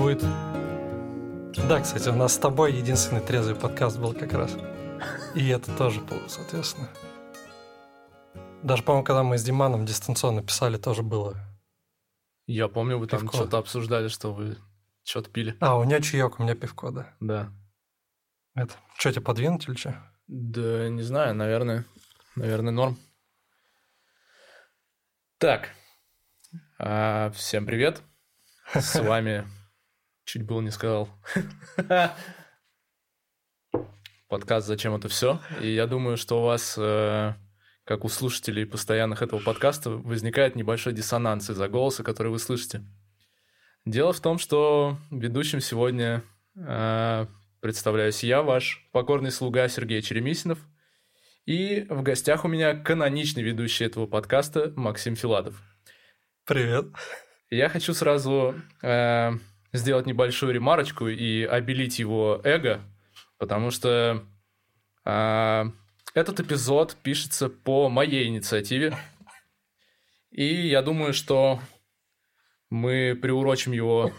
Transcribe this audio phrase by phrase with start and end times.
[0.00, 0.22] Будет...
[1.68, 4.56] Да, кстати, у нас с тобой единственный трезвый подкаст был как раз.
[5.34, 6.88] И это тоже было, соответственно.
[8.62, 11.36] Даже, по-моему, когда мы с Диманом дистанционно писали, тоже было.
[12.46, 13.36] Я помню, вы там Пивко.
[13.36, 14.56] что-то обсуждали, что вы
[15.04, 15.54] что-то пили.
[15.60, 17.14] А, у меня чаек, у меня пивко, да.
[17.20, 17.52] Да.
[18.54, 20.02] Это, что, тебе подвинуть или что?
[20.28, 21.84] Да, не знаю, наверное.
[22.36, 22.96] Наверное, норм.
[25.36, 25.68] Так.
[26.78, 28.00] А, всем привет.
[28.72, 29.59] С вами...
[30.32, 31.08] Чуть было не сказал.
[34.28, 37.34] Подкаст «Зачем это все?» И я думаю, что у вас, э,
[37.82, 42.84] как у слушателей постоянных этого подкаста, возникает небольшой диссонанс из-за голоса, который вы слышите.
[43.84, 46.22] Дело в том, что ведущим сегодня
[46.54, 47.26] э,
[47.58, 50.60] представляюсь я, ваш покорный слуга Сергей Черемисинов.
[51.44, 55.60] И в гостях у меня каноничный ведущий этого подкаста Максим Филатов.
[56.44, 56.86] Привет.
[57.50, 59.32] Я хочу сразу э,
[59.72, 62.80] сделать небольшую ремарочку и обелить его эго,
[63.38, 64.24] потому что
[65.04, 65.64] э,
[66.14, 68.96] этот эпизод пишется по моей инициативе.
[70.30, 71.60] И я думаю, что
[72.68, 74.12] мы приурочим его...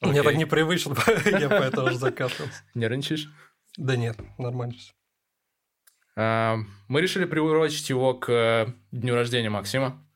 [0.00, 2.64] Мне так непривычно, я поэтому уже закашлялся.
[2.74, 3.28] Нервничаешь?
[3.76, 4.92] Да нет, нормально все.
[6.16, 6.56] А,
[6.88, 10.06] Мы решили приурочить его к э, дню рождения Максима.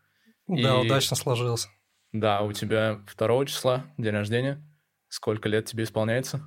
[0.47, 1.69] Да, И- удачно сложился.
[2.13, 4.63] Да, у тебя 2 числа день рождения.
[5.09, 6.43] Сколько лет тебе исполняется?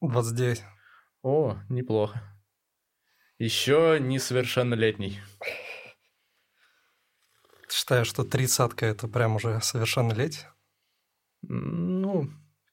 [0.00, 0.62] 29.
[1.22, 2.22] О, неплохо.
[3.38, 5.20] Еще несовершеннолетний.
[7.68, 10.48] Ты считаешь, что тридцатка это прям уже совершеннолетие?
[11.42, 12.30] Ну,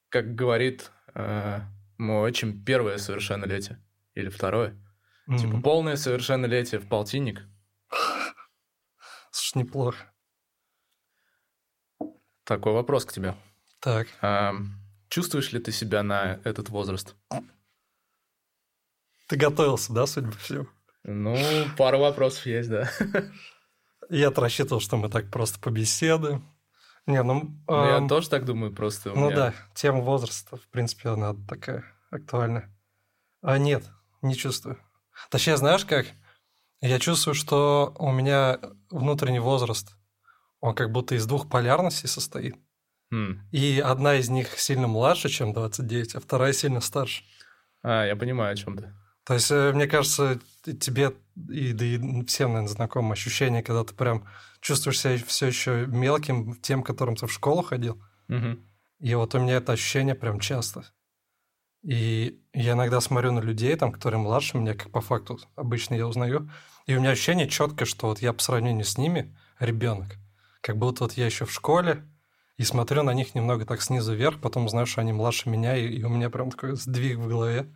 [0.09, 1.61] как говорит э,
[1.97, 3.81] мой отчим, первое совершеннолетие.
[4.13, 4.75] Или второе.
[5.39, 5.61] Типа Мгм.
[5.61, 7.43] полное совершеннолетие в полтинник.
[9.31, 9.97] Слушай, неплохо.
[12.43, 13.35] Такой вопрос к тебе.
[13.79, 14.53] Так, А,
[15.09, 17.15] чувствуешь ли ты себя на этот возраст?
[19.27, 20.67] ты готовился, да, судя по всему?
[21.03, 21.37] Ну,
[21.77, 22.89] пару вопросов есть, да.
[24.09, 26.45] Я-то рассчитывал, что мы так просто побеседуем.
[27.07, 27.57] Не, ну...
[27.67, 31.85] Ну, я тоже так думаю, просто Ну меня- да, тема возраста, в принципе, она такая
[32.11, 32.69] актуальная.
[33.41, 33.89] А нет,
[34.21, 34.77] не чувствую.
[35.29, 36.07] Точнее, знаешь как?
[36.81, 39.95] Я чувствую, что у меня внутренний возраст,
[40.59, 42.55] он как будто из двух полярностей состоит.
[43.11, 43.47] М.
[43.51, 47.23] И одна из них сильно младше, чем 29, а вторая сильно старше.
[47.83, 48.93] А, я понимаю, о чем ты.
[49.25, 51.13] То есть, э, мне кажется, тебе
[51.49, 54.27] и, да и всем, наверное, знакомо ощущение, когда ты прям
[54.61, 58.01] чувствуешь себя все еще мелким, тем, которым ты в школу ходил.
[58.27, 58.65] Мгм.
[58.99, 60.85] И вот у меня это ощущение прям часто.
[61.83, 66.07] И я иногда смотрю на людей, там, которые младше меня, как по факту обычно я
[66.07, 66.49] узнаю,
[66.85, 70.17] и у меня ощущение четкое, что вот я по сравнению с ними ребенок.
[70.61, 72.03] Как будто вот я еще в школе,
[72.57, 75.87] и смотрю на них немного так снизу вверх, потом знаю, что они младше меня, и,
[75.87, 77.67] и у меня прям такой сдвиг в голове.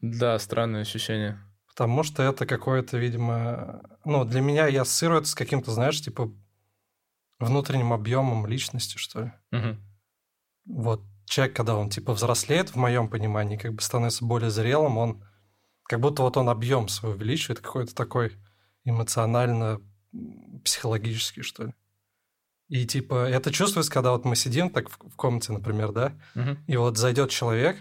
[0.00, 1.38] Да, странное ощущение.
[1.68, 3.82] Потому что это какое-то, видимо...
[4.04, 6.32] Ну, для меня я ассоциирую это с каким-то, знаешь, типа
[7.38, 9.32] внутренним объемом личности, что ли.
[9.50, 9.80] Мгм.
[10.66, 15.24] вот человек, когда он типа взрослеет, в моем понимании, как бы становится более зрелым, он
[15.84, 18.36] как будто вот он объем свой увеличивает, какой-то такой
[18.84, 19.80] эмоционально
[20.64, 21.74] психологический, что ли.
[22.68, 26.64] И типа это чувствуется, когда вот мы сидим так в, в комнате, например, да, Мгм.
[26.66, 27.76] и вот зайдет человек,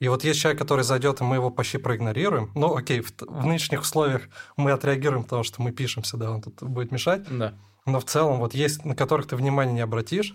[0.00, 2.50] и вот есть человек, который зайдет, и мы его почти проигнорируем.
[2.56, 4.22] Ну, окей, в, в нынешних условиях
[4.56, 7.24] мы отреагируем, потому что мы пишемся, да, он тут будет мешать.
[7.30, 7.54] Да.
[7.86, 10.34] Но в целом вот есть, на которых ты внимания не обратишь,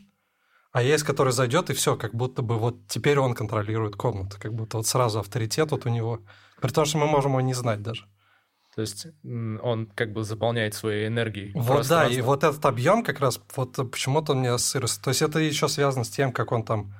[0.77, 4.53] а есть, который зайдет, и все, как будто бы вот теперь он контролирует комнату, как
[4.53, 6.21] будто вот сразу авторитет вот у него.
[6.62, 8.06] При том, что мы можем его не знать даже.
[8.75, 11.51] То есть он как бы заполняет своей энергией.
[11.56, 15.01] Вот да, и вот этот объем как раз, вот почему-то он мне ассоциируется.
[15.01, 16.94] То есть это еще связано с тем, как он там,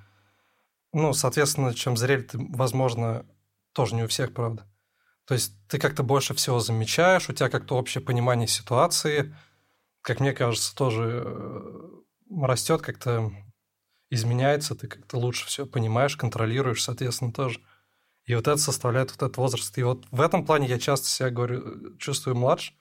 [0.92, 3.28] ну, соответственно, чем зрель ты, возможно,
[3.74, 4.66] тоже не у всех, правда.
[5.28, 9.36] То есть ты как-то больше всего замечаешь, у тебя как-то общее понимание ситуации,
[10.02, 13.32] как мне кажется, тоже э, растет как-то,
[14.10, 17.60] изменяется, ты как-то лучше все понимаешь, контролируешь, соответственно, тоже.
[18.26, 19.78] И вот это составляет вот этот возраст.
[19.78, 22.74] И вот в этом плане я часто себя говорю, чувствую младше,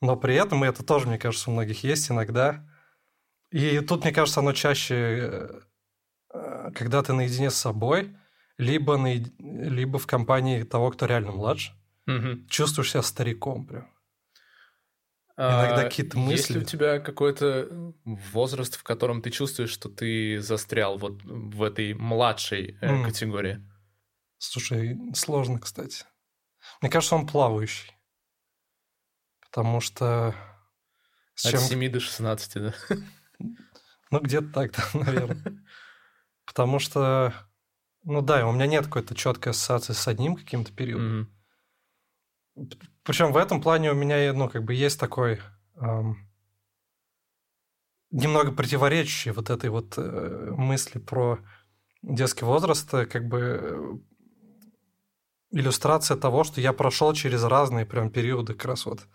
[0.00, 2.68] но при этом, и это тоже, мне кажется, у многих есть иногда.
[3.50, 5.60] И тут, мне кажется, оно чаще, э,
[6.34, 8.16] э, когда ты наедине с собой,
[8.58, 11.72] либо, наед- либо в компании того, кто реально младше,
[12.06, 12.46] Мгм.
[12.48, 13.90] чувствуешь себя стариком прям.
[15.38, 16.58] Иногда А какие-то Есть ли мысли.
[16.58, 22.78] у тебя какой-то возраст, в котором ты чувствуешь, что ты застрял вот в этой младшей
[22.80, 23.04] М.
[23.04, 23.62] категории?
[24.38, 26.04] Слушай, сложно, кстати.
[26.80, 27.92] Мне кажется, он плавающий.
[29.42, 30.34] Потому что
[31.34, 31.60] С От чем...
[31.60, 32.74] 7 до 16, да?
[34.10, 35.64] Ну, где-то так, да, наверное.
[36.46, 37.34] Потому что,
[38.04, 41.30] ну да, у меня нет какой-то четкой ассоциации с одним каким-то периодом.
[42.56, 42.80] Mm-hmm.
[43.06, 45.40] Причем в этом плане у меня, ну, как бы есть такой
[45.76, 46.28] эм,
[48.10, 51.38] немного противоречащий вот этой вот э, мысли про
[52.02, 53.98] детский возраст, э, как бы э,
[55.52, 59.06] иллюстрация того, что я прошел через разные прям периоды, как раз вот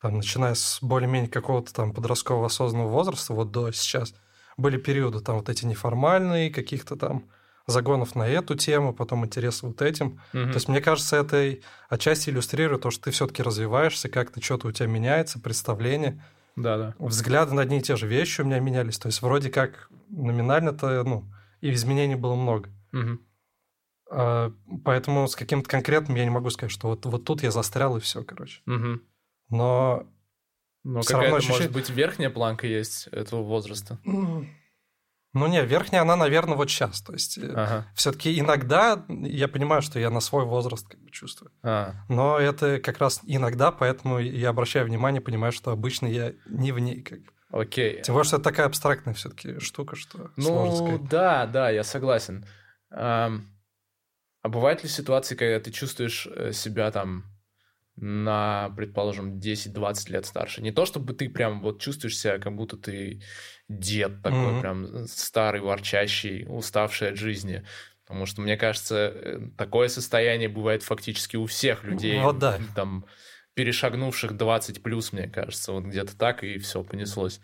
[0.00, 4.14] там, начиная с более-менее какого-то там подросткового осознанного возраста, вот до сейчас,
[4.56, 7.28] были периоды там вот эти неформальные, каких-то там
[7.66, 10.20] загонов на эту тему, потом интересы вот этим.
[10.32, 10.44] Угу.
[10.44, 11.58] То есть, мне кажется, это
[11.88, 16.22] отчасти иллюстрирует то, что ты все-таки развиваешься, как-то что-то у тебя меняется, представление.
[16.56, 16.94] Да, да.
[16.98, 18.98] Взгляды на одни и те же вещи у меня менялись.
[18.98, 21.24] То есть, вроде как номинально-то, ну,
[21.60, 22.70] и изменений было много.
[22.92, 23.18] Угу.
[24.12, 24.52] А,
[24.84, 28.00] поэтому с каким-то конкретным я не могу сказать, что вот, вот тут я застрял и
[28.00, 28.60] все, короче.
[28.66, 29.00] Угу.
[29.50, 30.06] Но,
[30.84, 31.68] Но какая-то, ощущение...
[31.68, 33.98] может быть, верхняя планка есть этого возраста.
[35.32, 37.02] Ну не, верхняя она, наверное, вот сейчас.
[37.02, 37.86] То есть э, ага.
[37.94, 41.52] все-таки иногда я понимаю, что я на свой возраст как бы чувствую.
[41.62, 41.94] А.
[42.08, 46.80] Но это как раз иногда, поэтому я обращаю внимание, понимаю, что обычно я не в
[46.80, 47.30] ней как бы.
[47.50, 48.02] Окей.
[48.02, 51.08] Тем более, что это такая абстрактная все-таки штука, что ну, сложно сказать.
[51.08, 52.44] да, да, я согласен.
[52.90, 53.32] А,
[54.42, 57.24] а бывают ли ситуации, когда ты чувствуешь э, себя там
[57.96, 60.62] на, предположим, 10-20 лет старше.
[60.62, 63.22] Не то, чтобы ты прям вот чувствуешь себя, как будто ты
[63.70, 64.60] дед такой, mm-hmm.
[64.60, 67.64] прям старый, ворчащий, уставший от жизни.
[68.04, 72.18] Потому что, мне кажется, э, такое состояние бывает фактически у всех людей.
[72.20, 72.58] Вот да.
[72.74, 73.06] Там,
[73.54, 77.40] перешагнувших 20 плюс, мне кажется, вот где-то так, и все понеслось.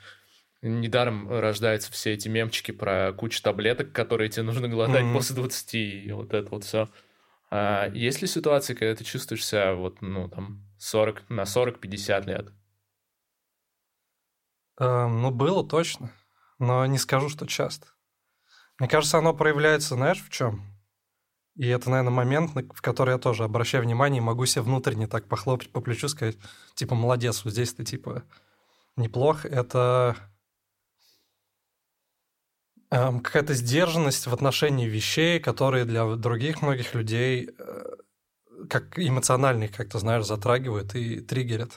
[0.63, 5.13] Недаром рождаются все эти мемчики про кучу таблеток, которые тебе нужно глотать mm-hmm.
[5.13, 6.89] после 20, и вот это вот все.
[7.51, 12.49] А есть ли ситуации, когда ты чувствуешь себя вот, ну, там, 40, на 40-50 лет?
[14.79, 16.13] Э, ну, было точно,
[16.59, 17.89] но не скажу, что часто.
[18.79, 20.63] Мне кажется, оно проявляется, знаешь, в чем?
[21.57, 25.27] И это, наверное, момент, в который я тоже обращаю внимание и могу себе внутренне так
[25.27, 26.37] похлопать по плечу, сказать,
[26.75, 28.25] типа, молодец, вот здесь ты, типа,
[28.97, 29.47] неплох.
[29.47, 30.17] Это
[32.91, 37.85] эм, какая-то сдержанность в отношении вещей, которые для других многих людей э,
[38.69, 41.73] как эмоциональных, как-то, знаешь, затрагивают и триггерят.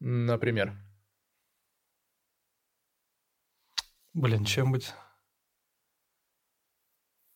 [0.00, 0.76] Например?
[4.14, 4.92] Блин, чем быть?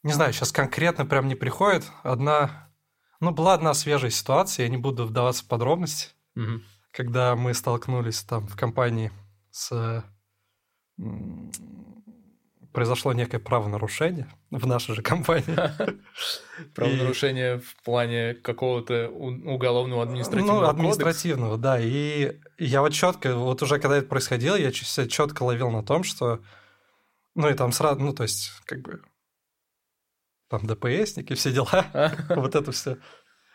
[0.02, 1.84] Не знаю, сейчас конкретно прям не приходит.
[2.02, 2.70] Одна...
[3.20, 6.60] Ну, была одна свежая ситуация, я не буду вдаваться в подробности, угу.
[6.92, 9.10] когда мы столкнулись там в компании
[9.50, 10.04] с
[12.76, 15.56] произошло некое правонарушение в нашей же компании.
[16.74, 21.80] Правонарушение в плане какого-то уголовного административного Ну, административного, да.
[21.80, 26.04] И я вот четко, вот уже когда это происходило, я себя четко ловил на том,
[26.04, 26.40] что...
[27.36, 29.02] Ну, и там сразу, ну, то есть, как бы...
[30.48, 31.84] Там ДПСники, все дела,
[32.30, 32.96] вот это все.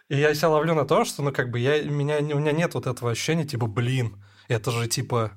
[0.07, 2.75] И я себя ловлю на том, что, ну, как бы, я, меня, у меня нет
[2.75, 5.31] вот этого ощущения, типа, блин, это же, типа,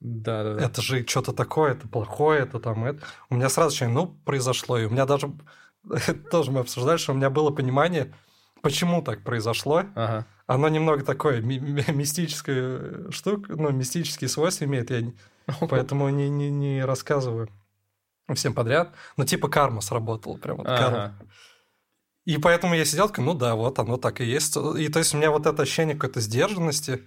[0.00, 0.64] да, да, да.
[0.64, 3.04] Это же что-то такое, это плохое, это там это.
[3.28, 4.78] У меня сразу ощущение, ну, произошло.
[4.78, 5.32] И у меня даже
[6.30, 8.14] тоже мы обсуждали, что у меня было понимание,
[8.62, 9.84] почему так произошло.
[9.94, 10.26] Ага.
[10.46, 11.58] Оно немного такое ми-
[11.92, 15.12] мистическое штука, ну, мистические свойства имеет, я
[15.68, 17.48] поэтому не, не, не рассказываю
[18.34, 18.92] всем подряд.
[19.16, 20.78] Но типа карма сработала, прям вот ага.
[20.78, 21.18] карма.
[22.24, 24.56] И поэтому я сидел такой, ну да, вот оно так и есть.
[24.56, 27.04] И то есть у меня вот это ощущение какой-то сдержанности,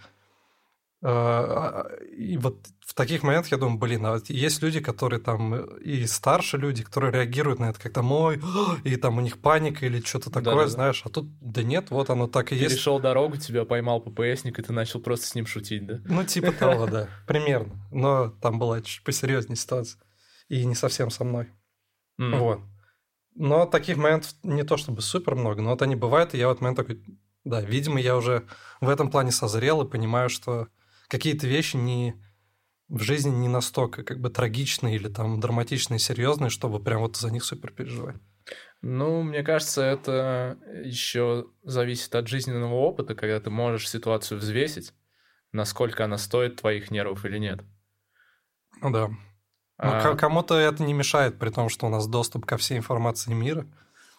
[1.01, 6.57] и вот в таких моментах я думаю, блин, а есть люди, которые там и старше
[6.57, 8.41] люди, которые реагируют на это как-то мой,
[8.83, 10.67] и там у них паника или что-то такое, Да-да-да.
[10.69, 12.75] знаешь, а тут да нет, вот оно так и есть.
[12.75, 15.99] Перешел дорогу, тебя поймал ППСник, и ты начал просто с ним шутить, да?
[16.05, 17.75] Ну, типа того, да, примерно.
[17.91, 20.01] Но там была чуть посерьезнее ситуация.
[20.47, 21.49] И не совсем со мной.
[22.17, 22.61] Вот.
[23.35, 26.51] Но таких моментов не то чтобы супер много, но вот они бывают, и я в
[26.51, 27.03] этот момент такой,
[27.43, 28.45] да, видимо, я уже
[28.79, 30.69] в этом плане созрел и понимаю, что
[31.15, 32.21] какие-то вещи не
[32.89, 37.31] в жизни не настолько как бы трагичные или там драматичные, серьезные, чтобы прям вот за
[37.31, 38.17] них супер переживать.
[38.81, 44.93] Ну, мне кажется, это еще зависит от жизненного опыта, когда ты можешь ситуацию взвесить,
[45.53, 47.61] насколько она стоит твоих нервов или нет.
[48.81, 49.09] Ну да.
[49.77, 50.11] А...
[50.11, 53.65] Ну, кому-то это не мешает, при том, что у нас доступ ко всей информации мира,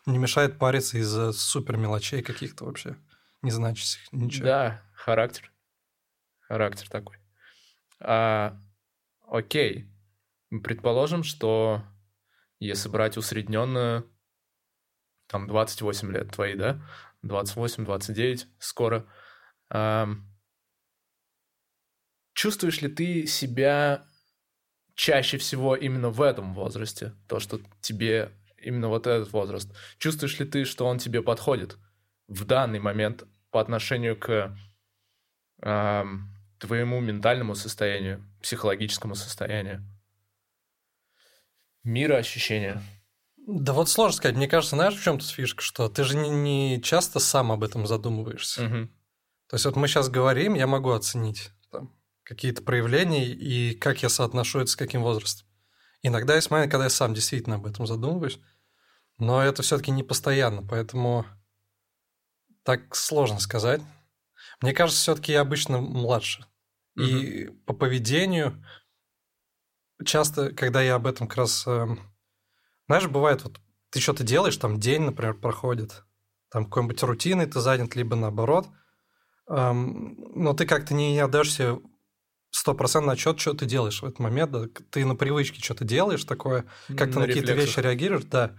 [0.07, 2.97] не мешает париться из-за супер мелочей каких-то вообще,
[3.43, 4.47] не значащих ничего.
[4.47, 5.53] Да, характер
[6.49, 7.17] характер такой.
[8.01, 8.59] А,
[9.27, 9.87] окей.
[10.63, 11.83] Предположим, что
[12.59, 14.11] если брать усредненную,
[15.27, 16.81] там 28 лет твои, да?
[17.25, 19.07] 28-29 скоро.
[19.71, 20.09] А,
[22.33, 24.07] чувствуешь ли ты себя
[24.95, 27.15] чаще всего именно в этом возрасте?
[27.29, 29.75] То, что тебе именно вот этот возраст.
[29.99, 31.77] Чувствуешь ли ты, что он тебе подходит
[32.29, 34.57] в данный момент по отношению к
[35.63, 36.05] э,
[36.59, 39.85] твоему ментальному состоянию, психологическому состоянию?
[41.83, 42.83] Мироощущения.
[43.47, 44.37] Да вот сложно сказать.
[44.37, 47.63] Мне кажется, знаешь, в чем тут фишка, что ты же не, не часто сам об
[47.63, 48.65] этом задумываешься.
[48.65, 48.89] Угу.
[49.49, 51.95] То есть вот мы сейчас говорим, я могу оценить там,
[52.25, 55.47] какие-то проявления и как я соотношу это с каким возрастом.
[56.03, 58.41] Иногда есть момент, когда я сам действительно об этом задумываюсь,
[59.19, 61.25] но это все-таки не постоянно, поэтому
[62.65, 63.81] так сложно сказать.
[64.63, 66.47] Мне кажется, все-таки я обычно младше.
[66.97, 67.05] Угу.
[67.05, 68.65] И по поведению
[70.05, 71.65] часто, когда я об этом как раз...
[71.67, 71.87] Э,
[72.87, 73.61] знаешь, бывает, вот
[73.91, 76.05] ты что-то делаешь, там день, например, проходит,
[76.51, 78.69] там какой-нибудь рутиной ты занят, либо наоборот,
[79.49, 81.81] эм, но ты как-то не отдаешь себе
[82.51, 86.65] стопроцентный отчет, что ты делаешь в этот момент, да, ты на привычке что-то делаешь такое,
[86.89, 88.53] как ты на, на какие-то вещи реагируешь, да.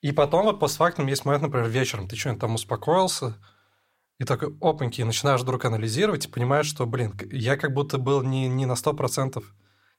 [0.00, 3.36] И потом вот постфактум есть момент, например, вечером ты что-нибудь там успокоился,
[4.22, 8.48] и такой опаньки, начинаешь вдруг анализировать и понимаешь, что, блин, я как будто был не,
[8.48, 9.42] не на 100%,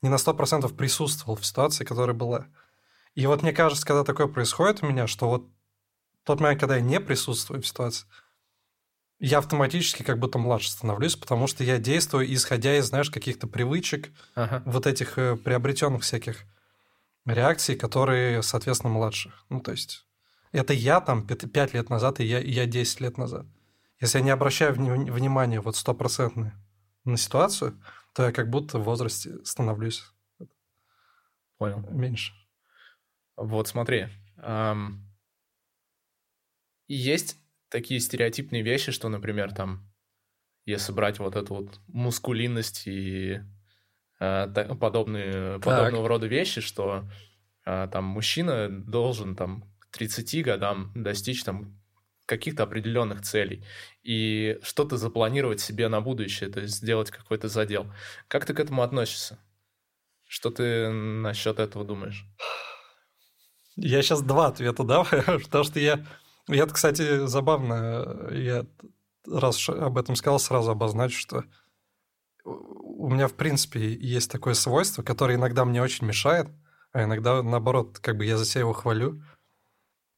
[0.01, 2.47] не на 100% присутствовал в ситуации, которая была.
[3.15, 5.49] И вот мне кажется, когда такое происходит у меня, что вот
[6.23, 8.07] тот момент, когда я не присутствую в ситуации,
[9.19, 14.09] я автоматически как будто младше становлюсь, потому что я действую, исходя из, знаешь, каких-то привычек,
[14.35, 14.63] ага.
[14.65, 16.45] вот этих э, приобретенных всяких
[17.25, 19.33] реакций, которые, соответственно, младше.
[19.49, 20.05] Ну, то есть,
[20.53, 23.45] это я там 5 лет назад, и я, и я 10 лет назад.
[24.03, 26.53] Если я не обращаю вни- внимания вот стопроцентно
[27.05, 27.81] на ситуацию,
[28.13, 30.03] то я как будто в возрасте становлюсь
[31.57, 31.79] Понял.
[31.89, 32.33] меньше.
[33.37, 35.09] Вот смотри, эм,
[36.89, 37.37] есть
[37.69, 39.89] такие стереотипные вещи, что, например, там,
[40.65, 43.39] если брать вот эту вот мускулинность и
[44.19, 47.09] э, подобные, подобного рода вещи, что
[47.65, 51.81] э, там мужчина должен там к 30 годам достичь там
[52.25, 53.65] каких-то определенных целей
[54.01, 57.91] и что-то запланировать себе на будущее, то есть сделать какой-то задел.
[58.27, 59.39] Как ты к этому относишься?
[60.27, 62.25] Что ты насчет этого думаешь?
[63.75, 65.05] Я сейчас два ответа дам,
[65.43, 66.05] потому что я
[66.47, 68.65] я, кстати, забавно, я
[69.25, 71.45] раз об этом сказал, сразу обозначу, что
[72.43, 76.49] у меня, в принципе, есть такое свойство, которое иногда мне очень мешает,
[76.91, 79.23] а иногда, наоборот, как бы я за себя его хвалю,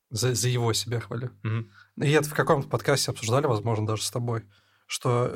[0.10, 1.30] за, за его себя хвалю.
[1.44, 1.66] Mm-hmm.
[1.98, 4.44] И это в каком-то подкасте обсуждали, возможно, даже с тобой,
[4.86, 5.32] что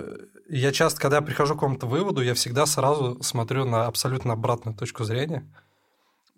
[0.47, 5.03] я часто, когда прихожу к какому-то выводу, я всегда сразу смотрю на абсолютно обратную точку
[5.03, 5.51] зрения–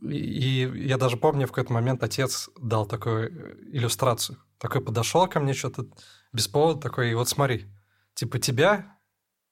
[0.02, 4.40] и я даже помню, в какой-то момент отец дал такую э, иллюстрацию.
[4.58, 5.86] Такой подошел ко мне что-то
[6.34, 7.68] без повода, такой, и вот смотри,
[8.16, 8.98] типа тебя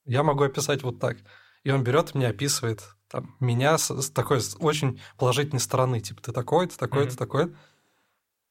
[0.05, 1.17] я могу описать вот так.
[1.63, 5.99] И он берет и мне описывает там, меня с, с такой с очень положительной стороны.
[5.99, 7.09] Типа ты такой, ты такой, mm-hmm.
[7.09, 7.55] ты такой.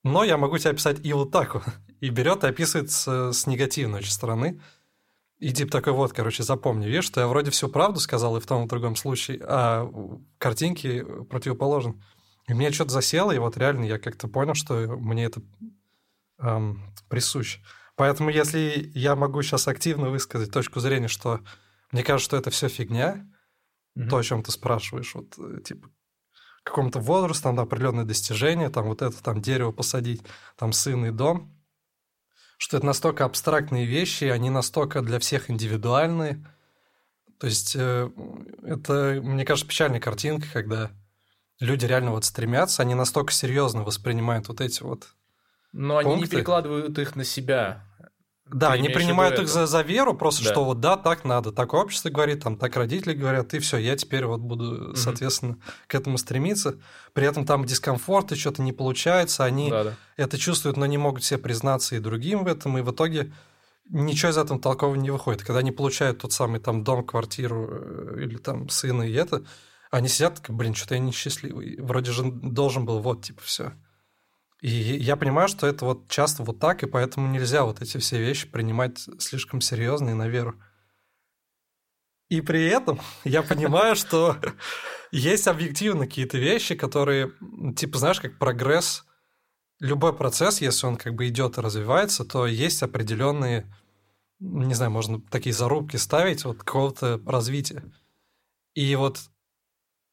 [0.04, 1.64] Но я могу тебя описать и вот так вот.
[2.00, 4.60] И берет и описывает с, с негативной очень стороны.
[5.38, 8.46] И типа такой вот, короче, запомни, видишь, что я вроде всю правду сказал и в
[8.46, 9.88] том и в другом случае, а
[10.38, 11.94] картинки противоположны.
[12.48, 15.40] И мне что-то засело, и вот реально я как-то понял, что мне это
[16.38, 17.60] эм, присуще.
[17.94, 21.40] Поэтому если я могу сейчас активно высказать точку зрения, что
[21.92, 23.28] мне кажется, что это все фигня,
[23.96, 24.08] mm-hmm.
[24.08, 25.88] то, о чем ты спрашиваешь, вот э, типа
[26.64, 30.22] какому-то возрасту, там определенные достижения, там вот это, там дерево посадить,
[30.56, 31.54] там сын и дом–
[32.58, 36.44] что это настолько абстрактные вещи, они настолько для всех индивидуальные.
[37.38, 38.10] То есть э,
[38.64, 40.90] это, мне кажется, печальная картинка, когда
[41.60, 45.06] люди реально вот стремятся, они настолько серьезно воспринимают вот эти вот
[45.72, 46.10] Но пункты.
[46.12, 47.87] они не перекладывают их на себя.
[48.50, 50.50] Да, они принимают их за, за веру, просто да.
[50.50, 53.96] что вот да, так надо, так общество говорит, там так родители говорят, и все, я
[53.96, 55.60] теперь вот буду, соответственно, угу.
[55.86, 56.78] к этому стремиться.
[57.12, 59.94] При этом там дискомфорт, и что-то не получается, они да, да.
[60.16, 63.32] это чувствуют, но не могут себе признаться и другим в этом, и в итоге
[63.90, 65.42] ничего из этого толкового не выходит.
[65.42, 69.44] Когда они получают тот самый там дом, квартиру э, или там сына и это,
[69.90, 71.80] они сидят, блин, что-то я несчастливый.
[71.80, 73.72] Вроде же должен был вот, типа, все.
[74.60, 78.18] И я понимаю, что это вот часто вот так, и поэтому нельзя вот эти все
[78.18, 80.60] вещи принимать слишком серьезно и на веру.
[82.28, 84.36] И при этом я понимаю, что
[85.12, 87.32] есть объективно какие-то вещи, которые,
[87.76, 89.04] типа, знаешь, как прогресс,
[89.80, 93.72] любой процесс, если он как бы идет и развивается, то есть определенные,
[94.40, 97.84] не знаю, можно такие зарубки ставить вот какого-то развития.
[98.74, 99.20] И вот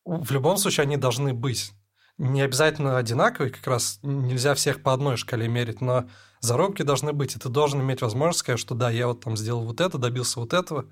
[0.05, 1.71] в любом случае они должны быть
[2.17, 7.35] не обязательно одинаковый, как раз нельзя всех по одной шкале мерить, но заробки должны быть,
[7.35, 10.39] и ты должен иметь возможность сказать, что да, я вот там сделал вот это, добился
[10.39, 10.85] вот этого.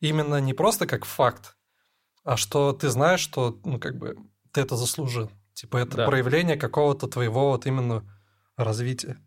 [0.00, 1.56] именно не просто как факт,
[2.24, 4.16] а что ты знаешь, что, ну, как бы,
[4.52, 5.30] ты это заслужил.
[5.54, 6.06] Типа, это да.
[6.06, 8.04] проявление какого-то твоего вот именно
[8.56, 9.18] развития.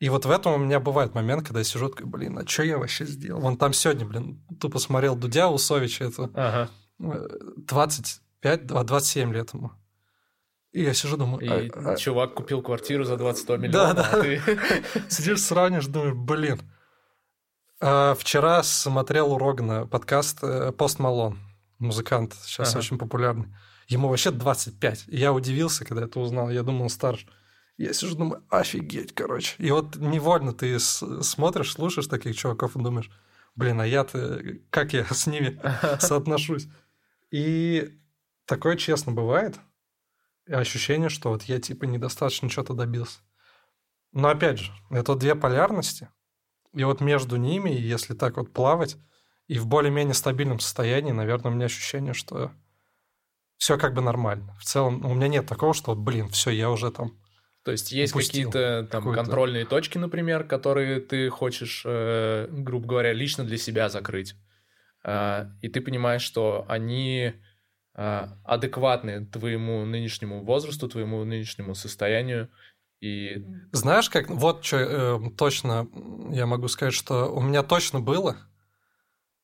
[0.00, 2.64] И вот в этом у меня бывает момент, когда я сижу такой, блин, а что
[2.64, 3.40] я вообще сделал?
[3.40, 6.70] Вон там сегодня, блин, тупо смотрел Дудя Усовича, это ага.
[6.98, 9.70] 25, 27 лет ему.
[10.72, 11.40] И я сижу, думаю...
[11.40, 11.96] И а, а...
[11.96, 14.10] чувак купил квартиру за 22 миллиона, да, да.
[14.12, 14.40] а ты...
[15.08, 16.60] Сидишь, сравнишь, думаешь, блин.
[17.80, 21.38] А, вчера смотрел у Рогана подкаст э, «Пост Малон»,
[21.78, 22.78] музыкант, сейчас ага.
[22.78, 23.48] очень популярный.
[23.88, 25.04] Ему вообще 25.
[25.08, 26.48] И я удивился, когда это узнал.
[26.48, 27.26] Я думал, он старше.
[27.76, 29.56] Я сижу, думаю, офигеть, короче.
[29.58, 33.10] И вот невольно ты смотришь, слушаешь таких чуваков и думаешь,
[33.56, 35.60] блин, а я-то, как я с ними
[35.98, 36.68] соотношусь?
[37.30, 37.98] И
[38.46, 39.58] такое честно бывает.
[40.48, 43.20] Ощущение, что вот я типа недостаточно что-то добился.
[44.12, 46.08] Но опять же, это две полярности.
[46.74, 48.96] И вот между ними, если так вот плавать,
[49.46, 52.52] и в более-менее стабильном состоянии, наверное, у меня ощущение, что
[53.56, 54.56] все как бы нормально.
[54.58, 57.12] В целом, у меня нет такого, что вот, блин, все, я уже там
[57.64, 63.44] то есть есть какие-то там контрольные точки, например, которые ты хочешь, э, грубо говоря, лично
[63.44, 64.34] для себя закрыть.
[65.04, 67.34] Э, и ты понимаешь, что они
[67.94, 72.50] адекватны твоему нынешнему возрасту, твоему нынешнему состоянию.
[73.00, 73.44] И...
[73.72, 75.88] Знаешь, как вот что э, точно
[76.30, 78.36] я могу сказать, что у меня точно было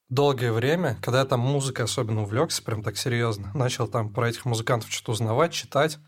[0.08, 4.44] долгое время, когда я там музыкой особенно увлекся, прям так серьезно, начал там про этих
[4.44, 5.98] музыкантов что-то узнавать, читать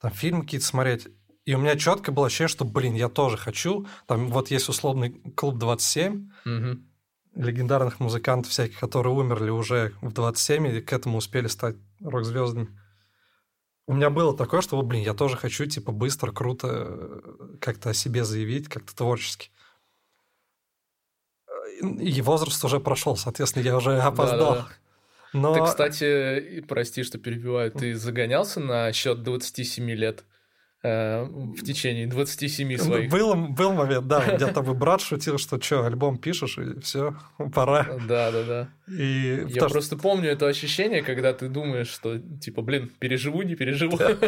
[0.00, 1.08] там фильмы какие-то смотреть.
[1.44, 3.86] И у меня четко было ощущение, что, блин, я тоже хочу.
[4.06, 6.80] Там вот есть условный клуб 27, угу.
[7.34, 12.68] Легендарных музыкантов всяких, которые умерли уже в 27 и к этому успели стать рок-звездами.
[13.86, 17.94] У меня было такое, что, блин, я тоже хочу, типа, быстро, круто э, как-то о
[17.94, 19.50] себе заявить, как-то творчески.
[21.82, 24.38] И возраст уже прошел, соответственно, я уже опоздал.
[24.38, 24.68] Да, да, да.
[25.32, 25.54] Но...
[25.54, 30.24] Ты, кстати, прости, что перебиваю, ты загонялся на счет 27 лет?
[30.82, 33.10] Э, в течение 27 своих.
[33.10, 37.16] Был, был момент, да, где-то бы брат шутил, что что, альбом пишешь, и все,
[37.52, 37.84] пора.
[38.08, 38.68] Да, да, да.
[38.90, 40.02] И Я просто что...
[40.02, 43.98] помню это ощущение, когда ты думаешь, что, типа, блин, переживу, не переживу.
[43.98, 44.16] Да.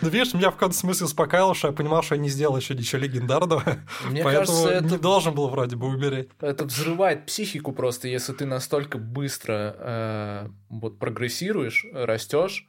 [0.00, 2.74] Ну, видишь, меня в каком-то смысле успокаивало, что я понимал, что я не сделал еще
[2.74, 3.62] ничего легендарного,
[4.08, 4.84] Мне поэтому кажется, это...
[4.84, 6.28] не должен был вроде бы умереть.
[6.40, 12.66] Это взрывает психику просто, если ты настолько быстро э, вот прогрессируешь, растешь,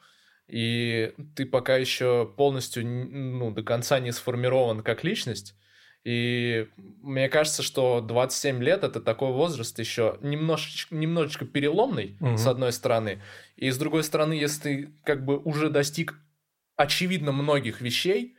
[0.47, 5.55] и ты пока еще полностью ну, до конца не сформирован как личность.
[6.03, 12.37] И мне кажется, что 27 лет это такой возраст еще немножечко, немножечко переломный, угу.
[12.37, 13.23] с одной стороны.
[13.55, 16.19] И с другой стороны, если ты как бы уже достиг
[16.75, 18.35] очевидно многих вещей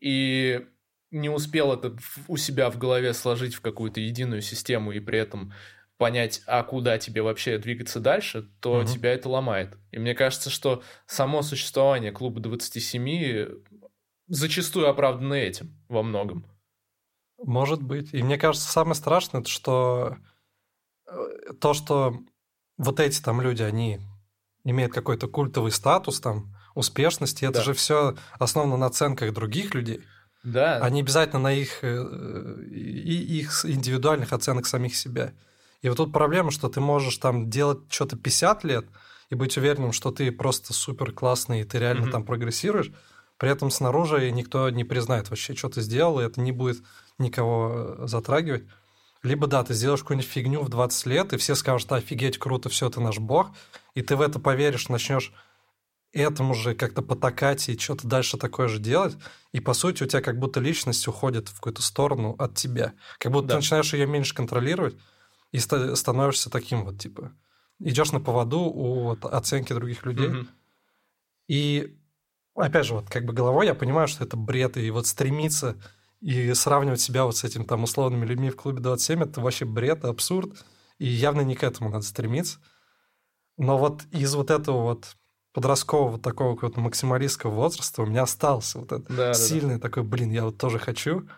[0.00, 0.64] и
[1.10, 1.96] не успел это
[2.28, 5.52] у себя в голове сложить в какую-то единую систему и при этом
[5.98, 8.86] понять, а куда тебе вообще двигаться дальше, то угу.
[8.86, 9.76] тебя это ломает.
[9.90, 13.48] И мне кажется, что само существование клуба 27
[14.28, 16.46] зачастую оправдано этим во многом.
[17.42, 18.12] Может быть.
[18.14, 20.16] И мне кажется, самое страшное, это что
[21.06, 22.18] э, то, что
[22.76, 24.00] вот эти там люди, они
[24.64, 27.62] имеют какой-то культовый статус, там, успешности, это да.
[27.62, 30.04] же все основано на оценках других людей.
[30.44, 30.78] Да.
[30.80, 35.32] А не обязательно на их, э, и их индивидуальных оценок самих себя.
[35.82, 38.86] И вот тут проблема, что ты можешь там делать что-то 50 лет
[39.30, 42.10] и быть уверенным, что ты просто супер классный, и ты реально mm-hmm.
[42.10, 42.92] там прогрессируешь,
[43.36, 46.82] при этом снаружи никто не признает вообще, что ты сделал, и это не будет
[47.18, 48.64] никого э, затрагивать.
[49.22, 52.88] Либо да, ты сделаешь какую-нибудь фигню в 20 лет, и все скажут, офигеть, круто, все,
[52.90, 53.50] ты наш бог,
[53.94, 55.32] и ты в это поверишь, начнешь
[56.12, 59.16] этому же как-то потакать и что-то дальше такое же делать,
[59.52, 62.94] и по сути у тебя как будто личность уходит в какую-то сторону от тебя.
[63.18, 63.54] Как будто да.
[63.54, 64.96] ты начинаешь ее меньше контролировать,
[65.52, 67.32] и становишься таким вот, типа,
[67.80, 70.28] идешь на поводу у вот, оценки других людей.
[70.28, 70.46] Mm-hmm.
[71.48, 71.98] И
[72.54, 75.76] опять же, вот как бы головой я понимаю, что это бред, и вот стремиться
[76.20, 80.04] и сравнивать себя вот с этим там условными людьми в клубе 27, это вообще бред,
[80.04, 80.64] абсурд,
[80.98, 82.58] и явно не к этому надо стремиться.
[83.56, 85.16] Но вот из вот этого вот
[85.52, 89.88] подросткового такого какого-то максималистского возраста у меня остался вот этот да, сильный да, да.
[89.88, 91.28] такой, блин, я вот тоже хочу.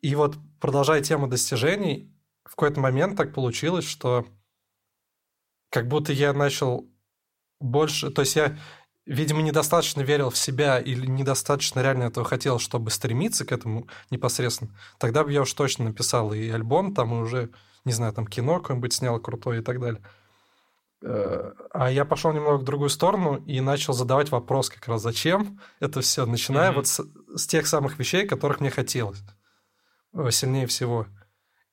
[0.00, 2.13] И вот продолжая тему достижений,
[2.44, 4.26] в какой-то момент так получилось, что
[5.70, 6.86] как будто я начал
[7.60, 8.10] больше...
[8.10, 8.56] То есть я,
[9.06, 14.70] видимо, недостаточно верил в себя или недостаточно реально этого хотел, чтобы стремиться к этому непосредственно.
[14.98, 17.50] Тогда бы я уж точно написал и альбом, там, и уже,
[17.84, 20.02] не знаю, там кино какое-нибудь снял крутое и так далее.
[21.02, 25.60] Э, а я пошел немного в другую сторону и начал задавать вопрос как раз, зачем
[25.80, 26.74] это все, начиная mm-hmm.
[26.74, 27.04] вот с,
[27.36, 29.22] с тех самых вещей, которых мне хотелось
[30.14, 31.06] э, сильнее всего.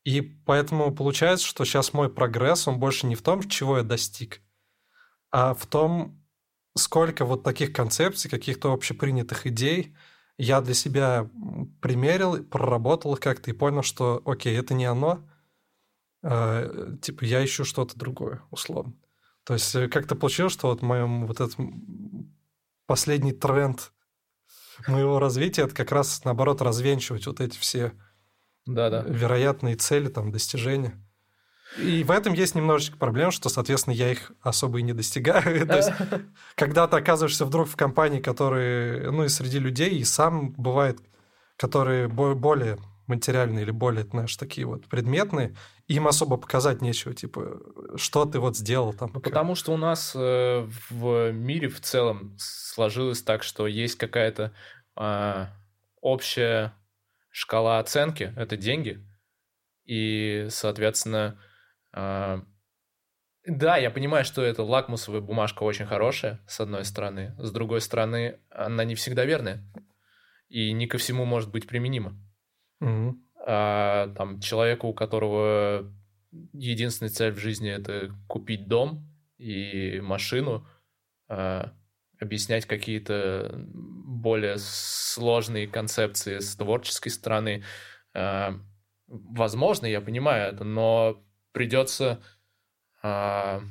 [0.03, 4.41] И поэтому получается, что сейчас мой прогресс, он больше не в том, чего я достиг,
[5.29, 6.21] а в том,
[6.75, 9.95] сколько вот таких концепций, каких-то общепринятых идей
[10.37, 11.29] я для себя
[11.81, 15.27] примерил, проработал их как-то и понял, что, окей, это не оно,
[16.23, 18.93] а, типа я ищу что-то другое, условно.
[19.43, 21.57] То есть э, как-то получилось, что вот моем вот этот
[22.85, 23.91] последний тренд
[24.87, 27.93] моего развития, это как раз наоборот развенчивать вот эти все
[28.65, 29.11] да -да.
[29.11, 30.93] вероятные цели, там, достижения.
[31.77, 35.67] И в этом есть немножечко проблем, что, соответственно, я их особо и не достигаю.
[35.67, 35.91] То есть,
[36.55, 40.99] когда ты оказываешься вдруг в компании, которые, ну, и среди людей, и сам бывает,
[41.57, 45.55] которые более материальные или более, знаешь, такие вот предметные,
[45.87, 47.59] им особо показать нечего, типа,
[47.95, 49.11] что ты вот сделал там.
[49.13, 54.53] Ну, потому что у нас э, в мире в целом сложилось так, что есть какая-то
[54.97, 55.45] э,
[56.01, 56.73] общая
[57.31, 59.03] шкала оценки, это деньги,
[59.85, 61.39] и, соответственно,
[61.93, 62.41] э,
[63.45, 68.39] да, я понимаю, что эта лакмусовая бумажка очень хорошая, с одной стороны, с другой стороны,
[68.49, 69.65] она не всегда верная,
[70.47, 72.15] и не ко всему может быть применима.
[72.81, 73.17] Угу.
[73.47, 75.91] А, там человеку, у которого
[76.53, 80.67] единственная цель в жизни это купить дом и машину,
[81.27, 81.73] а,
[82.19, 83.65] объяснять какие-то
[84.21, 87.63] более сложные концепции с творческой стороны.
[88.13, 88.53] А,
[89.07, 92.21] возможно, я понимаю это, но придется
[93.03, 93.61] а,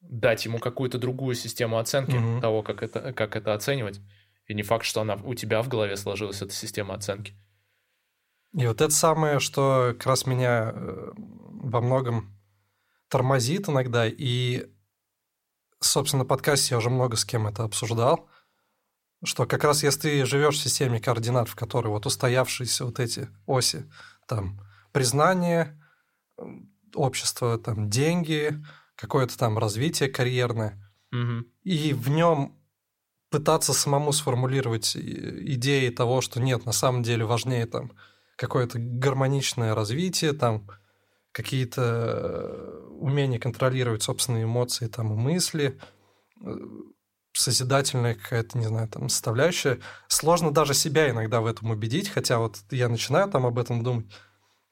[0.00, 4.00] дать ему какую-то другую систему оценки mm того, как это, как это оценивать.
[4.46, 7.34] И не факт, что она у тебя в голове сложилась, эта система оценки.
[8.52, 12.34] И вот это самое, что как раз меня э, во многом
[13.08, 14.66] тормозит иногда, и,
[15.80, 18.28] собственно, подкасте я уже много с кем это обсуждал,
[19.26, 23.28] что как раз если ты живешь в системе координат, в которой вот устоявшиеся вот эти
[23.46, 23.84] оси,
[24.26, 24.60] там,
[24.92, 25.78] признание,
[26.94, 28.62] общество, там, деньги,
[28.94, 31.44] какое-то там развитие карьерное, угу.
[31.64, 32.56] и в нем
[33.30, 37.92] пытаться самому сформулировать идеи того, что нет, на самом деле важнее там
[38.36, 40.70] какое-то гармоничное развитие, там
[41.32, 45.78] какие-то э, умения контролировать собственные эмоции там, и мысли,
[46.42, 46.56] э,
[47.36, 49.78] созидательная какая-то, не знаю, там, составляющая.
[50.08, 54.06] Сложно даже себя иногда в этом убедить, хотя вот я начинаю там об этом думать,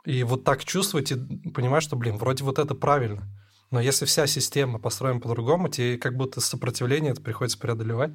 [0.05, 1.17] и вот так чувствовать и
[1.51, 3.23] понимать, что, блин, вроде вот это правильно.
[3.71, 8.13] Но если вся система построена по-другому, тебе как будто сопротивление это приходится преодолевать.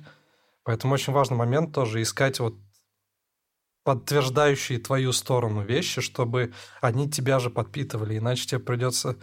[0.63, 2.55] Поэтому очень важный момент тоже искать вот
[3.83, 9.17] подтверждающие твою сторону вещи, чтобы они тебя же подпитывали, иначе тебе придется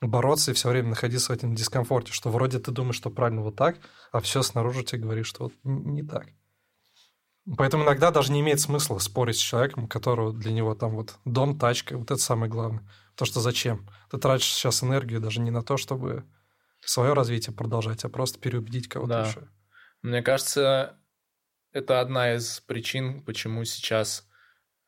[0.00, 3.56] бороться и все время находиться в этом дискомфорте, что вроде ты думаешь, что правильно вот
[3.56, 3.78] так,
[4.12, 6.28] а все снаружи тебе говорит, что вот не так.
[7.56, 11.58] Поэтому иногда даже не имеет смысла спорить с человеком, которого для него там вот дом,
[11.58, 12.86] тачка, вот это самое главное.
[13.16, 13.88] То, что зачем?
[14.10, 16.24] Ты тратишь сейчас энергию даже не на то, чтобы
[16.84, 19.26] свое развитие продолжать, а просто переубедить кого-то да.
[19.26, 19.48] еще.
[20.02, 20.98] Мне кажется,
[21.72, 24.28] это одна из причин, почему сейчас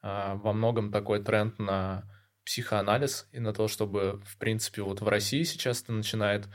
[0.03, 2.05] а, во многом такой тренд на
[2.51, 6.49] психоанализ и на то, чтобы, в принципе, вот в России сейчас это начинает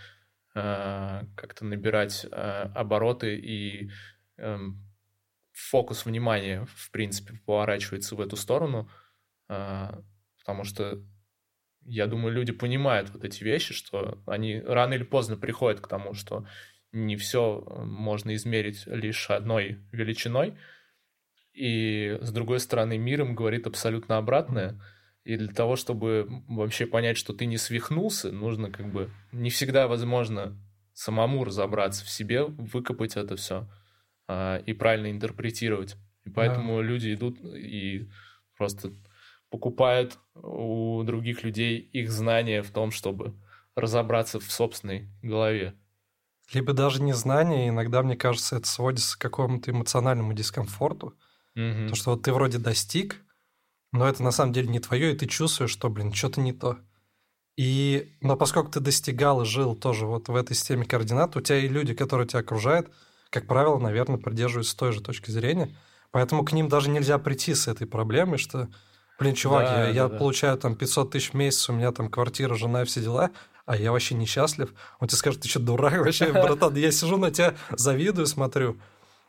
[0.54, 3.90] а, как-то набирать а, обороты и
[4.38, 4.60] а,
[5.54, 8.90] фокус внимания, в принципе, поворачивается в эту сторону,
[9.48, 10.04] а,
[10.40, 11.02] потому что
[11.86, 16.14] я думаю, люди понимают вот эти вещи, что они рано или поздно приходят к тому,
[16.14, 16.46] что
[16.92, 20.58] не все э, можно измерить лишь одной величиной.
[21.54, 24.82] И, с другой стороны, мир им говорит абсолютно обратное.
[25.26, 29.88] И для того, чтобы вообще понять, что ты не свихнулся, нужно как бы не всегда
[29.88, 30.58] возможно
[30.94, 33.68] самому разобраться в себе, выкопать это все
[34.28, 35.98] а, и правильно интерпретировать.
[36.24, 36.84] И поэтому да.
[36.84, 38.08] люди идут и
[38.56, 38.94] просто
[39.50, 43.34] покупают у других людей их знания в том, чтобы
[43.76, 45.76] разобраться в собственной голове
[46.54, 51.18] либо даже незнание, иногда, мне кажется, это сводится к какому-то эмоциональному дискомфорту.
[51.58, 51.90] Mm-hmm.
[51.90, 53.25] То, что вот ты вроде достиг,
[53.96, 56.78] но это на самом деле не твое, и ты чувствуешь, что, блин, что-то не то.
[57.58, 61.60] И, но поскольку ты достигал и жил тоже вот в этой системе координат, у тебя
[61.60, 62.92] и люди, которые тебя окружают,
[63.30, 65.74] как правило, наверное, придерживаются той же точки зрения.
[66.12, 68.68] Поэтому к ним даже нельзя прийти с этой проблемой, что,
[69.18, 70.18] блин, чувак, да, я, да, я да.
[70.18, 73.32] получаю там 500 тысяч в месяц, у меня там квартира, жена и все дела,
[73.66, 74.74] а я вообще несчастлив.
[75.00, 76.76] Он тебе скажет, ты что, дурак вообще, братан?
[76.76, 78.78] Я сижу на тебя, завидую, смотрю.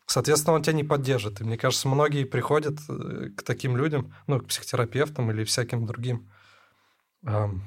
[0.06, 1.40] Соответственно, он тебя не поддержит.
[1.40, 6.30] И мне кажется, многие приходят э, к таким людям, ну, к психотерапевтам или всяким другим
[7.24, 7.64] эм,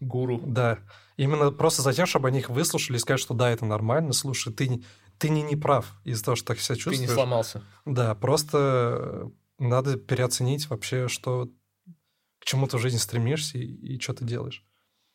[0.00, 0.40] гуру.
[0.44, 0.78] Да.
[1.16, 4.52] Именно просто за тем, чтобы они их выслушали и сказать, что да, это нормально, слушай,
[4.52, 4.82] ты,
[5.18, 6.98] ты не неправ из-за того, что так себя чувствуешь.
[6.98, 7.62] Ты не сломался.
[7.84, 11.48] Да, просто надо переоценить вообще, что
[12.38, 14.64] к чему ты в жизни стремишься и, и что ты делаешь.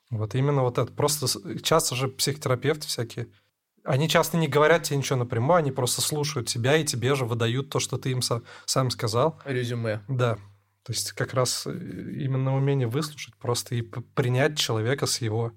[0.09, 0.91] Вот именно вот это.
[0.91, 1.27] Просто
[1.61, 3.29] часто же психотерапевты всякие,
[3.83, 7.69] они часто не говорят тебе ничего напрямую, они просто слушают тебя и тебе же выдают
[7.69, 9.39] то, что ты им сам, сам сказал.
[9.45, 10.01] Резюме.
[10.07, 10.35] Да.
[10.83, 15.53] То есть как раз э, именно умение выслушать просто и принять человека с его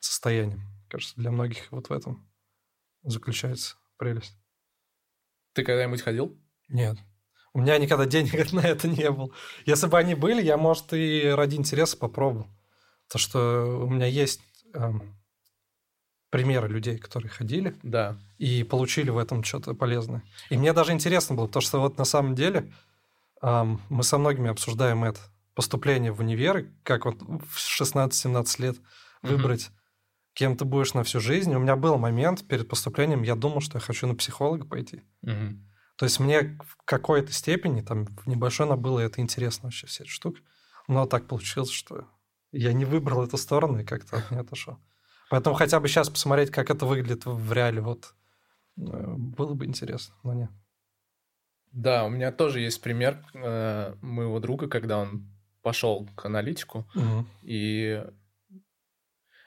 [0.00, 0.62] состоянием.
[0.88, 2.28] Кажется, для многих вот в этом
[3.02, 4.36] заключается прелесть.
[5.54, 6.38] Ты когда-нибудь ходил?
[6.68, 6.96] Нет.
[7.54, 9.30] У меня никогда денег на это не было.
[9.66, 12.48] Если бы они были, я, может, и ради интереса попробовал.
[13.08, 14.40] То, что у меня есть
[14.74, 15.21] эм,
[16.32, 18.16] примеры людей, которые ходили да.
[18.38, 20.22] и получили в этом что-то полезное.
[20.48, 22.72] И мне даже интересно было, потому что вот на самом деле
[23.42, 25.20] эм, мы со многими обсуждаем это.
[25.54, 28.76] Поступление в универы, как вот в 16-17 лет
[29.20, 29.74] выбрать, угу.
[30.32, 31.54] кем ты будешь на всю жизнь.
[31.54, 35.02] У меня был момент перед поступлением, я думал, что я хочу на психолога пойти.
[35.20, 35.58] Угу.
[35.96, 40.04] То есть мне в какой-то степени, там, в небольшой, но было это интересно вообще, вся
[40.04, 40.40] эта штука.
[40.88, 42.06] Но так получилось, что
[42.52, 44.78] я не выбрал эту сторону и как-то от нее отошел.
[45.32, 48.14] Поэтому хотя бы сейчас посмотреть, как это выглядит в реале, вот,
[48.76, 50.50] э, было бы интересно, но нет.
[51.70, 55.26] Да, у меня тоже есть пример э, моего друга, когда он
[55.62, 57.24] пошел к аналитику, угу.
[57.40, 58.04] и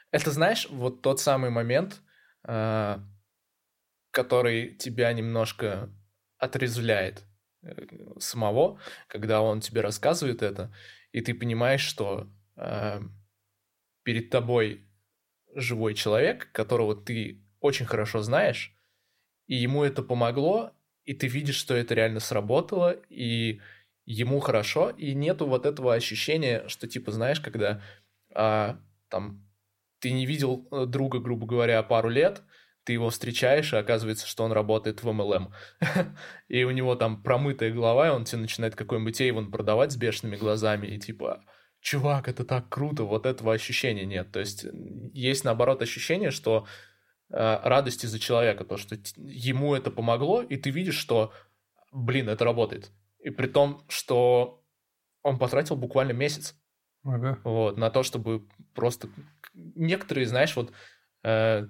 [0.10, 2.02] это, знаешь, вот тот самый момент,
[2.48, 2.98] э,
[4.10, 5.92] который тебя немножко
[6.40, 7.26] отрезвляет
[7.62, 7.76] э,
[8.18, 10.74] самого, когда он тебе рассказывает это,
[11.12, 13.02] и ты понимаешь, что э,
[14.02, 14.82] перед тобой
[15.56, 18.76] живой человек, которого ты очень хорошо знаешь,
[19.48, 20.72] и ему это помогло,
[21.06, 23.62] и ты видишь, что это реально сработало, и
[24.06, 27.82] ему хорошо, и нету вот этого ощущения, что типа, знаешь, когда
[28.34, 29.46] а, там
[30.00, 32.44] ты не видел э, друга, грубо говоря, пару лет,
[32.84, 35.52] ты его встречаешь, и оказывается, что он работает в MLM.
[36.48, 40.36] и у него там промытая голова, и он тебе начинает какой-нибудь Эйвон продавать с бешеными
[40.36, 41.44] глазами, и типа,
[41.86, 44.32] чувак, это так круто, вот этого ощущения нет.
[44.32, 44.66] То есть
[45.14, 46.66] есть, наоборот, ощущение, что
[47.30, 51.32] э, радость из-за человека, то, что ему это помогло, и ты видишь, что,
[51.92, 52.92] блин, это работает.
[53.20, 54.64] И при том, что
[55.22, 56.56] он потратил буквально месяц
[57.04, 57.40] ага.
[57.44, 59.08] вот, на то, чтобы просто...
[59.54, 60.72] Некоторые, знаешь, вот
[61.24, 61.68] э,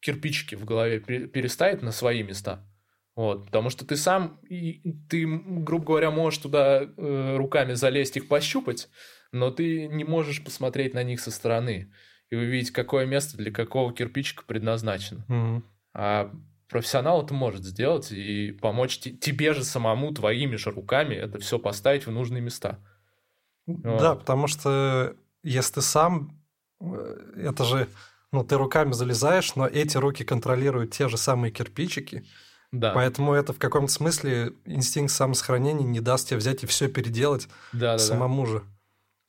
[0.00, 2.68] кирпичики в голове переставить на свои места.
[3.14, 8.26] Вот, потому что ты сам, и, ты, грубо говоря, можешь туда э, руками залезть, их
[8.26, 8.88] пощупать,
[9.32, 11.90] но ты не можешь посмотреть на них со стороны
[12.30, 15.24] и увидеть, какое место для какого кирпичика предназначено.
[15.28, 15.62] Mm-hmm.
[15.94, 16.32] А
[16.68, 22.06] профессионал это может сделать и помочь тебе же самому, твоими же руками это все поставить
[22.06, 22.78] в нужные места.
[23.66, 24.20] Да, вот.
[24.20, 26.40] потому что если ты сам,
[26.80, 27.88] э, это же
[28.32, 32.24] ну, ты руками залезаешь, но эти руки контролируют те же самые кирпичики.
[32.72, 32.92] Да.
[32.94, 37.92] Поэтому это в каком-то смысле инстинкт самосохранения не даст тебе взять и все переделать да,
[37.92, 38.50] да, самому да.
[38.50, 38.62] же.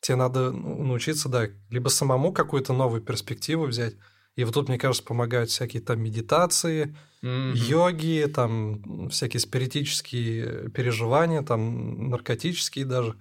[0.03, 3.95] Тебе надо ну, научиться, да, либо самому какую-то новую перспективу взять.
[4.35, 7.53] И вот тут, мне кажется, помогают всякие там медитации, mm-hmm.
[7.55, 13.15] йоги, там всякие спиритические переживания, там наркотические даже.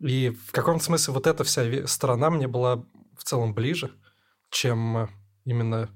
[0.00, 2.84] И в каком-то смысле вот эта вся сторона мне была
[3.16, 3.92] в целом ближе
[4.52, 5.08] чем э,
[5.44, 5.90] именно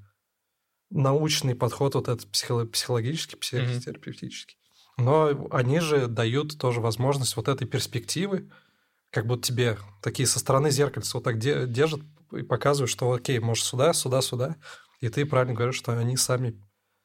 [0.89, 4.57] научный подход, вот этот психологический, психотерапевтический.
[4.97, 8.49] Но они же дают тоже возможность вот этой перспективы,
[9.11, 13.63] как будто тебе такие со стороны зеркальца вот так держат и показывают, что окей, можешь
[13.63, 14.55] сюда, сюда, сюда.
[14.99, 16.61] И ты правильно говоришь, что они сами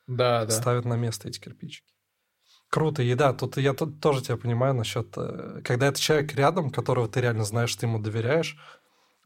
[0.07, 0.91] да, ставят да.
[0.91, 1.87] на место эти кирпичики.
[2.71, 6.71] Круто, и да, тут я тут тоже тебя понимаю насчет, э, когда это человек рядом,
[6.71, 8.57] которого ты реально знаешь, ты ему доверяешь,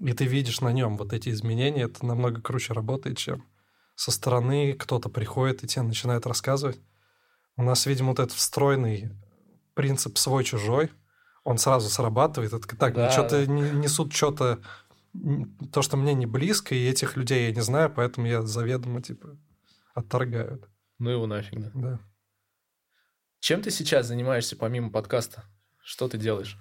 [0.01, 3.47] и ты видишь на нем вот эти изменения, это намного круче работает, чем
[3.95, 6.81] со стороны кто-то приходит и тебе начинает рассказывать.
[7.57, 9.11] У нас, видимо, вот этот встроенный
[9.75, 10.91] принцип свой-чужой,
[11.47, 12.53] он сразу срабатывает.
[12.53, 14.61] Это так, да, что-то несут что-то,
[15.73, 19.39] то, что мне не близко, и этих людей я не знаю, поэтому я заведомо, типа,
[19.95, 20.61] отторгаю.
[20.99, 21.71] Ну его нафиг, да.
[21.75, 22.01] Да.
[23.39, 25.45] Чем ты сейчас занимаешься помимо подкаста?
[25.85, 26.59] Что ты делаешь?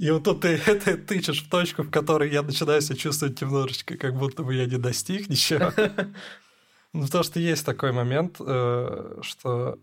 [0.00, 3.96] И вот тут ты, ты тычешь в точку, в которой я начинаю себя чувствовать немножечко,
[3.96, 5.72] как будто бы я не достиг ничего.
[6.92, 9.78] Ну, потому что есть такой момент, э, что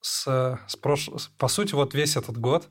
[0.00, 1.10] с, с прош...
[1.38, 2.68] по сути, вот весь этот год,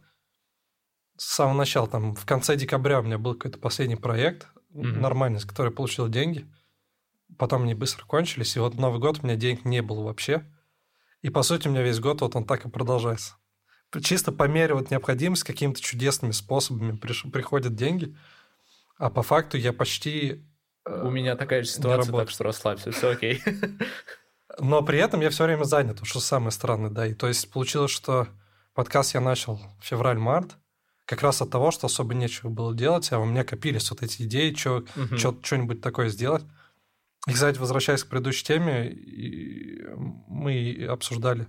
[1.18, 5.00] с самого начала, там, в конце декабря у меня был какой-то последний проект mm-hmm.
[5.00, 6.46] нормальный, с которого я получил деньги.
[7.38, 10.46] Потом они быстро кончились, и вот Новый год у меня денег не было вообще.
[11.22, 13.36] И, по сути, у меня весь год вот он так и продолжается
[14.02, 18.16] чисто по мере вот необходимости какими-то чудесными способами приш, приходят деньги,
[18.98, 20.46] а по факту я почти
[20.86, 23.42] э, У меня такая же ситуация, так что расслабься, все окей.
[24.60, 27.08] Но при этом я все время занят, что самое странное, да.
[27.08, 28.28] И то есть получилось, что
[28.74, 30.58] подкаст я начал февраль-март,
[31.06, 34.24] как раз от того, что особо нечего было делать, а у меня копились вот эти
[34.24, 35.18] идеи, что, угу.
[35.18, 36.44] что-нибудь такое сделать.
[37.28, 38.96] И, кстати, возвращаясь к предыдущей теме,
[40.28, 41.48] мы обсуждали,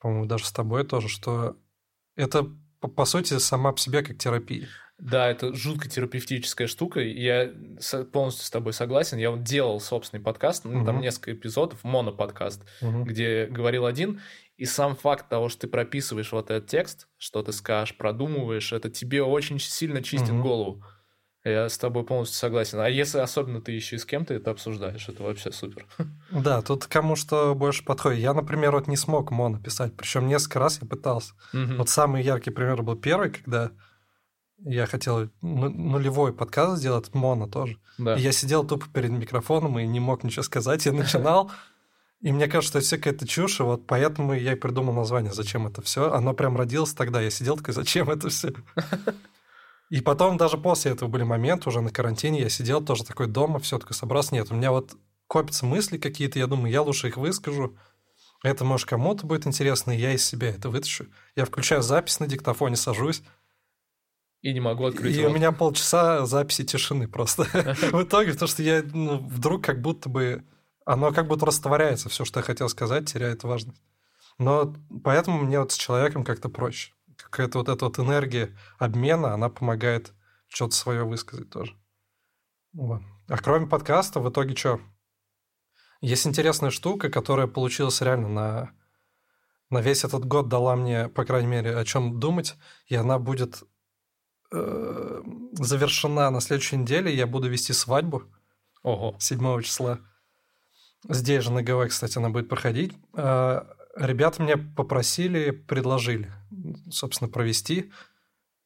[0.00, 1.56] по-моему, даже с тобой тоже, что
[2.16, 2.48] это,
[2.80, 4.68] по, по сути, сама по себе как терапия.
[4.98, 7.00] Да, это жутко терапевтическая штука.
[7.00, 7.52] Я
[8.12, 9.18] полностью с тобой согласен.
[9.18, 10.84] Я вот делал собственный подкаст, угу.
[10.84, 13.04] там несколько эпизодов, моноподкаст, угу.
[13.04, 14.20] где говорил один.
[14.56, 18.88] И сам факт того, что ты прописываешь вот этот текст, что ты скажешь, продумываешь, это
[18.88, 20.42] тебе очень сильно чистит угу.
[20.42, 20.84] голову.
[21.44, 22.78] Я с тобой полностью согласен.
[22.78, 25.86] А если особенно ты еще и с кем-то это обсуждаешь, это вообще супер.
[26.30, 28.20] Да, тут кому что больше подходит.
[28.20, 31.34] Я, например, вот не смог моно писать, причем несколько раз я пытался.
[31.52, 31.74] Угу.
[31.78, 33.72] Вот самый яркий пример был первый, когда
[34.64, 37.78] я хотел нулевой подкаст сделать, моно тоже.
[37.98, 38.16] Да.
[38.16, 40.86] И я сидел тупо перед микрофоном и не мог ничего сказать.
[40.86, 41.50] Я начинал,
[42.20, 45.32] и мне кажется, что это все какая-то чушь, и вот поэтому я и придумал название
[45.32, 46.12] «Зачем это все?».
[46.12, 47.20] Оно прям родилось тогда.
[47.20, 48.52] Я сидел такой «Зачем это все?».
[49.90, 53.58] И потом даже после этого были моменты, уже на карантине, я сидел тоже такой дома,
[53.58, 54.34] все такой собрался.
[54.34, 54.96] Нет, у меня вот
[55.26, 57.76] копятся мысли какие-то, я думаю, я лучше их выскажу.
[58.42, 61.06] Это, может, кому-то будет интересно, и я из себя это вытащу.
[61.36, 63.22] Я включаю запись на диктофоне, сажусь,
[64.44, 65.32] и не могу открыть И рот.
[65.32, 67.44] у меня полчаса записи тишины просто.
[67.92, 70.44] В итоге, потому что я ну, вдруг как будто бы...
[70.84, 73.82] Оно как будто растворяется, все, что я хотел сказать, теряет важность.
[74.36, 76.92] Но поэтому мне вот с человеком как-то проще.
[77.16, 80.12] Какая-то вот эта вот энергия обмена, она помогает
[80.46, 81.74] что-то свое высказать тоже.
[82.74, 83.00] Вот.
[83.28, 84.78] А кроме подкаста, в итоге что?
[86.02, 88.70] Есть интересная штука, которая получилась реально на,
[89.70, 92.56] на весь этот год, дала мне, по крайней мере, о чем думать,
[92.88, 93.64] и она будет
[94.54, 97.14] э, завершена на следующей неделе.
[97.14, 98.22] Я буду вести свадьбу.
[98.82, 99.16] Ого.
[99.18, 100.00] 7 числа.
[101.08, 102.92] Здесь же на ГВ, кстати, она будет проходить.
[103.14, 103.62] Э,
[103.96, 106.32] ребята мне попросили, предложили,
[106.90, 107.90] собственно, провести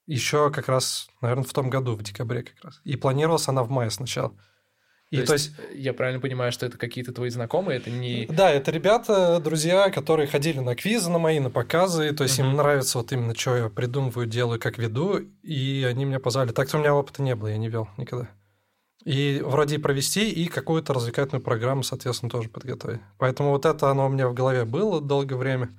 [0.07, 2.81] еще как раз, наверное, в том году, в декабре как раз.
[2.85, 4.35] И планировалась она в мае сначала.
[5.11, 8.27] И то, то есть, есть я правильно понимаю, что это какие-то твои знакомые, это не...
[8.27, 12.51] Да, это ребята, друзья, которые ходили на квизы на мои, на показы, то есть uh-huh.
[12.51, 16.53] им нравится вот именно, что я придумываю, делаю, как веду, и они меня позвали.
[16.53, 18.29] Так-то у меня опыта не было, я не вел никогда.
[19.03, 23.01] И вроде и провести, и какую-то развлекательную программу, соответственно, тоже подготовить.
[23.17, 25.71] Поэтому вот это оно у меня в голове было долгое время.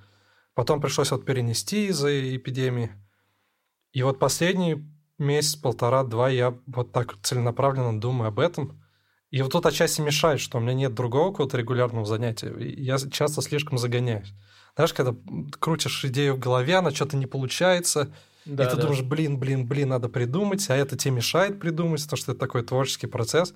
[0.54, 2.90] Потом пришлось вот перенести из-за эпидемии.
[3.92, 4.84] И вот последний
[5.18, 8.76] месяц, полтора-два я вот так целенаправленно думаю об этом–
[9.30, 12.52] и вот тут отчасти мешает, что у меня нет другого какого-то регулярного занятия.
[12.58, 14.32] Я часто слишком загоняюсь.
[14.74, 15.14] Знаешь, когда
[15.58, 18.12] крутишь идею в голове, она что-то не получается,
[18.44, 18.82] да, и ты да.
[18.82, 22.62] думаешь, блин, блин, блин, надо придумать, а это тебе мешает придумать, потому что это такой
[22.62, 23.54] творческий процесс.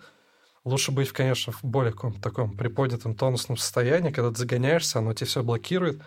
[0.65, 5.27] Лучше быть, конечно, в более каком-то таком приподнятом тонусном состоянии, когда ты загоняешься, оно тебе
[5.27, 6.01] все блокирует.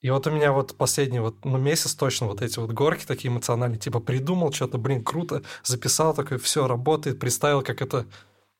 [0.00, 3.32] И вот у меня вот последний вот, ну, месяц точно вот эти вот горки такие
[3.32, 8.06] эмоциональные, типа придумал что-то, блин, круто, записал такой, все работает, представил, как это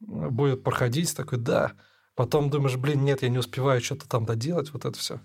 [0.07, 1.73] будет проходить, такой, да.
[2.15, 5.21] Потом думаешь, блин, нет, я не успеваю что-то там доделать, вот это все.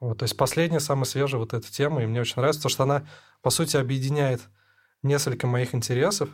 [0.00, 2.82] Вот, то есть последняя, самая свежая вот эта тема, и мне очень нравится, потому что
[2.82, 3.08] она,
[3.42, 4.42] по сути, объединяет
[5.02, 6.30] несколько моих интересов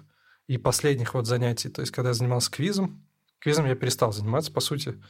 [0.48, 1.68] и последних вот занятий.
[1.68, 3.06] То есть, когда я занимался квизом,
[3.38, 5.00] квизом я перестал заниматься, по сути.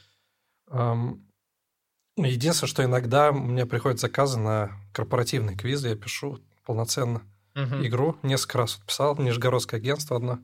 [2.16, 7.22] Единственное, что иногда мне приходят заказы на корпоративные квизы, я пишу полноценно
[7.54, 7.86] uh-huh.
[7.86, 10.40] игру, несколько раз писал, Нижегородское агентство одно,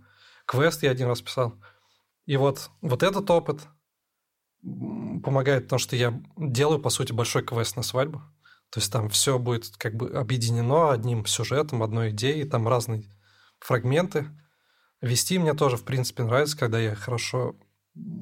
[0.47, 1.55] квест я один раз писал.
[2.29, 3.67] И вот, вот этот опыт
[4.61, 8.19] помогает, потому что я делаю, по сути, большой квест на свадьбу.
[8.69, 13.05] То есть там все будет как бы объединено одним сюжетом, одной идеей, там разные
[13.61, 14.29] фрагменты.
[15.01, 17.57] Вести мне тоже, в принципе, нравится, когда я хорошо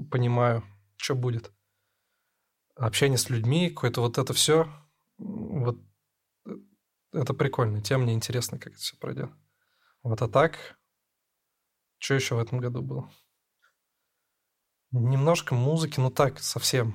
[0.08, 0.62] понимаю,
[0.94, 1.50] что будет.
[2.76, 4.68] Общение с людьми, какое-то вот это все,
[5.18, 5.80] вот
[7.12, 7.82] это прикольно.
[7.82, 9.32] Тем мне интересно, как это все пройдет.
[10.04, 10.78] Вот а так,
[11.98, 13.10] что еще в этом году было?
[14.92, 16.94] Немножко музыки, ну так, совсем.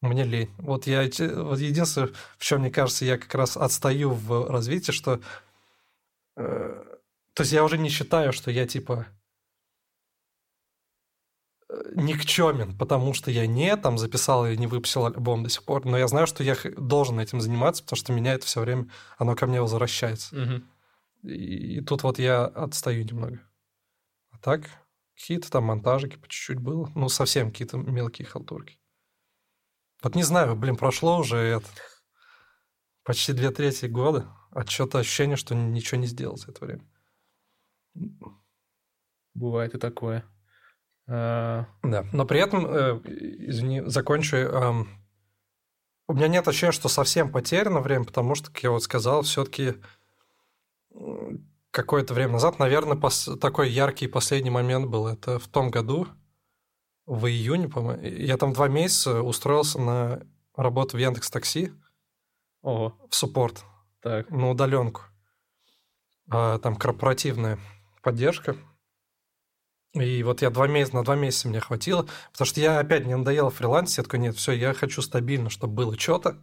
[0.00, 0.50] Мне лень.
[0.58, 5.20] Вот я вот единственное, в чем мне кажется, я как раз отстаю в развитии, что
[6.36, 6.90] э,
[7.34, 9.06] то есть я уже не считаю, что я типа
[11.68, 15.84] э, никчемен, потому что я не там записал и не выпустил альбом до сих пор,
[15.84, 19.36] но я знаю, что я должен этим заниматься, потому что меня это все время, оно
[19.36, 20.36] ко мне возвращается.
[20.36, 21.30] Угу.
[21.30, 23.40] И, и тут вот я отстаю немного.
[24.30, 24.68] А так,
[25.20, 26.90] Какие-то там монтажики по чуть-чуть было.
[26.94, 28.78] Ну, совсем какие-то мелкие халтурки.
[30.02, 31.66] Вот не знаю, блин, прошло уже это,
[33.02, 36.88] почти две трети года, а что-то ощущение, что ничего не сделал за это время.
[39.34, 40.24] Бывает и такое.
[41.06, 41.66] А...
[41.82, 44.36] Да, но при этом, э, извини, закончу.
[44.36, 44.84] Э,
[46.08, 49.74] у меня нет ощущения, что совсем потеряно время, потому что, как я вот сказал, все-таки
[51.70, 53.28] какое-то время назад, наверное, пос...
[53.40, 55.06] такой яркий последний момент был.
[55.06, 56.08] Это в том году,
[57.06, 58.02] в июне, по-моему.
[58.02, 60.22] Я там два месяца устроился на
[60.54, 61.72] работу в Яндекс Такси.
[62.62, 62.96] Ого.
[63.08, 63.64] В суппорт.
[64.00, 64.30] Так.
[64.30, 65.02] На удаленку.
[66.30, 67.58] А, там корпоративная
[68.02, 68.56] поддержка.
[69.94, 73.16] И вот я два месяца, на два месяца мне хватило, потому что я опять не
[73.16, 76.40] надоел фриланс, я такой, нет, все, я хочу стабильно, чтобы было что-то.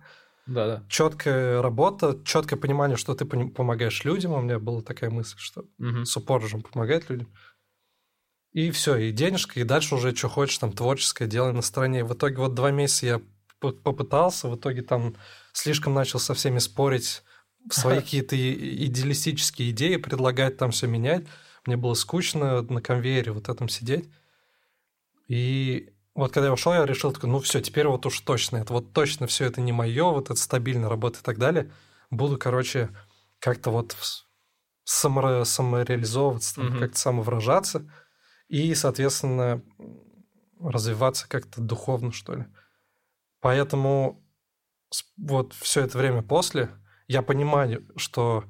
[0.48, 0.84] Да, да.
[0.88, 4.34] Четкая работа, четкое понимание, что ты помогаешь людям.
[4.34, 6.06] У меня была такая мысль, что угу.
[6.06, 7.28] суппорт же помогает людям.
[8.54, 12.04] И все, и денежка, и дальше уже что хочешь, там творческое делай на стороне.
[12.04, 13.22] В итоге вот два месяца я
[13.60, 15.16] попытался, в итоге там
[15.52, 17.24] слишком начал со всеми спорить,
[17.70, 21.26] свои какие-то идеалистические идеи предлагать, там все менять.
[21.66, 24.10] Мне было скучно на конвейере вот этом сидеть.
[25.28, 28.74] И вот когда я ушел, я решил, такой, ну все, теперь вот уж точно, это
[28.74, 31.72] вот точно все это не мое, вот это стабильная работа и так далее.
[32.10, 32.90] Буду, короче,
[33.38, 33.96] как-то вот
[34.84, 36.80] само, самореализовываться, mm-hmm.
[36.80, 37.88] как-то самовыражаться
[38.48, 39.62] и, соответственно,
[40.60, 42.46] развиваться как-то духовно, что ли.
[43.40, 44.26] Поэтому
[45.18, 46.72] вот все это время после
[47.08, 48.44] я понимаю, что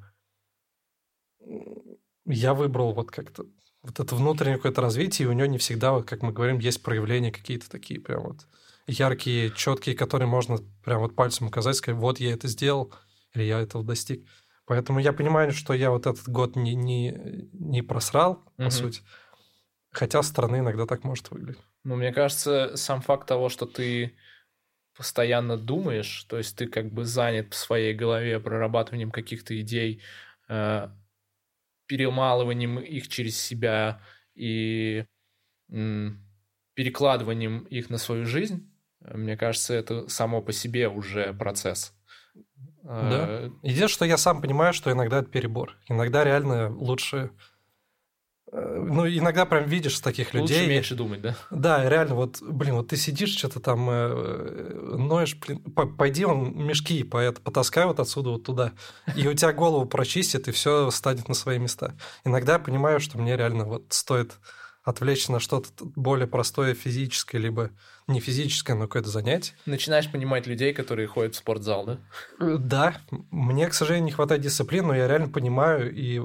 [2.24, 3.46] я выбрал вот как-то
[3.88, 6.84] вот это внутреннее какое-то развитие, и у него не всегда, вот, как мы говорим, есть
[6.84, 8.46] проявления какие-то такие прям вот
[8.86, 12.94] яркие, четкие, которые можно прям вот пальцем указать, сказать, вот я это сделал,
[13.34, 14.26] или я этого достиг.
[14.66, 18.72] Поэтому я понимаю, что я вот этот год не, не, не просрал, по угу.
[18.72, 19.02] сути.
[19.92, 21.62] Хотя со стороны иногда так может выглядеть.
[21.84, 24.14] Ну, мне кажется, сам факт того, что ты
[24.96, 30.02] постоянно думаешь, то есть ты как бы занят в своей голове прорабатыванием каких-то идей,
[30.50, 30.90] э,
[31.88, 34.02] перемалыванием их через себя
[34.36, 35.06] и
[36.76, 38.72] перекладыванием их на свою жизнь,
[39.02, 41.94] мне кажется, это само по себе уже процесс.
[42.84, 43.26] Да.
[43.30, 45.76] Э, Единственное, что я сам понимаю, что иногда это перебор.
[45.90, 47.32] Иногда реально лучше
[48.52, 50.60] ну, иногда прям видишь таких людей.
[50.60, 51.36] Лучше меньше думать, да?
[51.52, 55.60] Да, реально, вот, блин, вот ты сидишь, что-то там э, ноешь, блин,
[55.98, 58.72] пойди он мешки по это, потаскай вот отсюда вот туда,
[59.16, 61.96] и у тебя голову прочистит, и все станет на свои места.
[62.24, 64.38] Иногда я понимаю, что мне реально вот стоит
[64.88, 65.68] отвлечься на что-то
[65.98, 67.72] более простое физическое, либо
[68.08, 69.54] не физическое, но какое-то занятие.
[69.66, 72.00] Начинаешь понимать людей, которые ходят в спортзал, да?
[72.40, 72.96] Э, да.
[73.30, 76.22] Мне, к сожалению, не хватает дисциплины, но я реально понимаю, и,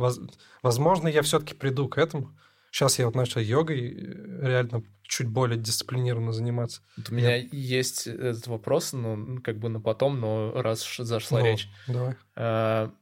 [0.63, 2.31] возможно, я все-таки приду к этому.
[2.71, 6.83] Сейчас я вот начал йогой э, реально чуть более дисциплинированно заниматься.
[6.97, 7.49] Вот у меня я...
[7.51, 11.69] есть этот вопрос, ну, как бы на потом, но раз зашла ну, речь.
[11.89, 12.15] Давай.
[12.37, 12.95] А,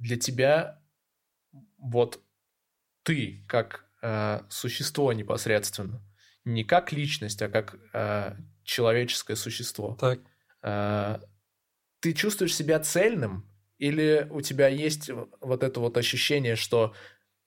[0.00, 0.82] для тебя
[1.78, 2.20] вот
[3.04, 6.02] ты, как а, существо непосредственно,
[6.44, 9.96] не как личность, а как э, человеческое существо.
[10.00, 10.20] Так.
[10.62, 11.18] Э,
[12.00, 13.44] ты чувствуешь себя цельным,
[13.78, 16.94] или у тебя есть вот это вот ощущение, что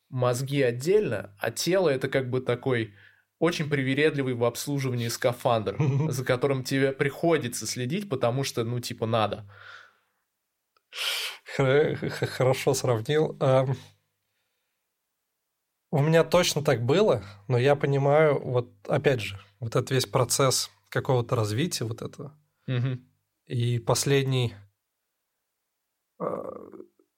[0.09, 2.93] мозги отдельно, а тело это как бы такой
[3.39, 5.77] очень привередливый в обслуживании скафандр,
[6.09, 9.49] за которым тебе приходится следить, потому что, ну, типа, надо.
[11.55, 13.37] Хорошо сравнил.
[15.91, 20.71] У меня точно так было, но я понимаю, вот опять же, вот этот весь процесс
[20.87, 22.33] какого-то развития вот этого.
[22.67, 22.99] Угу.
[23.47, 24.55] И последний...
[26.17, 26.25] А,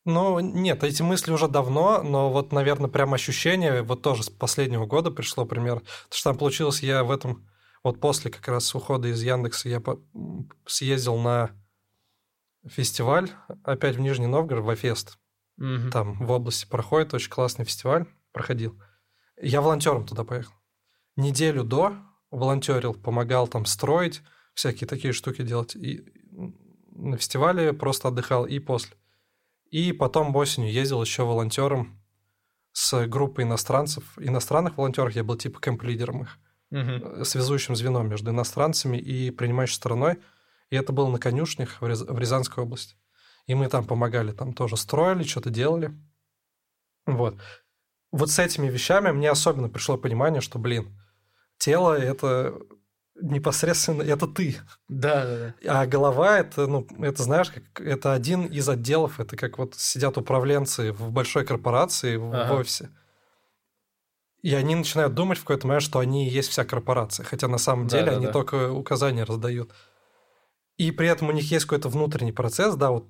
[0.05, 4.87] ну, нет, эти мысли уже давно, но вот, наверное, прям ощущение вот тоже с последнего
[4.87, 5.79] года пришло пример.
[5.79, 7.47] Потому что там получилось, я в этом...
[7.83, 9.83] Вот после как раз ухода из Яндекса я
[10.65, 11.51] съездил на
[12.65, 13.29] фестиваль,
[13.63, 15.19] опять в Нижний Новгород, в Афест.
[15.57, 15.91] Угу.
[15.91, 18.77] Там в области проходит очень классный фестиваль проходил.
[19.41, 20.53] Я волонтером туда поехал.
[21.15, 21.95] Неделю до
[22.31, 24.21] волонтерил, помогал там строить,
[24.53, 25.75] всякие такие штуки делать.
[25.75, 26.03] И
[26.91, 28.97] на фестивале просто отдыхал и после.
[29.69, 31.99] И потом осенью ездил еще волонтером
[32.73, 36.37] с группой иностранцев, иностранных волонтеров, я был типа кемп-лидером их,
[36.71, 37.23] угу.
[37.23, 40.17] связующим звеном между иностранцами и принимающей стороной.
[40.69, 42.01] И это было на конюшнях в, Ряз...
[42.01, 42.95] в Рязанской области.
[43.45, 45.91] И мы там помогали, там тоже строили, что-то делали.
[47.05, 47.35] Вот
[48.13, 50.95] вот с этими вещами мне особенно пришло понимание, что, блин,
[51.57, 52.53] тело– это
[53.19, 54.57] непосредственно это ты.
[54.87, 55.81] Да, да, да.
[55.81, 59.19] А голова это, ну, это знаешь, как это один из отделов.
[59.19, 62.53] Это как вот сидят управленцы в большой корпорации в, ага.
[62.53, 62.89] в офисе.
[64.43, 67.25] И они начинают думать в какой-то момент, что они и есть вся корпорация.
[67.25, 68.31] Хотя на самом деле да, они да.
[68.31, 69.71] только указания раздают.
[70.77, 73.07] И при этом у них есть какой-то внутренний процесс, да, вот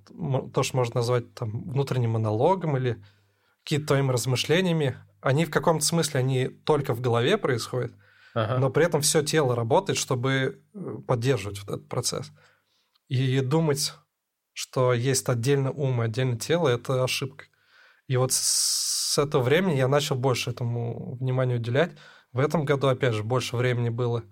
[0.53, 3.03] то, что можно назвать там внутренним монологом или
[3.63, 7.93] какими-то твоими размышлениями, они в каком-то смысле, они только в голове происходят,
[8.33, 8.57] ага.
[8.57, 12.31] но при этом все тело работает, чтобы э, поддерживать вот этот процесс.
[13.07, 13.93] И думать,
[14.53, 17.45] что есть отдельно ум и отдельно тело, это ошибка.
[18.07, 21.91] И вот с этого времени я начал больше этому внимания уделять.
[22.31, 24.23] В этом году, опять же, больше времени было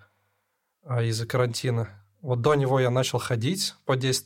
[0.83, 1.89] а, из-за карантина.
[2.21, 4.25] Вот до него я начал ходить по 10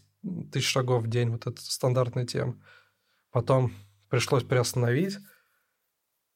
[0.51, 2.55] тысяч шагов в день, вот это стандартная тема.
[3.31, 3.71] Потом
[4.09, 5.17] пришлось приостановить.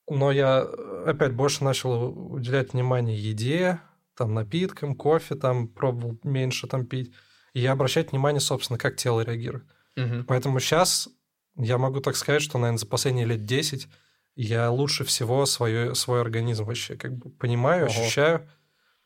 [0.09, 0.61] Но я
[1.05, 3.79] опять больше начал уделять внимание еде,
[4.15, 7.13] там, напиткам, кофе, там, пробовал меньше там пить.
[7.53, 9.65] И обращать внимание, собственно, как тело реагирует.
[9.97, 10.25] Угу.
[10.27, 11.09] Поэтому сейчас
[11.55, 13.87] я могу так сказать, что, наверное, за последние лет 10
[14.35, 17.91] я лучше всего свой, свой организм вообще как бы понимаю, Ого.
[17.91, 18.49] ощущаю.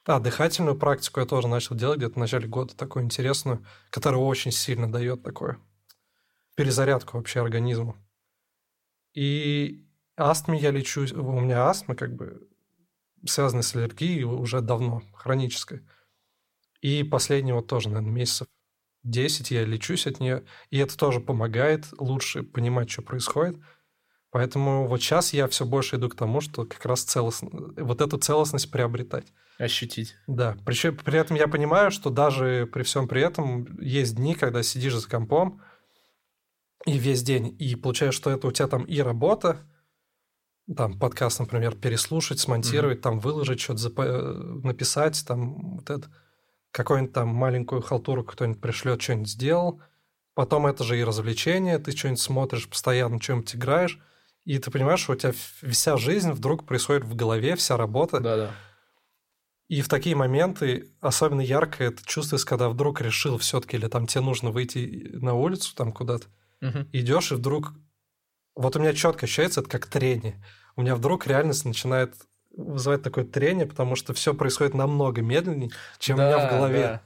[0.05, 4.51] А, дыхательную практику я тоже начал делать где-то в начале года, такую интересную, которая очень
[4.51, 5.57] сильно дает такое
[6.55, 7.95] перезарядку вообще организму.
[9.13, 9.85] И
[10.17, 12.47] астме я лечу, у меня астма как бы
[13.25, 15.81] связанная с аллергией уже давно, хроническая.
[16.81, 18.47] И последнего тоже, наверное, месяцев
[19.03, 23.57] 10 я лечусь от нее, и это тоже помогает лучше понимать, что происходит.
[24.31, 28.17] Поэтому вот сейчас я все больше иду к тому, что как раз целостно, вот эту
[28.17, 29.27] целостность приобретать.
[29.59, 30.15] Ощутить.
[30.25, 30.57] Да.
[30.65, 34.95] Причем при этом я понимаю, что даже при всем при этом есть дни, когда сидишь
[34.95, 35.61] за компом
[36.85, 39.59] и весь день, и получается, что это у тебя там и работа,
[40.75, 43.01] там подкаст, например, переслушать, смонтировать, mm-hmm.
[43.01, 43.97] там выложить, что-то зап...
[44.63, 46.09] написать, там вот это
[46.71, 49.81] какую-нибудь там маленькую халтуру кто-нибудь пришлет, что-нибудь сделал.
[50.33, 53.99] Потом это же и развлечение, ты что-нибудь смотришь, постоянно чем-нибудь играешь,
[54.45, 55.33] и ты понимаешь, что у тебя
[55.69, 58.19] вся жизнь вдруг происходит в голове, вся работа.
[58.19, 58.51] Да-да.
[59.67, 64.23] И в такие моменты особенно ярко это чувствуется, когда вдруг решил все-таки, или там тебе
[64.23, 66.27] нужно выйти на улицу там куда-то,
[66.63, 66.87] угу.
[66.91, 67.73] идешь и вдруг...
[68.55, 70.43] Вот у меня четко ощущается, это как трение.
[70.75, 72.15] У меня вдруг реальность начинает
[72.55, 76.81] вызывает такое трение, потому что все происходит намного медленнее, чем да, у меня в голове.
[76.81, 77.01] Да.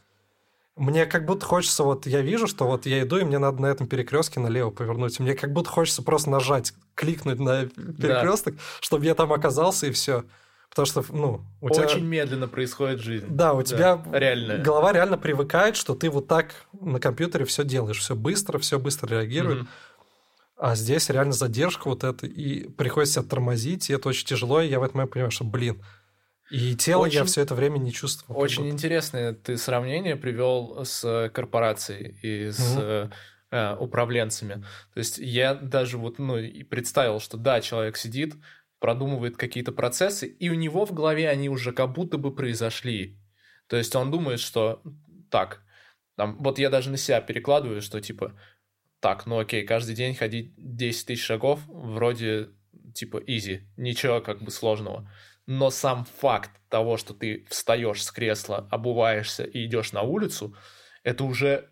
[0.76, 3.66] Мне как будто хочется, вот я вижу, что вот я иду, и мне надо на
[3.68, 5.20] этом перекрестке налево повернуть.
[5.20, 8.62] Мне как будто хочется просто нажать, кликнуть на перекресток, да.
[8.80, 10.24] чтобы я там оказался, и все.
[10.84, 12.02] Потому что, ну, у Очень тебя...
[12.02, 13.26] медленно происходит жизнь.
[13.30, 14.58] Да, у да, тебя реально.
[14.58, 19.10] голова реально привыкает, что ты вот так на компьютере все делаешь, все быстро, все быстро
[19.10, 19.64] реагирует.
[19.64, 19.68] Mm-hmm.
[20.60, 24.68] А здесь реально задержка вот эта, и приходится себя тормозить, и это очень тяжело, и
[24.68, 25.84] я в этот момент понимаю, что, блин,
[26.50, 28.40] и тело очень, я все это время не чувствовал.
[28.40, 33.12] Очень интересное ты сравнение привел с корпорацией и с угу.
[33.52, 34.64] э, управленцами.
[34.94, 38.36] То есть я даже вот ну, и представил, что да, человек сидит,
[38.80, 43.20] продумывает какие-то процессы, и у него в голове они уже как будто бы произошли.
[43.68, 44.82] То есть он думает, что
[45.30, 45.64] так,
[46.16, 48.40] там, вот я даже на себя перекладываю, что типа
[49.00, 52.50] так, ну окей, каждый день ходить 10 тысяч шагов вроде
[52.94, 55.12] типа изи, ничего как бы сложного.
[55.46, 60.56] Но сам факт того, что ты встаешь с кресла, обуваешься и идешь на улицу,
[61.04, 61.70] это уже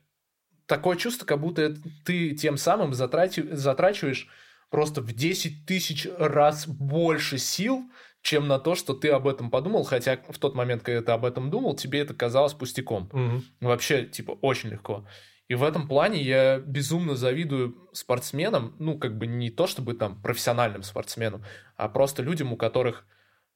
[0.66, 1.76] такое чувство, как будто
[2.06, 4.30] ты тем самым затрати, затрачиваешь
[4.70, 7.84] просто в 10 тысяч раз больше сил,
[8.22, 11.26] чем на то, что ты об этом подумал, хотя в тот момент, когда ты об
[11.26, 13.10] этом думал, тебе это казалось пустяком.
[13.14, 13.44] Угу.
[13.62, 15.06] Вообще, типа, очень легко.
[15.48, 20.20] И в этом плане я безумно завидую спортсменам, ну, как бы не то чтобы там
[20.22, 21.44] профессиональным спортсменам,
[21.76, 23.06] а просто людям, у которых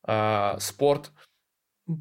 [0.07, 1.11] э, спорт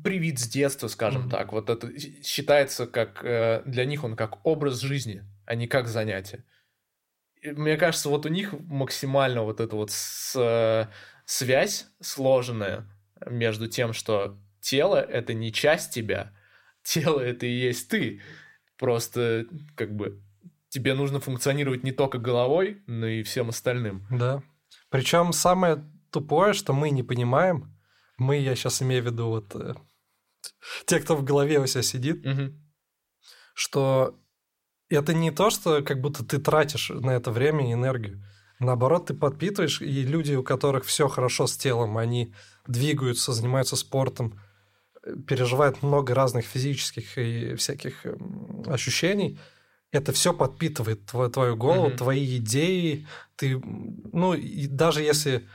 [0.04, 1.30] привит с детства, скажем mm-hmm.
[1.30, 1.52] так.
[1.52, 1.90] Вот это
[2.22, 6.44] считается как э, для них он как образ жизни, а не как занятие.
[7.42, 10.88] Мне кажется, вот у них максимально вот эта вот с, э,
[11.24, 12.86] связь сложенная
[13.26, 16.32] между тем, что тело это не часть тебя,
[16.82, 18.22] тело это и есть ты.
[18.76, 20.22] Просто как бы
[20.68, 24.06] тебе нужно функционировать не только головой, но и всем остальным.
[24.10, 24.42] Да.
[24.90, 27.74] Причем самое тупое, что мы не понимаем,
[28.16, 29.74] мы, я сейчас имею в виду вот э,
[30.86, 32.54] те, кто в голове у себя сидит, угу.
[33.54, 34.18] что
[34.96, 38.22] это не то, что как будто ты тратишь на это время и энергию.
[38.58, 42.34] Наоборот, ты подпитываешь, и люди, у которых все хорошо с телом, они
[42.66, 44.40] двигаются, занимаются спортом,
[45.26, 49.38] переживает много разных физических и всяких эм, ощущений,
[49.90, 51.96] это все подпитывает твою, твою голову, mm-hmm.
[51.96, 53.06] твои идеи.
[53.36, 55.48] Ты, ну, и даже если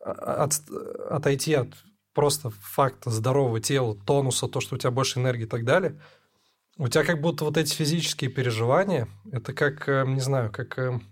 [0.00, 0.60] от,
[1.08, 1.68] отойти от
[2.12, 6.00] просто факта здорового тела, тонуса, то, что у тебя больше энергии и так далее,
[6.78, 10.78] у тебя как будто вот эти физические переживания, это как, эм, не знаю, как...
[10.78, 11.02] Эм,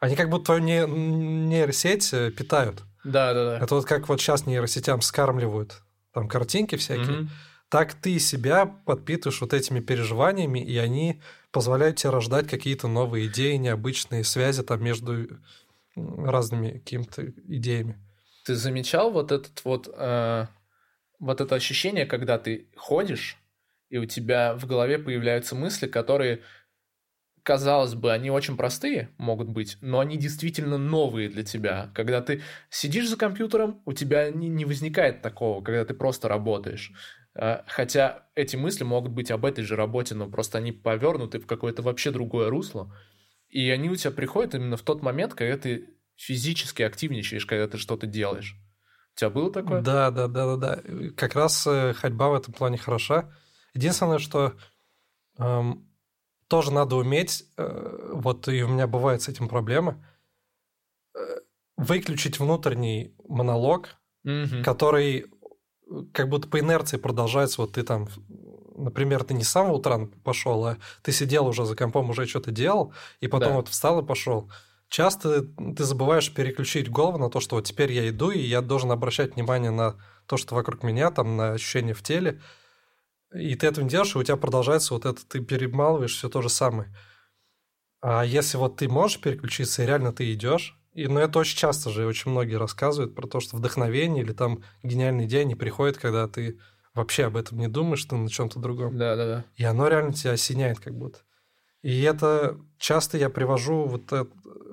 [0.00, 2.82] они как будто твою нейросеть э, питают.
[3.02, 3.64] Да, да, да.
[3.64, 7.28] Это вот как вот сейчас нейросетям скармливают там картинки всякие, mm-hmm.
[7.68, 13.56] так ты себя подпитываешь вот этими переживаниями, и они позволяют тебе рождать какие-то новые идеи,
[13.56, 15.28] необычные связи там между
[15.94, 17.98] разными какими-то идеями.
[18.44, 20.46] Ты замечал вот этот вот э,
[21.18, 23.38] вот это ощущение, когда ты ходишь
[23.88, 26.42] и у тебя в голове появляются мысли, которые
[27.46, 31.92] казалось бы, они очень простые могут быть, но они действительно новые для тебя.
[31.94, 36.90] Когда ты сидишь за компьютером, у тебя не, не возникает такого, когда ты просто работаешь.
[37.36, 41.46] Э, хотя эти мысли могут быть об этой же работе, но просто они повернуты в
[41.46, 42.92] какое-то вообще другое русло.
[43.48, 47.78] И они у тебя приходят именно в тот момент, когда ты физически активничаешь, когда ты
[47.78, 48.56] что-то делаешь.
[49.14, 49.82] У тебя было такое?
[49.82, 50.82] Да, да, да, да, да.
[51.16, 53.32] Как раз э, ходьба в этом плане хороша.
[53.76, 54.54] Единственное, что
[55.38, 55.86] эм,
[56.48, 60.04] тоже надо уметь, э, вот и у меня бывает с этим проблема,
[61.14, 61.18] э,
[61.76, 64.62] выключить внутренний монолог, Мгм.
[64.64, 65.26] который
[66.12, 67.60] как будто по инерции продолжается.
[67.60, 68.08] Вот ты там,
[68.76, 72.50] например, ты не с самого утра пошел, а ты сидел уже за компом, уже что-то
[72.50, 73.56] делал, и потом Да.
[73.56, 74.50] вот встал и пошел.
[74.88, 78.90] Часто ты забываешь переключить голову на то, что вот теперь я иду, и я должен
[78.92, 79.96] обращать внимание на
[80.26, 82.40] то, что вокруг меня, там, на ощущения в теле.
[83.36, 86.42] И ты это не делаешь, и у тебя продолжается вот это, ты перемалываешь все то
[86.42, 86.94] же самое.
[88.00, 91.90] А если вот ты можешь переключиться, и реально ты идешь, и, ну, это очень часто
[91.90, 95.98] же, и очень многие рассказывают про то, что вдохновение или там гениальные идеи не приходят,
[95.98, 96.58] когда ты
[96.94, 98.96] вообще об этом не думаешь, ты на чем-то другом.
[98.96, 99.44] Да, да, да.
[99.56, 101.18] И оно реально тебя осеняет как будто.
[101.82, 104.28] И это часто я привожу вот, это-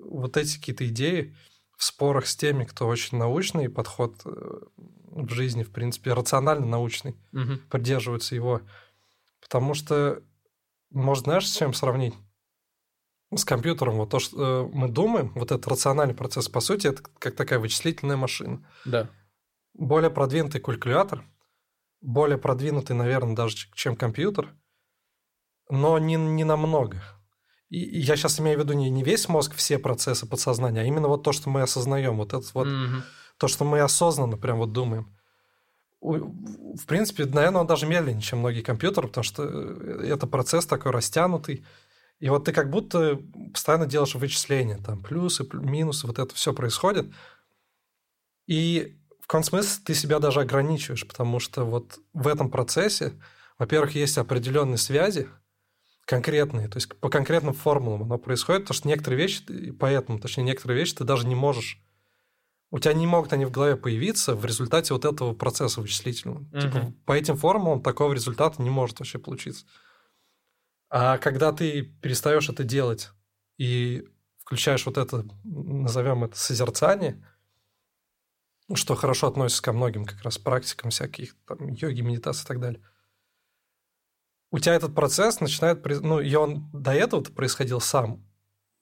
[0.06, 1.36] вот эти какие-то идеи
[1.78, 4.30] в спорах с теми, кто очень научный подход э,
[5.14, 7.60] в жизни, в принципе, рационально научный, Мгм.
[7.70, 8.62] придерживаются его.
[9.42, 10.24] Потому что,
[10.90, 12.16] может, знаешь, с чем сравнить?
[13.36, 13.96] С компьютером.
[13.96, 17.60] Вот то, что э, мы думаем, вот этот рациональный процесс, по сути, это как такая
[17.60, 18.66] вычислительная машина.
[18.86, 19.10] Да.
[19.74, 21.24] Более продвинутый калькулятор,
[22.02, 24.54] более продвинутый, наверное, даже чем компьютер,
[25.70, 27.02] но не, не намного.
[27.70, 31.08] И, я сейчас имею в виду не, не весь мозг, все процессы подсознания, а именно
[31.08, 33.04] вот то, что мы осознаем, вот это вот Мгм.
[33.44, 35.14] То, что мы осознанно прям вот думаем.
[36.00, 40.94] В принципе, наверное, он даже медленнее, чем многие компьютеры, потому что э, это процесс такой
[40.94, 41.66] растянутый.
[42.22, 43.20] И вот ты как будто
[43.52, 47.08] постоянно делаешь вычисления, там плюсы, плю- минусы, вот это все происходит.
[48.48, 53.12] И в каком смысле ты себя даже ограничиваешь, потому что вот в этом процессе,
[53.60, 55.28] во-первых, есть определенные связи,
[56.06, 60.80] конкретные, то есть по конкретным формулам оно происходит, потому что некоторые вещи, поэтому, точнее, некоторые
[60.80, 61.83] вещи ты даже не можешь
[62.74, 66.40] у тебя не могут они в голове появиться в результате вот этого процесса вычислительного.
[66.40, 66.60] Мгм.
[66.60, 69.68] Типа по этим формулам такого результата не может вообще получиться.
[70.90, 73.12] А когда ты перестаешь это делать
[73.60, 74.10] и
[74.40, 77.24] включаешь вот это, назовем это созерцание,
[78.74, 82.82] что хорошо относится ко многим как раз практикам всяких там йоги, медитации и так далее.
[84.50, 88.26] У тебя этот процесс начинает, ну, и он до этого происходил сам,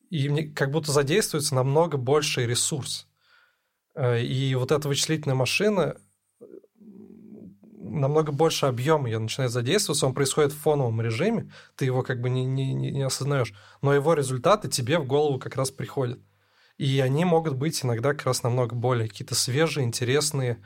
[0.10, 3.11] и мне как будто задействуется намного больший ресурс.
[3.96, 5.98] Э, И вот эта вычислительная машина
[7.84, 12.30] намного больше объем ее начинает задействоваться, он происходит в фоновом режиме, ты его как бы
[12.30, 16.20] не, не, не осознаешь, но его результаты тебе в голову как раз приходят.
[16.78, 20.64] И они могут быть иногда как раз намного более какие-то свежие, интересные,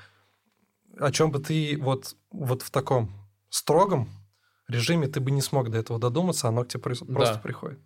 [0.98, 3.12] о чем бы ты вот, вот в таком
[3.50, 4.08] строгом
[4.68, 7.42] режиме ты бы не смог до этого додуматься, оно к тебе прос- просто Да.
[7.42, 7.80] приходит.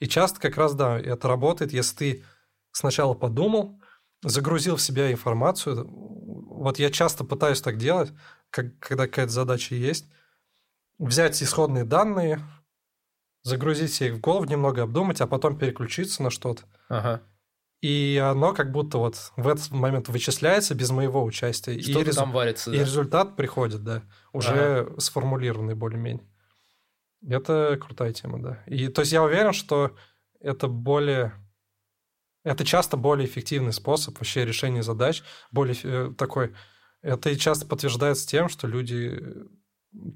[0.00, 2.24] И часто как раз, да, это работает, если ты
[2.72, 3.80] сначала подумал,
[4.22, 5.86] загрузил в себя информацию.
[5.88, 8.12] Вот я часто пытаюсь так делать,
[8.50, 10.06] как, когда какая-то задача есть.
[10.98, 12.40] Взять исходные данные,
[13.42, 16.62] загрузить их в голову, немного обдумать, а потом переключиться на что-то.
[16.88, 17.22] Ага.
[17.80, 21.74] И оно как будто вот в этот момент вычисляется без моего участия.
[21.74, 22.84] и, Что-то резу- там варится, и да.
[22.84, 24.02] результат приходит, да,
[24.32, 26.24] уже сформулированный более-менее.
[27.28, 28.62] Это крутая тема, да.
[28.66, 29.96] И то есть я уверен, что
[30.40, 31.32] это более...
[32.44, 36.54] Это часто более эффективный способ вообще решения задач, более э, такой...
[37.00, 39.18] Это и часто подтверждается тем, что люди...
[39.94, 40.10] э,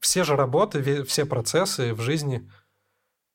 [0.00, 2.50] Все же работы, все процессы в жизни,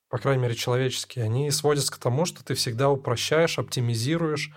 [0.08, 4.50] по крайней мере, человеческие, они сводятся к тому, что ты всегда упрощаешь, оптимизируешь,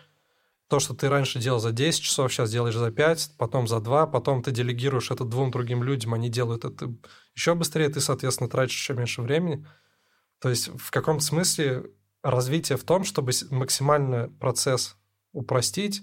[0.68, 4.08] то, что ты раньше делал за 10 часов, сейчас делаешь за 5, потом за 2,
[4.08, 6.93] потом ты делегируешь это двум другим людям, они делают это
[7.36, 9.66] еще быстрее, ты, соответственно, тратишь еще меньше времени.
[10.39, 11.86] То есть в каком-то смысле
[12.28, 14.97] развитие в том, чтобы максимально процесс
[15.32, 16.01] упростить,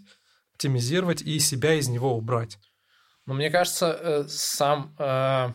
[0.52, 2.58] оптимизировать и себя из него убрать.
[3.26, 5.52] Но мне кажется, э, сам э,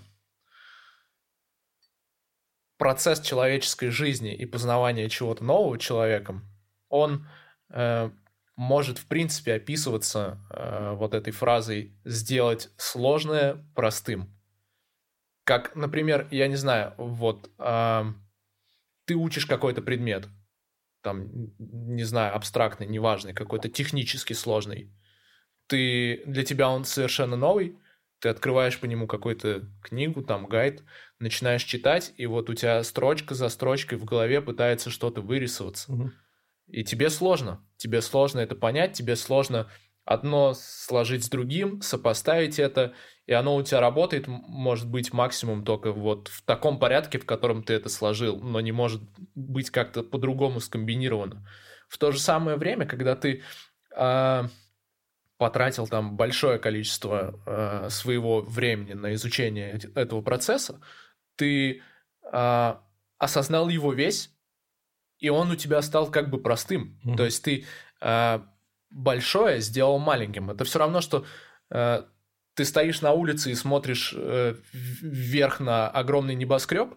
[2.78, 6.46] процесс человеческой жизни и познавания чего-то нового человеком,
[6.90, 7.28] он
[7.70, 8.12] э,
[8.56, 10.38] может, в принципе, описываться
[10.98, 14.38] вот этой фразой «сделать сложное простым».
[15.46, 20.28] Как, например, я не знаю, вот ты учишь какой-то предмет,
[21.02, 24.92] там, не знаю, абстрактный, неважный, какой-то технически сложный,
[25.68, 27.78] ты, для тебя он совершенно новый,
[28.20, 30.84] ты открываешь по нему какую-то книгу, там, гайд,
[31.20, 35.92] начинаешь читать, и вот у тебя строчка за строчкой в голове пытается что-то вырисоваться.
[35.92, 36.12] Мгм.
[36.68, 37.66] И тебе сложно.
[37.78, 39.70] Тебе сложно это понять, тебе сложно
[40.06, 42.94] одно сложить с другим, сопоставить это,
[43.30, 47.62] и оно у тебя работает, может быть, максимум только вот в таком порядке, в котором
[47.62, 49.04] ты это сложил, но не может
[49.36, 51.48] быть как-то по-другому скомбинировано.
[51.88, 53.44] В то же самое время, когда ты
[53.96, 54.48] а,
[55.38, 60.82] потратил там большое количество а, своего времени на изучение этого процесса,
[61.36, 61.84] ты
[62.24, 62.82] а,
[63.20, 64.32] осознал его весь,
[65.20, 67.00] и он у тебя стал как бы простым.
[67.04, 67.16] Мгм.
[67.16, 67.68] То есть ты
[68.02, 68.44] а,
[68.90, 70.50] большое сделал маленьким.
[70.50, 71.26] Это все равно, что
[71.70, 72.08] а,
[72.60, 76.94] ты стоишь на улице и смотришь э, вверх на огромный небоскреб,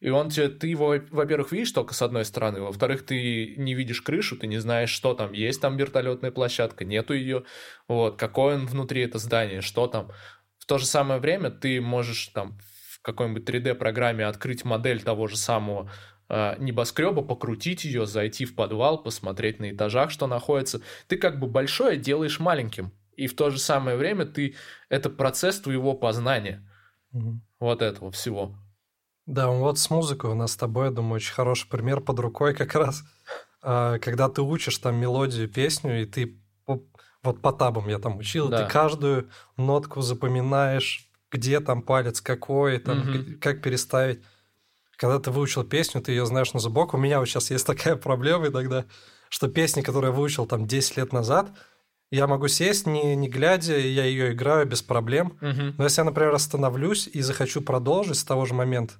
[0.00, 4.02] и он тебе, ты его, во-первых, видишь только с одной стороны, во-вторых, ты не видишь
[4.02, 7.44] крышу, ты не знаешь, что там, есть там вертолетная площадка, нету ее,
[7.86, 10.10] вот, какое он внутри это здание, что там.
[10.58, 12.58] В то же самое время ты можешь там
[12.90, 15.92] в какой-нибудь 3D-программе открыть модель того же самого
[16.28, 20.80] э, небоскреба, покрутить ее, зайти в подвал, посмотреть на этажах, что находится.
[21.06, 22.90] Ты как бы большое делаешь маленьким.
[23.16, 24.54] И в то же самое время ты
[24.88, 26.68] это процесс твоего познания
[27.12, 27.42] Мгм.
[27.60, 28.54] вот этого всего.
[29.26, 32.54] Да, вот с музыкой у нас с тобой, я думаю, очень хороший пример под рукой
[32.54, 33.02] как раз.
[33.62, 38.48] А, Когда ты учишь там мелодию, песню, и ты вот по табам я там учил,
[38.50, 38.64] Да.
[38.66, 44.20] ты каждую нотку запоминаешь, где там палец какой, там, г- как переставить.
[44.98, 46.92] Когда ты выучил песню, ты ее знаешь на зубок.
[46.92, 48.84] У меня вот сейчас есть такая проблема иногда,
[49.30, 51.50] что песни, которые я выучил там 10 лет назад,
[52.10, 55.36] я могу сесть, не, не глядя, я ее играю без проблем.
[55.40, 55.74] Мгм.
[55.78, 58.94] Но если я, например, остановлюсь и захочу продолжить с того же момента,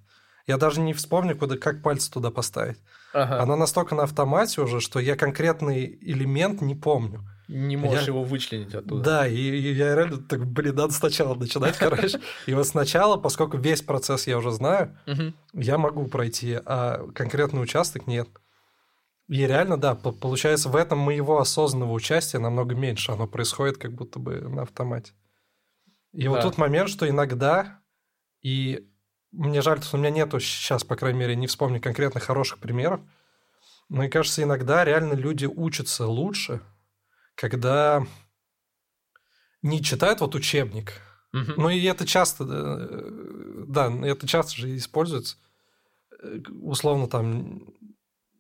[0.47, 3.41] я даже не вспомню, куда, как пальцы туда поставить.Ага.
[3.41, 7.25] Оно настолько на автомате уже, что я конкретный элемент не помню.
[7.49, 9.03] Не можешь Я- его вычленить оттуда.
[9.03, 12.19] Да, и, и я реально так, блин, надо сначала начинать, короче.
[12.47, 14.97] И вот сначала, поскольку весь процесс я уже знаю,
[15.53, 18.29] я могу пройти, а конкретный участок нет.
[19.29, 23.13] И реально, да, по- получается, в этом моего осознанного участия намного меньше.
[23.13, 25.13] Оно происходит как будто бы на автомате.
[26.13, 26.43] И вот Да.
[26.43, 27.81] тот момент, что иногда,
[28.43, 28.87] и
[29.33, 33.01] мне жаль, что у меня нету сейчас, по крайней мере, не вспомню конкретно хороших примеров,
[33.89, 36.61] но мне кажется, иногда реально люди учатся лучше,
[37.35, 38.07] когда
[39.63, 41.01] не читают вот учебник,
[41.33, 41.55] Мгм.
[41.57, 45.37] ну и это часто, э, да, это часто же используется.
[46.23, 47.75] Э, Условно там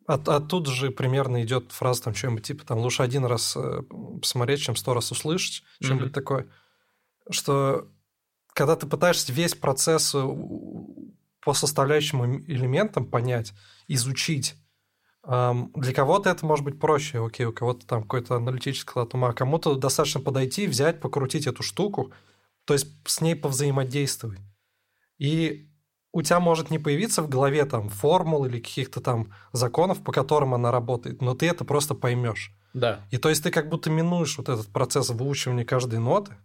[0.07, 3.83] от, оттуда же примерно идет фраза там что-нибудь типа там лучше один раз э,
[4.21, 6.13] посмотреть, чем сто раз услышать, что-нибудь Мгм.
[6.15, 6.47] такое.
[7.31, 7.89] Что
[8.53, 10.23] когда ты пытаешься весь процесс э,
[11.41, 13.53] по составляющим элементам понять,
[13.89, 14.57] изучить,
[15.27, 19.33] для кого-то это может быть проще, окей, у кого-то там какой-то аналитический склад ума, а
[19.33, 22.13] кому-то достаточно подойти, взять, покрутить эту штуку,
[22.67, 24.41] то есть с ней повзаимодействовать.
[25.17, 25.71] И
[26.15, 30.55] у тебя может не появиться в голове там формул или каких-то там законов, по которым
[30.55, 32.53] она работает, но ты это просто поймешь.
[32.73, 33.01] Да.
[33.11, 36.37] И то есть ты как будто минуешь вот этот процесс выучивания каждой ноты,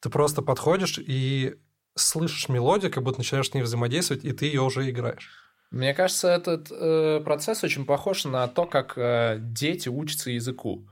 [0.00, 1.54] ты просто подходишь и
[1.94, 5.30] слышишь мелодию, как будто начинаешь с ней взаимодействовать, и ты ее уже играешь.
[5.70, 10.88] Мне кажется, этот э, процесс очень похож на то, как э, дети учатся языку.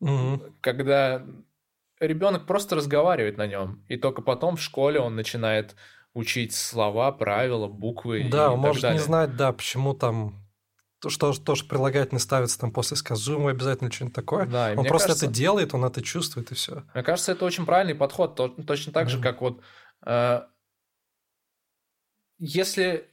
[0.00, 0.54] Мгм.
[0.60, 1.24] Когда
[1.98, 5.76] ребенок просто разговаривает на нем, и только потом в школе он начинает
[6.18, 8.98] учить слова, правила, буквы и Да, он так может далее.
[8.98, 10.34] не знать, да, почему там
[11.00, 14.46] то, что тоже прилагательное ставится там после сказуемого обязательно что-нибудь такое.
[14.46, 16.82] Да, и он просто кажется- это делает, он это чувствует, и все.
[16.92, 18.34] Мне кажется, это очень правильный подход.
[18.34, 19.22] То- точно так же, Мгм.
[19.22, 19.60] как вот
[20.06, 20.42] э,
[22.38, 23.08] если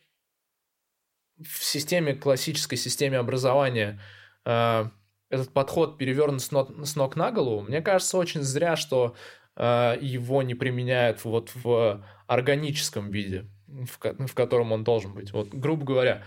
[1.41, 3.99] в системе, классической системе образования
[4.45, 4.85] э,
[5.29, 9.15] этот подход перевернут с ног, с ног на голову, мне кажется, очень зря, что
[9.57, 15.31] э, его не применяют вот в органическом виде, в, в котором он должен быть.
[15.31, 16.23] Вот, грубо говоря,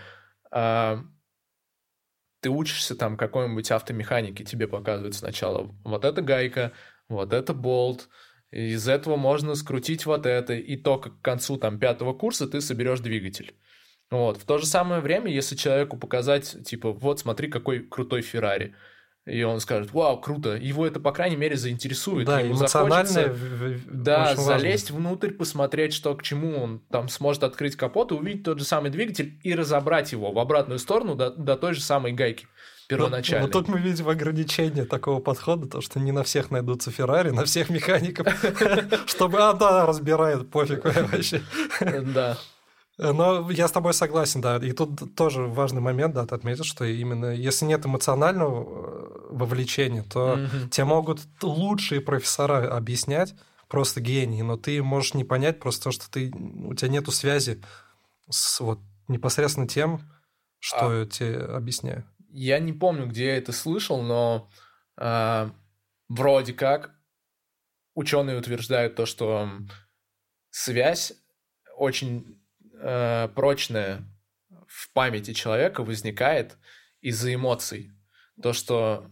[0.50, 0.98] э,
[2.40, 6.72] ты учишься там какой-нибудь автомеханике, тебе показывают сначала вот эта гайка,
[7.08, 8.08] вот это болт,
[8.50, 13.00] из этого можно скрутить вот это, и только к концу там пятого курса ты соберешь
[13.00, 13.54] двигатель.
[14.10, 14.38] Вот.
[14.38, 18.74] В то же самое время, если человеку показать, типа, вот смотри, какой крутой Феррари,
[19.28, 22.26] и он скажет, вау, круто, его это, по крайней мере, заинтересует.
[22.26, 24.42] Да, ему в- да, очень важно.
[24.44, 28.64] залезть внутрь, посмотреть, что к чему он там сможет открыть капот и увидеть тот же
[28.64, 32.96] самый двигатель и разобрать его в обратную сторону до, до той же самой гайки Но,
[32.96, 33.46] первоначальной.
[33.46, 37.44] но тут мы видим ограничение такого подхода, то, что не на всех найдутся Феррари, на
[37.44, 38.26] всех механиков,
[39.06, 41.42] чтобы, а, да, разбирает, пофиг вообще.
[42.14, 42.38] Да.
[42.98, 44.56] Но я с тобой согласен, да.
[44.56, 50.02] И тут тоже важный момент, да, ты отметил, что именно если нет эмоционального э, вовлечения,
[50.02, 50.68] то Мгм.
[50.68, 53.34] тебе могут лучшие профессора объяснять,
[53.68, 57.62] просто гений, но ты можешь не понять просто то, что ты, у тебя нету связи
[58.28, 60.00] с вот непосредственно тем,
[60.58, 62.04] что а, тебе объясняю.
[62.30, 64.50] Я не помню, где я это слышал, но
[64.96, 65.50] э,
[66.08, 66.94] вроде как
[67.94, 69.48] ученые утверждают то, что
[70.50, 71.12] связь
[71.76, 72.37] очень
[72.80, 74.04] э, прочная
[74.66, 76.56] в памяти человека возникает
[77.00, 77.90] из-за эмоций.
[78.42, 79.10] То, что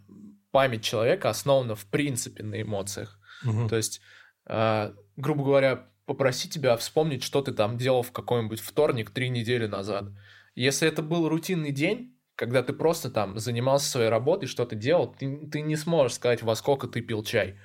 [0.51, 3.19] память человека основана в принципе на эмоциях.
[3.45, 3.69] Угу.
[3.69, 4.01] То есть,
[4.47, 9.67] э, грубо говоря, попроси тебя вспомнить, что ты там делал в какой-нибудь вторник три недели
[9.67, 10.07] назад.
[10.55, 15.47] Если это был рутинный день, когда ты просто там занимался своей работой, что-то делал, ты,
[15.49, 17.59] ты не сможешь сказать, во сколько ты пил чай.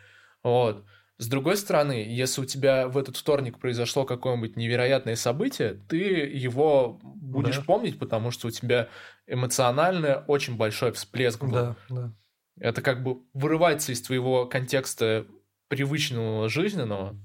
[0.43, 0.85] Вот.
[1.21, 6.99] С другой стороны, если у тебя в этот вторник произошло какое-нибудь невероятное событие, ты его
[7.03, 7.63] будешь да.
[7.63, 8.89] помнить, потому что у тебя
[9.27, 11.51] эмоционально очень большой всплеск был.
[11.51, 12.15] Да, да.
[12.59, 15.27] Это как бы вырывается из твоего контекста
[15.67, 17.15] привычного жизненного,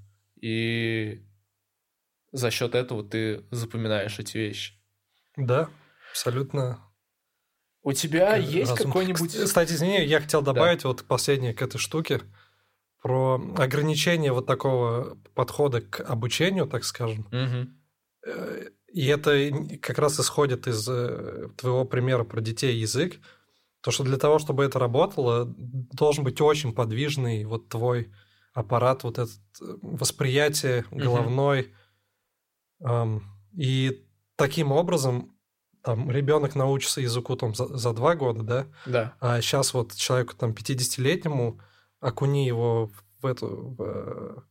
[0.42, 1.24] и
[2.32, 4.74] за счет этого ты запоминаешь эти вещи.
[5.38, 5.70] Да,
[6.10, 6.82] абсолютно.
[7.80, 9.34] У тебя есть какой-нибудь...
[9.44, 10.88] Кстати, извини, я хотел добавить да.
[10.88, 12.20] вот последнее к этой штуке
[13.02, 17.26] про ограничение вот такого подхода к обучению, так скажем.
[17.30, 18.32] Угу.
[18.92, 23.20] И это как раз исходит из э, твоего примера про детей язык.
[23.82, 28.10] То, что для того, чтобы это работало, должен быть очень подвижный вот твой
[28.54, 31.72] аппарат, вот этот э, восприятие головной.
[32.80, 32.88] Угу.
[32.88, 33.22] Эм,
[33.54, 35.36] и таким образом
[35.82, 38.66] там ребенок научится языку там за, за два года, да?
[38.86, 39.14] Да.
[39.20, 41.60] А сейчас вот человеку там 50-летнему
[42.00, 42.90] окуни его
[43.20, 44.44] в эту в,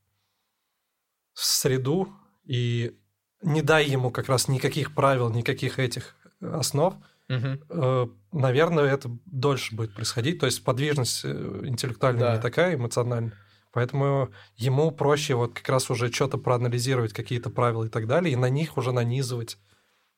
[1.33, 2.09] в среду
[2.43, 2.95] и
[3.41, 6.95] не дай ему как раз никаких правил, никаких этих основ,
[7.29, 8.11] угу.
[8.31, 10.39] наверное, это дольше будет происходить.
[10.39, 12.35] То есть подвижность э, интеллектуальная да.
[12.35, 13.33] не такая, эмоциональная.
[13.71, 18.37] Поэтому ему проще вот как раз уже что-то проанализировать, какие-то правила и так далее, и
[18.37, 19.57] на них уже нанизывать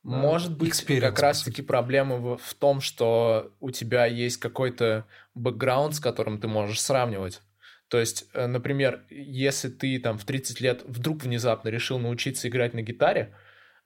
[0.07, 5.05] может быть, как раз-таки проблема в, в том, что у тебя есть какой-то
[5.35, 7.41] бэкграунд, с которым ты можешь сравнивать.
[7.89, 12.73] То есть, э, например, если ты там в 30 лет вдруг внезапно решил научиться играть
[12.73, 13.35] на гитаре,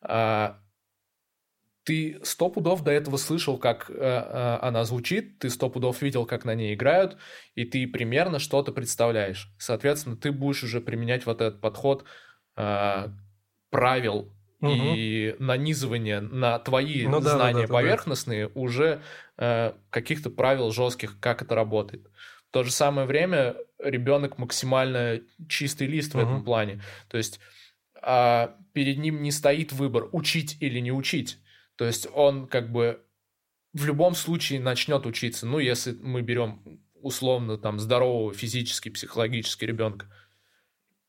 [0.02, 0.60] а,
[1.84, 6.28] ты сто пудов до этого слышал, как э, э, она звучит, ты сто пудов видел,
[6.28, 7.18] как на ней играют,
[7.56, 9.52] и ты примерно что-то представляешь.
[9.58, 12.06] Соответственно, ты будешь уже применять вот этот подход
[13.70, 14.72] правил угу.
[14.74, 18.60] и нанизывание на твои ну, знания да, да, поверхностные да.
[18.60, 19.02] уже
[19.38, 22.08] э, каких-то правил жестких, как это работает.
[22.50, 26.24] В то же самое время ребенок максимально чистый лист угу.
[26.24, 26.82] в этом плане.
[27.10, 27.40] То есть
[28.02, 31.38] а перед ним не стоит выбор учить или не учить.
[31.76, 33.04] То есть он как бы
[33.74, 35.46] в любом случае начнет учиться.
[35.46, 40.08] Ну, если мы берем условно там здорового физически, психологически ребенка.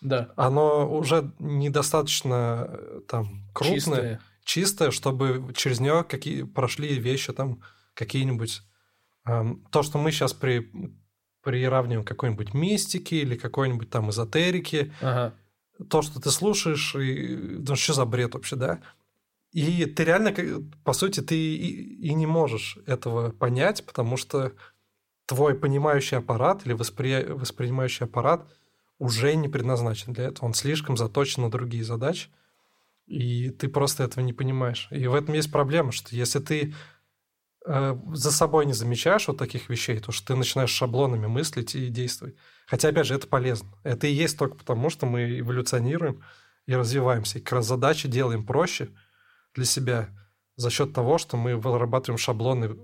[0.00, 0.30] да.
[0.36, 7.60] оно уже недостаточно э, там крупное, чистое, чистое чтобы через нее какие прошли вещи там
[7.96, 8.62] какие-нибудь...
[9.24, 10.70] То, что мы сейчас при,
[11.42, 15.34] приравниваем к какой-нибудь мистике или какой-нибудь там эзотерике, ага.
[15.90, 18.80] то, что ты слушаешь, и, ну, что за бред вообще, да?
[19.50, 20.32] И ты реально,
[20.84, 24.52] по сути, ты и, и не можешь этого понять, потому что
[25.24, 27.24] твой понимающий аппарат или воспри...
[27.24, 28.46] воспринимающий аппарат
[28.98, 30.46] уже не предназначен для этого.
[30.46, 32.28] Он слишком заточен на другие задачи,
[33.06, 34.88] и ты просто этого не понимаешь.
[34.90, 36.74] И в этом есть проблема, что если ты
[37.68, 41.88] Э, за собой не замечаешь вот таких вещей, то что ты начинаешь шаблонами мыслить и
[41.88, 42.36] действовать.
[42.66, 43.68] Хотя, опять же, это полезно.
[43.82, 46.22] Это и есть только потому, что мы эволюционируем
[46.66, 47.38] и развиваемся.
[47.38, 48.90] И как раз задачи делаем проще
[49.54, 50.08] для себя
[50.54, 52.76] за счет того, что мы вырабатываем шаблоны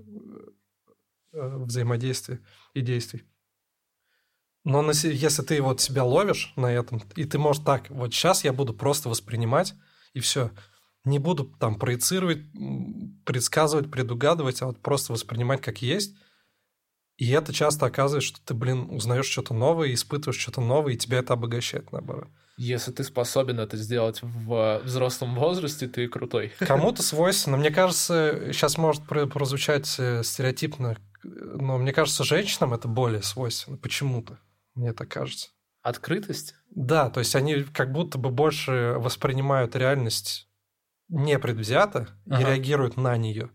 [1.31, 2.41] э, взаимодействия
[2.73, 3.23] и действий.
[4.65, 8.51] Но если ты вот себя ловишь на этом, и ты можешь так, вот сейчас я
[8.51, 9.75] буду просто воспринимать,
[10.13, 10.51] и все–
[11.05, 12.39] не буду там проецировать,
[13.25, 16.15] предсказывать, предугадывать, а вот просто воспринимать как есть,
[17.17, 21.19] И это часто оказывает, что ты, блин, узнаешь что-то новое, испытываешь что-то новое, и тебя
[21.19, 22.29] это обогащает, наоборот.
[22.57, 26.53] Если ты способен это сделать в взрослом возрасте, ты крутой.
[26.59, 27.57] Кому-то свойственно.
[27.57, 33.77] Мне кажется, сейчас может прозвучать э, стереотипно, но мне кажется, женщинам это более свойственно.
[33.77, 34.39] Почему-то.
[34.75, 35.49] Мне так кажется.
[35.81, 36.55] Открытость?
[36.69, 40.47] Да, то есть они как будто бы больше воспринимают реальность
[41.09, 42.41] непредвзято ага.
[42.41, 43.49] и реагируют на нее.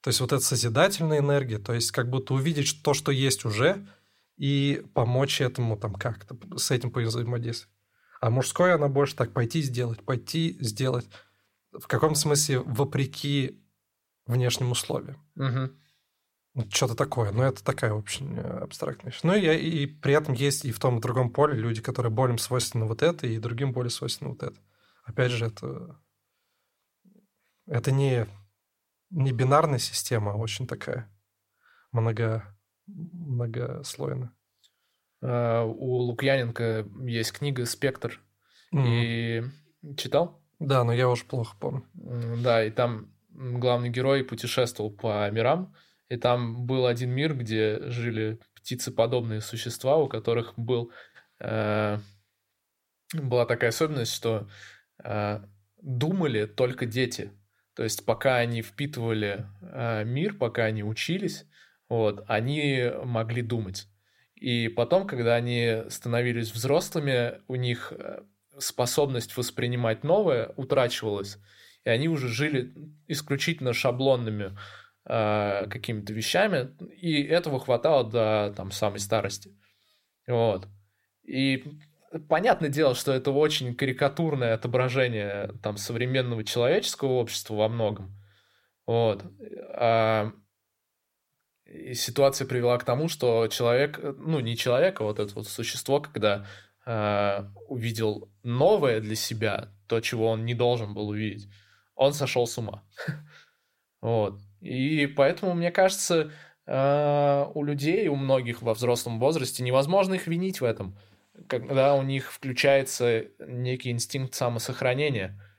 [0.00, 3.86] То есть вот эта созидательная энергия, то есть как будто увидеть то, что есть уже,
[4.36, 7.74] и помочь этому там как-то с этим взаимодействовать.
[8.20, 11.08] А мужской она больше так пойти сделать, пойти сделать.
[11.72, 13.60] В каком смысле вопреки
[14.26, 15.18] внешним условиям.
[15.36, 16.68] Угу.
[16.70, 17.32] Что-то такое.
[17.32, 19.20] Но это такая очень абстрактная вещь.
[19.22, 22.38] Ну и, и при этом есть и в том и другом поле люди, которые более
[22.38, 24.56] свойственны вот это, и другим более свойственно вот это.
[25.04, 26.00] Опять же, это,
[27.66, 28.26] это не,
[29.10, 31.10] не бинарная система, а очень такая
[31.92, 32.44] много,
[32.86, 34.32] многослойная.
[35.22, 38.20] Э, у Лукьяненко есть книга «Спектр».
[38.72, 38.84] Mm.
[38.86, 39.44] И
[39.96, 40.42] читал?
[40.58, 41.84] Да, но я уже плохо помню.
[41.94, 45.74] Да, и там главный герой путешествовал по мирам,
[46.08, 50.92] и там был один мир, где жили птицеподобные существа, у которых был,
[51.40, 51.98] э,
[53.12, 54.48] была такая особенность, что
[55.02, 55.40] э,
[55.82, 57.32] думали только дети.
[57.74, 61.44] То есть пока они впитывали э, мир, пока они учились,
[61.88, 63.88] вот, они могли думать.
[64.34, 68.22] И потом, когда они становились взрослыми, у них э,
[68.58, 71.38] способность воспринимать новое утрачивалась,
[71.84, 72.74] и они уже жили
[73.08, 74.56] исключительно шаблонными
[75.04, 79.56] э, какими-то вещами, и этого хватало до там самой старости.
[80.26, 80.68] Вот.
[81.22, 81.64] И
[82.28, 88.14] понятное дело, что это очень карикатурное отображение там современного человеческого общества во многом.
[88.86, 89.24] Вот.
[89.74, 90.32] А
[91.66, 96.00] и ситуация привела к тому, что человек, ну не человек, а вот это вот существо,
[96.00, 96.46] когда
[96.86, 101.48] э, увидел новое для себя, то, чего он не должен был увидеть,
[101.94, 102.84] он сошел с ума.
[104.00, 104.38] вот.
[104.60, 106.30] И поэтому, мне кажется,
[106.66, 110.96] э, у людей, у многих во взрослом возрасте невозможно их винить в этом,
[111.48, 115.40] когда у них включается некий инстинкт самосохранения–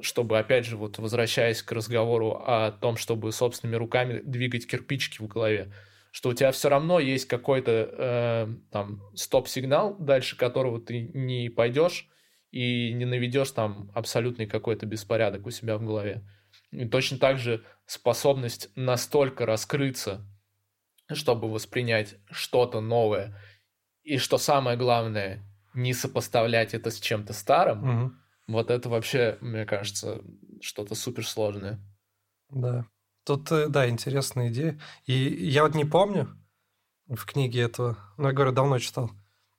[0.00, 5.26] чтобы, опять же, вот возвращаясь к разговору о том, чтобы собственными руками двигать кирпичики в
[5.26, 5.72] голове,
[6.10, 12.08] что у тебя все равно есть какой-то э, там стоп-сигнал, дальше которого ты не пойдешь
[12.50, 16.22] и не наведешь там абсолютный какой-то беспорядок у себя в голове.
[16.70, 20.24] И точно так же способность настолько раскрыться,
[21.12, 23.36] чтобы воспринять что-то новое,
[24.04, 25.42] и что самое главное,
[25.74, 28.14] не сопоставлять это с чем-то старым, угу
[28.46, 30.20] вот это вообще, мне кажется,
[30.60, 31.80] что-то суперсложное.
[32.50, 32.86] Да.
[33.24, 34.78] Тут, э, да, интересная идея.
[35.06, 36.28] И я вот не помню
[37.08, 39.10] в книге этого, ну, я говорю, давно читал.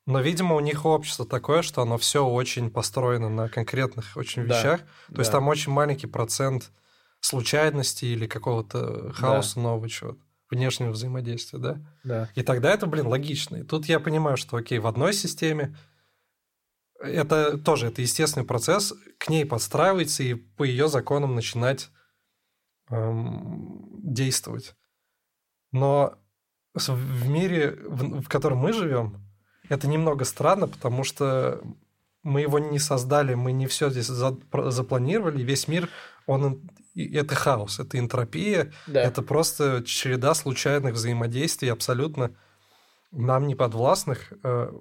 [0.06, 4.60] Но, видимо, у них общество такое, что оно все очень построено на конкретных очень да,
[4.60, 4.82] вещах.
[5.08, 5.22] То да.
[5.22, 6.72] есть там очень маленький процент
[7.22, 9.62] случайности или какого-то хаоса да.
[9.62, 10.20] нового чего-то,
[10.50, 11.82] внешнего взаимодействия, да?
[12.04, 12.30] Да.
[12.36, 13.58] И тогда это, блин, логично.
[13.58, 15.76] И тут я понимаю, что, окей, в одной системе
[17.00, 21.90] это тоже это естественный процесс, к ней подстраиваться и по ее законам начинать
[22.90, 24.76] эм, действовать.
[25.72, 26.18] Но
[26.74, 29.26] в мире, в, в котором мы живем,
[29.70, 31.62] это немного странно, потому что
[32.24, 35.90] мы его не создали, мы не все здесь за, запланировали, весь мир,
[36.26, 39.02] он это хаос, это энтропия, да.
[39.02, 42.32] это просто череда случайных взаимодействий, абсолютно
[43.12, 44.72] нам не подвластных э,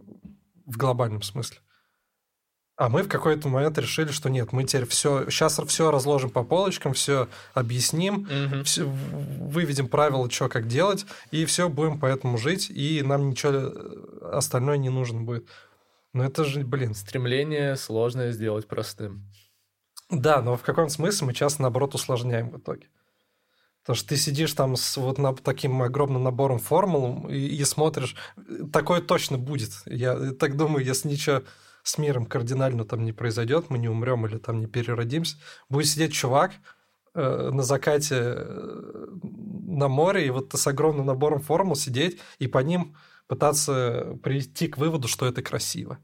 [0.67, 1.59] в глобальном смысле.
[2.77, 6.43] А мы в какой-то момент решили, что нет, мы теперь все, сейчас все разложим по
[6.43, 8.65] полочкам, все объясним, угу.
[8.65, 13.53] все, выведем правила, что как делать, и все, будем по этому жить, и нам ничего
[13.53, 15.47] э, остальное не нужно будет.
[16.13, 16.95] Но это же, блин...
[16.95, 19.25] Стремление сложное сделать простым.
[20.11, 22.89] Да, но в каком смысле мы часто, наоборот, усложняем в итоге.
[23.83, 28.17] Потому что ты сидишь там с вот на, таким огромным набором формул и, и смотришь,
[28.73, 29.73] такое точно будет.
[29.85, 31.43] Я так думаю, если ничего
[31.83, 35.37] с миром кардинально там не произойдет, мы не умрем или там не переродимся,
[35.69, 36.53] будет сидеть чувак
[37.15, 42.59] э, на закате э, на море и вот с огромным набором формул сидеть и по
[42.59, 42.97] ним
[43.27, 45.99] пытаться прийти к выводу, что это красиво.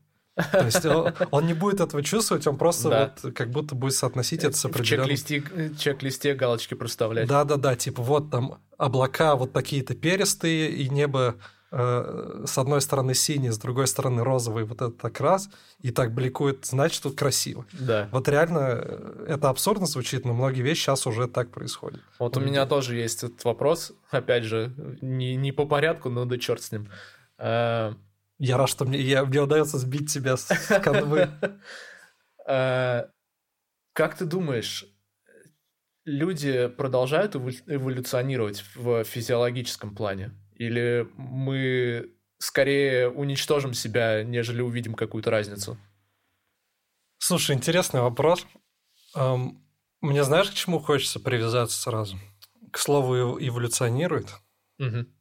[0.53, 3.15] То есть он, он не будет этого чувствовать, он просто да.
[3.23, 5.17] вот как будто будет соотносить это с определенным...
[5.17, 7.29] В чек-листе, чек-листе галочки проставлять.
[7.29, 11.37] Да-да-да, типа вот там облака вот такие-то перистые, и небо
[11.71, 16.65] э, с одной стороны синий, с другой стороны розовый вот этот окрас, и так бликует,
[16.65, 17.67] значит, тут красиво.
[17.73, 18.09] Да.
[18.13, 22.01] Вот реально э, это абсурдно звучит, но многие вещи сейчас уже так происходят.
[22.19, 26.39] Вот у меня тоже есть этот вопрос, опять же, не, не по порядку, но да
[26.39, 26.89] черт с ним.
[28.43, 30.47] Я рад, что мне, я, мне удается сбить тебя с
[30.83, 31.29] канвы.
[32.49, 33.05] Э,
[33.93, 34.85] Как ты думаешь,
[36.05, 40.33] люди продолжают эволю- эволюционировать в физиологическом плане?
[40.55, 45.79] Или мы скорее уничтожим себя, нежели увидим какую-то разницу?
[47.19, 48.45] Слушай, интересный вопрос.
[49.15, 49.63] Эм,
[50.01, 52.19] Мне знаешь, к чему хочется привязаться сразу?
[52.73, 54.29] К слову «эв- эволюционирует.
[54.79, 55.15] Мгм.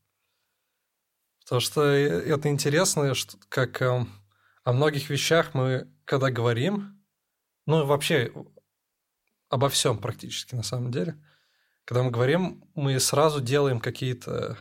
[1.50, 4.08] Потому что э, это интересно, что как эм,
[4.64, 7.04] о многих вещах мы, когда говорим,
[7.66, 8.32] ну вообще
[9.50, 11.20] обо всем практически на самом деле,
[11.86, 14.58] когда мы говорим, мы сразу делаем какие-то...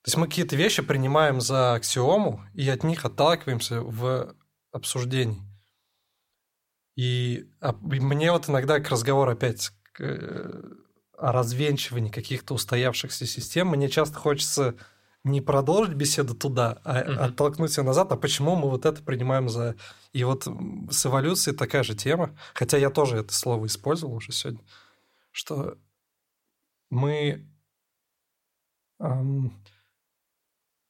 [0.00, 4.34] То есть мы какие-то вещи принимаем за аксиому и от них отталкиваемся в
[4.72, 5.42] обсуждении.
[6.96, 7.50] И
[7.92, 10.62] и мне вот иногда к разговору опять к, э,
[11.18, 14.74] о развенчивании каких-то устоявшихся систем, мне часто хочется
[15.24, 17.18] не продолжить беседу туда, а Мгм.
[17.22, 19.74] оттолкнуть себя назад, а почему мы вот это принимаем за...
[20.12, 20.46] И вот
[20.90, 24.60] с эволюцией такая же тема, хотя я тоже это слово использовал уже сегодня,
[25.32, 25.78] что
[26.90, 27.48] мы
[29.00, 29.52] ам,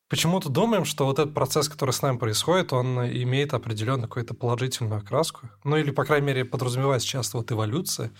[0.09, 4.99] почему-то думаем, что вот этот процесс, который с нами происходит, он имеет определенную какую-то положительную
[4.99, 5.49] окраску.
[5.62, 8.12] Ну или, по крайней мере, подразумевается часто вот эволюция.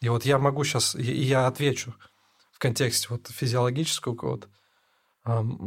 [0.00, 1.94] И вот я могу сейчас, и я отвечу
[2.52, 4.60] в контексте вот физиологического какого-то, ам,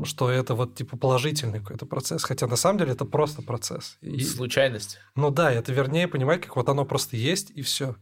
[0.03, 3.97] что это вот типа положительный какой-то процесс, хотя на самом деле это просто процесс.
[4.01, 4.99] И- Случайность.
[5.15, 7.95] ну да, это вернее понимать, как вот оно просто есть и все.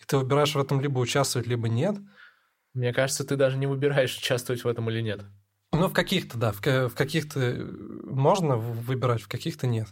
[0.00, 1.96] И ты выбираешь в этом либо участвовать, либо нет.
[2.74, 5.22] Мне кажется, ты даже не выбираешь, участвовать в этом или нет.
[5.72, 7.62] Ну, в каких-то, да, в, ка- в каких-то э,
[8.04, 9.88] можно выбирать, в каких-то нет.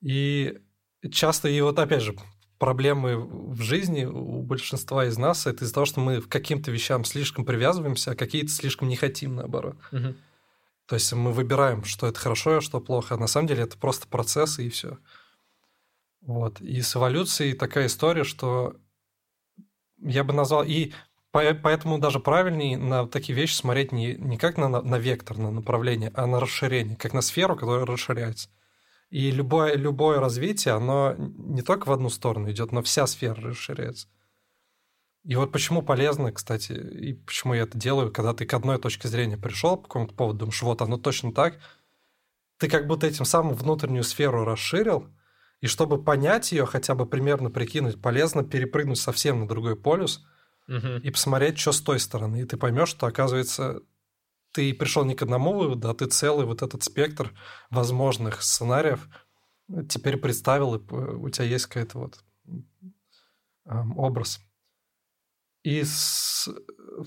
[0.00, 0.58] И
[1.10, 2.14] часто, и вот опять же,
[2.58, 7.04] проблемы в жизни у большинства из нас это из-за того, что мы к каким-то вещам
[7.04, 9.76] слишком привязываемся, а какие-то слишком не хотим, наоборот.
[9.92, 10.16] Мгм.
[10.86, 13.14] То есть мы выбираем, что это хорошо, а что плохо.
[13.14, 14.98] А на самом деле это просто процессы и все.
[16.20, 16.60] Вот.
[16.60, 18.76] И с эволюцией такая история, что
[19.98, 20.64] я бы назвал...
[20.64, 20.92] И
[21.32, 25.50] по- поэтому даже правильнее на такие вещи смотреть не, не как на, на вектор, на
[25.50, 28.48] направление, а на расширение, как на сферу, которая расширяется.
[29.10, 34.08] И любое, любое развитие, оно не только в одну сторону идет, но вся сфера расширяется.
[35.24, 39.08] И вот почему полезно, кстати, и почему я это делаю, когда ты к одной точке
[39.08, 41.58] зрения пришел по какому-то поводу, думаешь, вот оно точно так,
[42.58, 45.08] ты как будто этим самым внутреннюю сферу расширил,
[45.60, 50.24] и чтобы понять ее, хотя бы примерно прикинуть, полезно перепрыгнуть совсем на другой полюс
[50.68, 51.02] Мгм.
[51.02, 52.42] и посмотреть, что с той стороны.
[52.42, 53.80] И ты поймешь, что, оказывается,
[54.56, 57.34] ты пришел не к одному выводу, а ты целый вот этот спектр
[57.70, 59.06] возможных сценариев
[59.88, 62.24] теперь представил, и п- у тебя есть какой-то вот
[63.66, 64.40] эм, образ.
[65.62, 66.48] И с-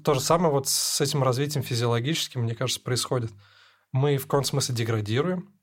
[0.03, 3.31] то же самое вот с этим развитием физиологическим, мне кажется, происходит.
[3.91, 5.59] Мы в каком смысле деградируем,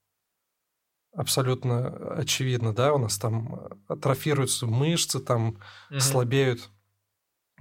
[1.13, 5.59] абсолютно очевидно, да, у нас там атрофируются мышцы, там
[5.91, 6.01] Мгм.
[6.01, 6.69] слабеют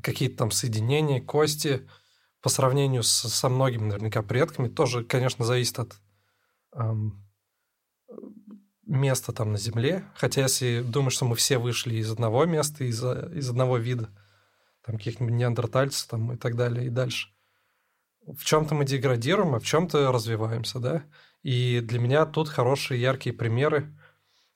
[0.01, 1.87] какие-то там соединения, кости
[2.45, 4.67] по сравнению с- со многими наверняка предками.
[4.67, 5.95] Тоже, конечно, зависит от
[6.73, 7.27] ам,
[8.85, 10.05] места там на Земле.
[10.13, 14.11] Хотя если думаешь, что мы все вышли из одного места, из, из одного вида,
[14.83, 17.29] там каких-нибудь неандертальцев там, и так далее, и дальше.
[18.27, 21.03] В чем-то мы деградируем, а в чем-то развиваемся, да?
[21.41, 23.97] И для меня тут хорошие, яркие примеры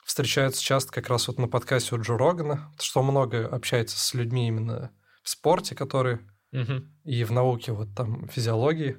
[0.06, 4.48] встречаются часто как раз вот на подкасте у Джо Рогана, что много общается с людьми
[4.48, 4.92] именно
[5.24, 6.20] в спорте, которые
[6.52, 7.00] Мгм.
[7.04, 8.98] и в науке, вот там, физиологии.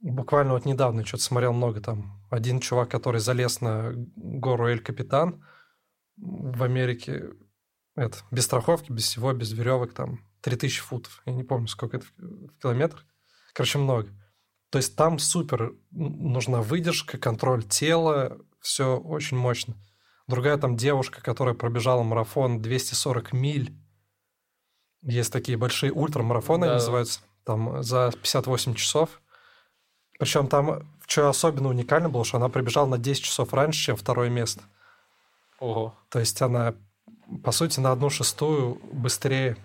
[0.00, 2.24] Буквально вот недавно что-то смотрел много там.
[2.30, 5.44] Один чувак, который залез на гору Эль-Капитан
[6.16, 7.30] в Америке,
[7.94, 11.22] это, без страховки, без всего, без веревок, там, 3000 футов.
[11.26, 13.04] Я не помню, сколько это в километрах.
[13.52, 14.08] Короче, много.
[14.70, 19.74] То есть там супер нужна выдержка, контроль тела, все очень мощно.
[20.26, 23.74] Другая там девушка, которая пробежала марафон 240 миль.
[25.02, 26.74] Есть такие большие ультрамарафоны, Да.
[26.74, 29.20] называются, там за 58 часов.
[30.18, 34.28] Причем там, что особенно уникально было, что она пробежала на 10 часов раньше, чем второе
[34.28, 34.62] место.
[35.60, 35.94] Ого.
[36.10, 36.74] То есть она,
[37.44, 39.56] по сути, на одну шестую быстрее,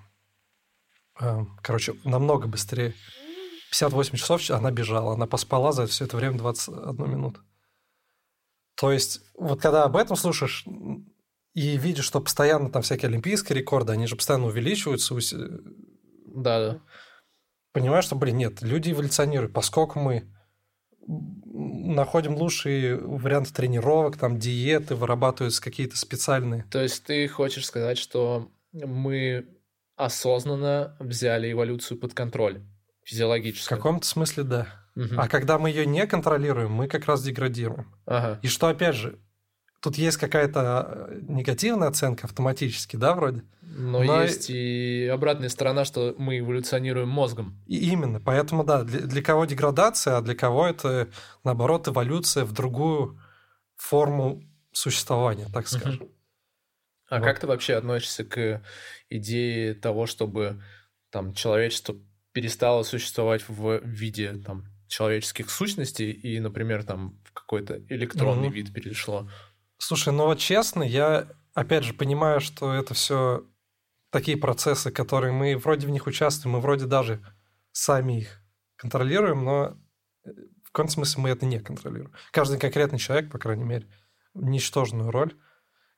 [1.19, 2.93] э, короче, намного быстрее.
[3.71, 7.41] 58 часов она бежала, она поспала за все это время 21 минуту.
[8.75, 10.65] То есть, вот когда об этом слушаешь
[11.53, 16.79] и видишь, что постоянно там всякие олимпийские рекорды, они же постоянно увеличиваются, ус- Да, да.
[17.71, 20.29] понимаешь, что, блин, нет, люди эволюционируют, поскольку мы
[21.07, 26.65] находим лучшие варианты тренировок, там диеты, вырабатываются какие-то специальные.
[26.71, 29.45] То есть ты хочешь сказать, что мы
[29.95, 32.61] осознанно взяли эволюцию под контроль
[33.03, 33.65] физиологически?
[33.73, 34.67] В каком-то смысле да.
[34.95, 35.15] Угу.
[35.17, 37.93] А когда мы ее не контролируем, мы как раз деградируем.
[38.05, 38.39] Ага.
[38.41, 39.19] И что, опять же,
[39.83, 43.43] тут есть какая-то э, негативная оценка автоматически, да, вроде?
[43.61, 47.59] Но, Но есть и обратная сторона, что мы эволюционируем мозгом.
[47.67, 51.09] И именно, поэтому да, для, для кого деградация, а для кого это,
[51.43, 53.19] наоборот, эволюция в другую
[53.75, 54.41] форму
[54.71, 56.09] существования, так скажем.
[57.09, 57.25] А вот.
[57.25, 58.63] как ты вообще относишься к
[59.09, 60.63] идее того, чтобы
[61.09, 61.95] там человечество
[62.31, 68.53] перестало существовать в виде там человеческих сущностей и, например, там в какой-то электронный mm-hmm.
[68.53, 69.27] вид перешло?
[69.85, 73.43] Слушай, ну вот честно, я опять же понимаю, что это все
[74.11, 77.21] такие процессы, которые мы вроде в них участвуем, мы вроде даже
[77.73, 78.41] сами их
[78.77, 79.77] контролируем, но
[80.23, 82.13] в каком смысле мы это не контролируем.
[82.31, 83.89] Каждый конкретный человек, по крайней мере,
[84.33, 85.35] ничтожную роль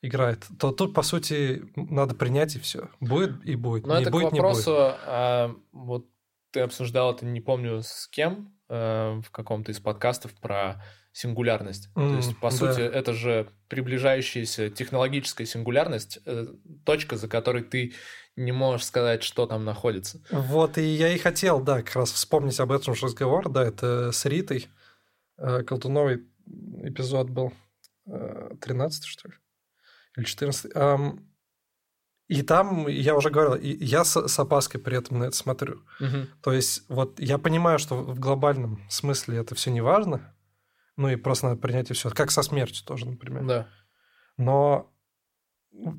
[0.02, 2.90] играет, то тут, по сути, надо принять и все.
[3.00, 3.86] Будет и будет.
[3.86, 5.00] Но не это будет, к вопросу, не будет.
[5.06, 6.08] А, вот
[6.50, 10.82] ты обсуждал это, не помню с кем, а, в каком-то из подкастов про
[11.16, 11.90] сингулярность.
[11.96, 12.56] Mm, То есть, по да.
[12.58, 16.48] сути, это же приближающаяся технологическая сингулярность, э,
[16.84, 17.94] точка, за которой ты
[18.36, 20.22] не можешь сказать, что там находится.
[20.30, 24.26] Вот, и я и хотел, да, как раз вспомнить об этом разговор, да, это с
[24.26, 24.68] Ритой,
[25.38, 26.26] э, Колтуновый
[26.84, 27.54] эпизод был,
[28.06, 29.36] 13 э, что ли,
[30.18, 30.72] или 14
[32.28, 35.84] и там, я уже говорил, я с, с опаской при этом на это смотрю.
[36.00, 36.28] Угу.
[36.42, 40.35] То есть, вот я понимаю, что в глобальном смысле это все не важно,
[40.98, 42.10] ну и просто надо принять и все.
[42.10, 43.46] Как со смертью тоже, например.
[43.46, 43.68] Да.
[44.38, 44.92] Но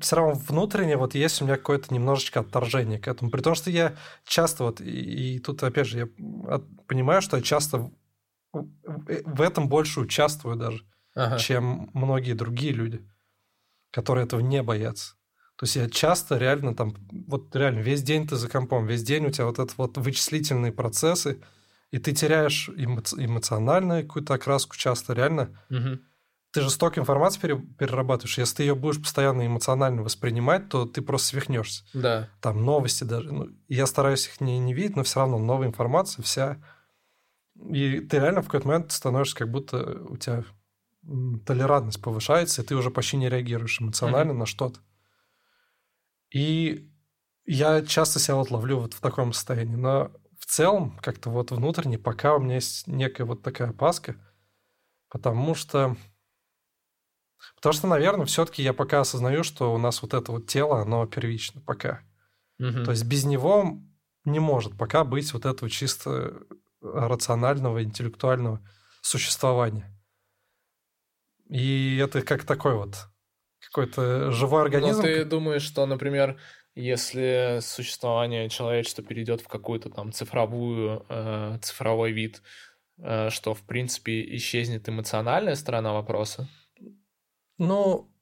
[0.01, 3.29] все равно внутренне вот есть у меня какое-то немножечко отторжение к этому.
[3.31, 3.95] При том, что я
[4.25, 7.91] часто вот, и, и тут опять же я понимаю, что я часто
[8.53, 10.83] в этом больше участвую даже,
[11.15, 11.37] ага.
[11.37, 13.07] чем многие другие люди,
[13.91, 15.13] которые этого не боятся.
[15.57, 16.95] То есть я часто реально там,
[17.27, 20.71] вот реально весь день ты за компом, весь день у тебя вот это вот вычислительные
[20.71, 21.41] процессы,
[21.91, 25.59] и ты теряешь эмо- эмоциональную какую-то окраску часто, реально.
[25.69, 25.99] Угу.
[26.51, 28.37] Ты же столько информации пере- перерабатываешь.
[28.37, 31.83] Если ты ее будешь постоянно эмоционально воспринимать, то ты просто свихнешься.
[31.93, 32.29] Да.
[32.41, 33.31] Там новости даже.
[33.31, 36.57] Ну, я стараюсь их не, не видеть, но все равно новая информация вся.
[37.55, 40.43] И ты реально в какой-то момент становишься, как будто у тебя
[41.45, 44.79] толерантность повышается, и ты уже почти не реагируешь эмоционально mm на что-то.
[46.33, 46.91] И
[47.45, 49.75] я часто себя вот ловлю вот в таком состоянии.
[49.75, 50.11] Но
[50.49, 54.15] целом, как-то вот внутренне, пока у меня есть некая вот такая опаска,
[55.09, 55.95] потому что...
[57.55, 61.05] Потому что, наверное, все-таки я пока осознаю, что у нас вот это вот тело, оно
[61.05, 62.01] первично пока.
[62.59, 62.83] Угу.
[62.85, 63.79] То есть без него
[64.25, 66.41] не может пока быть вот этого чисто
[66.81, 68.59] рационального, интеллектуального
[69.01, 69.93] существования.
[71.49, 73.07] И это как такой вот
[73.59, 74.97] какой-то живой организм.
[74.97, 76.39] Но ты думаешь, что, например,
[76.77, 82.43] если существование человечества перейдет в какую-то там цифровую, э, цифровой вид,
[82.99, 86.47] э, что, в принципе, исчезнет эмоциональная сторона вопроса?
[87.57, 88.13] Ну,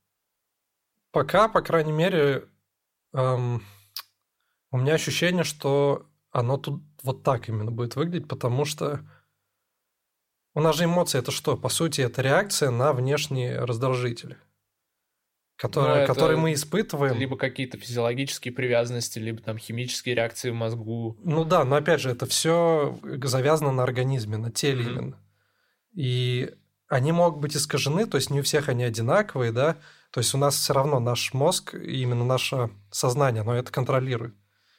[1.12, 2.48] пока, по крайней мере,
[3.14, 3.62] эм,
[4.72, 9.02] у меня ощущение, что оно тут вот так именно будет выглядеть, потому что
[10.54, 11.58] у нас же эмоции это что?
[11.58, 14.38] По сути, это реакция на внешние раздражители
[15.58, 17.18] которые, которые мы испытываем.
[17.18, 21.18] Либо какие-то физиологические привязанности, либо там химические реакции в мозгу.
[21.24, 24.92] Ну да, но опять же, это все завязано на организме, на теле mm-hmm.
[24.92, 25.20] именно.
[25.94, 26.52] И
[26.88, 29.78] они могут быть искажены, то есть не у всех они одинаковые, да.
[30.12, 34.36] То есть у нас все равно наш мозг, именно наше сознание, оно это контролирует.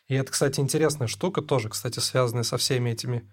[0.08, 3.28] И это, кстати, интересная штука, тоже, кстати, связанная со всеми этими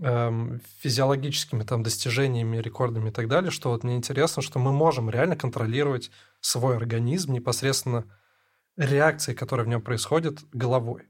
[0.00, 5.08] эм, физиологическими там достижениями, рекордами и так далее, что вот мне интересно, что мы можем
[5.08, 8.04] реально контролировать свой организм непосредственно
[8.76, 11.08] реакции, которые в нем происходят, головой.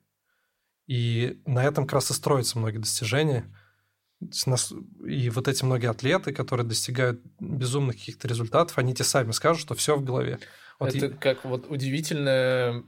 [0.86, 3.55] И на этом как раз и строятся многие достижения.
[5.06, 9.74] И вот эти многие атлеты, которые достигают безумных каких-то результатов, они те сами скажут, что
[9.74, 10.38] все в голове.
[10.80, 11.09] Вот это и...
[11.10, 12.82] как вот удивительное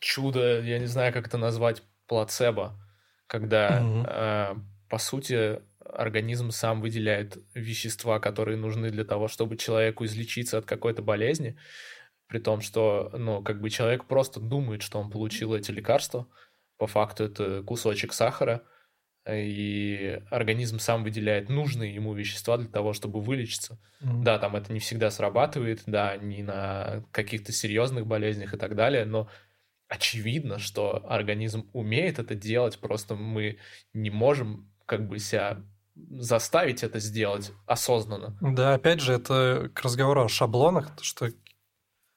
[0.00, 2.78] чудо, я не знаю, как это назвать, плацебо,
[3.26, 4.04] когда, угу.
[4.06, 4.54] э,
[4.90, 5.62] по сути,
[5.96, 11.56] организм сам выделяет вещества, которые нужны для того, чтобы человеку излечиться от какой-то болезни,
[12.26, 16.26] при том, что, ну, как бы человек просто думает, что он получил эти лекарства,
[16.78, 18.62] по факту это кусочек сахара,
[19.28, 23.78] и организм сам выделяет нужные ему вещества для того, чтобы вылечиться.
[24.02, 24.22] Mm-hmm.
[24.22, 29.06] Да, там это не всегда срабатывает, да, не на каких-то серьезных болезнях и так далее,
[29.06, 29.30] но
[29.88, 33.58] очевидно, что организм умеет это делать, просто мы
[33.92, 35.62] не можем как бы себя
[35.94, 38.36] заставить это сделать осознанно.
[38.40, 41.30] Да, опять же, это к разговору о шаблонах, что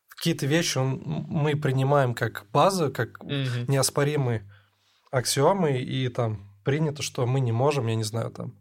[0.10, 3.32] какие-то вещи мы принимаем как базу, как угу.
[3.68, 4.50] неоспоримые
[5.12, 8.60] аксиомы, и там принято, что мы не можем, я не знаю, там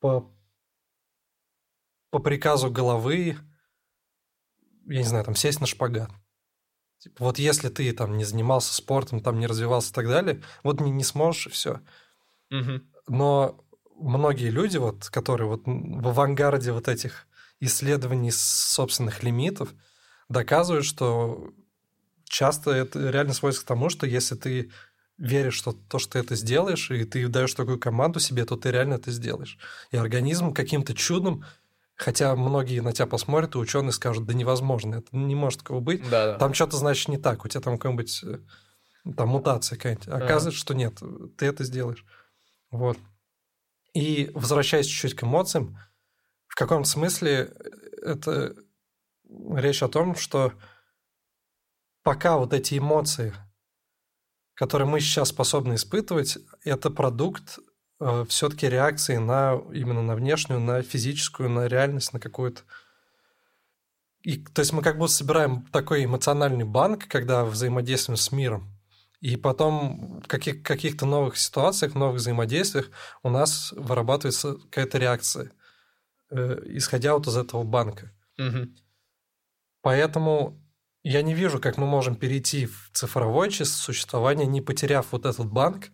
[0.00, 0.30] по,
[2.10, 3.36] по приказу головы,
[4.86, 6.10] я не знаю, там сесть на шпагат.
[6.98, 10.80] Типа, вот если ты там не занимался спортом, там не развивался и так далее, вот
[10.80, 11.80] не, не сможешь, и все.
[12.50, 12.80] Угу.
[13.08, 13.64] Но
[13.96, 17.26] многие люди, вот, которые вот в авангарде вот этих
[17.60, 19.72] исследований собственных лимитов,
[20.28, 21.52] доказывают, что
[22.24, 24.70] часто это реально сводится к тому, что если ты
[25.18, 28.70] веришь, что то, что ты это сделаешь, и ты даешь такую команду себе, то ты
[28.70, 29.58] реально это сделаешь.
[29.90, 31.44] И организм каким-то чудом,
[31.94, 36.02] хотя многие на тебя посмотрят, и ученые скажут, да невозможно, это не может такого быть.
[36.10, 36.38] Да, да.
[36.38, 38.38] Там что-то, значит, не так, у тебя там какая-нибудь э,
[39.16, 40.08] там мутация какая-нибудь.
[40.08, 41.00] Оказывается, что нет,
[41.36, 42.04] ты это сделаешь.
[42.70, 42.98] Вот.
[43.94, 45.78] И возвращаясь чуть-чуть к эмоциям,
[46.48, 47.52] в каком смысле
[48.02, 48.54] это
[49.56, 50.52] речь о том, что
[52.02, 53.34] пока вот эти эмоции,
[54.54, 57.58] которые мы сейчас способны испытывать, это продукт
[58.00, 62.62] э, все-таки реакции на именно на внешнюю, на физическую, на реальность, на какую-то.
[64.22, 68.71] И, то есть мы как будто собираем такой эмоциональный банк, когда взаимодействуем с миром.
[69.22, 72.90] И потом в каких- каких-то новых ситуациях, новых взаимодействиях
[73.22, 75.52] у нас вырабатывается какая-то реакция,
[76.30, 78.12] э, исходя вот из этого банка.
[78.36, 78.74] Угу.
[79.80, 80.60] Поэтому
[81.04, 85.90] я не вижу, как мы можем перейти в цифровое существование, не потеряв вот этот банк.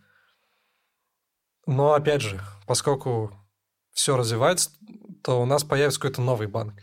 [1.67, 3.39] Но опять же, поскольку
[3.93, 4.71] все развивается,
[5.23, 6.77] то у нас появится какой-то новый банк.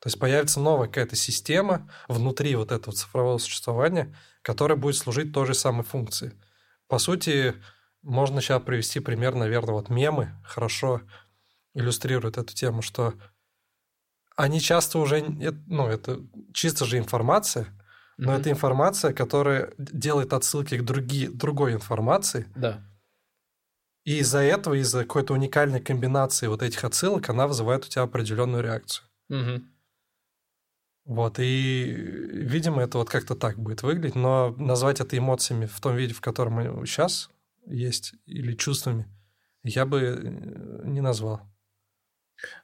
[0.00, 5.46] То есть появится новая какая-то система внутри вот этого цифрового существования, которая будет служить той
[5.46, 6.32] же самой функции.
[6.88, 7.54] По сути,
[8.02, 11.00] можно сейчас привести пример, наверное, вот мемы хорошо
[11.74, 13.14] иллюстрируют эту тему, что
[14.36, 15.22] они часто уже,
[15.66, 16.20] ну, это
[16.52, 17.66] чисто же информация,
[18.18, 18.40] но mm-hmm.
[18.40, 22.46] это информация, которая делает отсылки к други, другой информации.
[22.54, 22.82] Да.
[24.04, 28.62] И из-за этого, из-за какой-то уникальной комбинации вот этих отсылок, она вызывает у тебя определенную
[28.62, 29.06] реакцию.
[29.28, 29.62] Угу.
[31.04, 35.96] Вот, и, видимо, это вот как-то так будет выглядеть, но назвать это эмоциями в том
[35.96, 37.28] виде, в котором сейчас
[37.66, 39.06] есть, или чувствами,
[39.64, 41.40] я бы э, не назвал.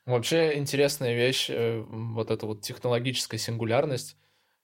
[0.05, 4.17] Вообще интересная вещь, э, вот эта вот технологическая сингулярность.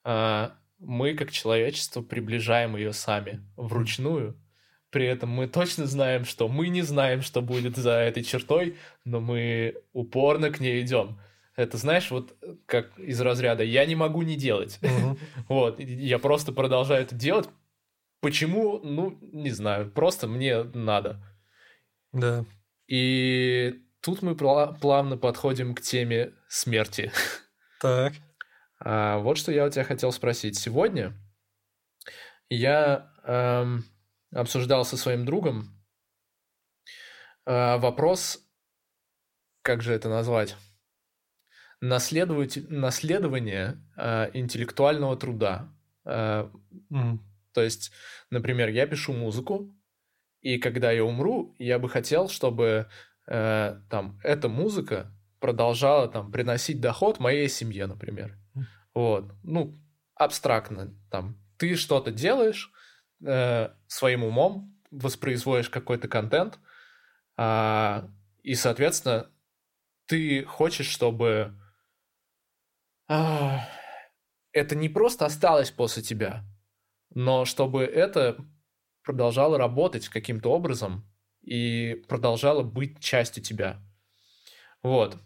[0.02, 4.36] А, мы, как человечество, приближаем ее сами, вручную.
[4.90, 9.20] При этом мы точно знаем, что мы не знаем, что будет за этой чертой, но
[9.20, 11.18] мы упорно к ней идем.
[11.56, 12.36] Это, знаешь, вот
[12.66, 14.78] как из разряда «я не могу не делать».
[15.48, 17.48] Вот, я просто продолжаю это делать.
[18.20, 18.78] Почему?
[18.78, 21.22] Ну, не знаю, просто мне надо.
[22.12, 22.44] Да.
[22.86, 27.10] И Тут мы плавно подходим к теме смерти.
[27.80, 28.14] Так.
[28.78, 30.58] А, вот что я у тебя хотел спросить.
[30.58, 31.12] Сегодня
[32.48, 33.84] я эм,
[34.32, 35.84] обсуждал со своим другом
[37.44, 38.40] э, вопрос,
[39.60, 40.56] как же это назвать?
[41.86, 45.68] Наследовать, наследование э, интеллектуального труда.
[46.04, 46.48] Э,
[46.90, 47.18] mm.
[47.52, 47.92] То есть,
[48.30, 49.74] например, я пишу музыку,
[50.40, 52.88] и когда я умру, я бы хотел, чтобы
[53.26, 58.38] э, там эта музыка продолжала там приносить доход моей семье, например.
[58.94, 59.78] Вот, ну
[60.14, 62.72] абстрактно там ты что-то делаешь
[63.24, 66.58] э, своим умом, воспроизводишь какой-то контент,
[67.36, 68.08] э,
[68.42, 69.30] и соответственно
[70.06, 71.54] ты хочешь, чтобы
[73.06, 76.44] это не просто осталось после тебя,
[77.14, 78.36] но чтобы это
[79.02, 81.04] продолжало работать каким-то образом
[81.42, 83.82] и продолжала быть частью тебя.
[84.82, 85.18] Вот.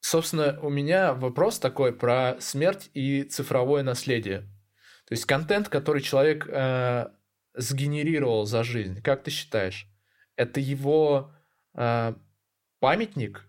[0.00, 4.40] Собственно, у меня вопрос такой про смерть и цифровое наследие.
[5.06, 7.06] То есть контент, который человек э,
[7.54, 9.86] сгенерировал за жизнь, как ты считаешь,
[10.36, 11.32] это его
[11.74, 12.14] э,
[12.80, 13.46] памятник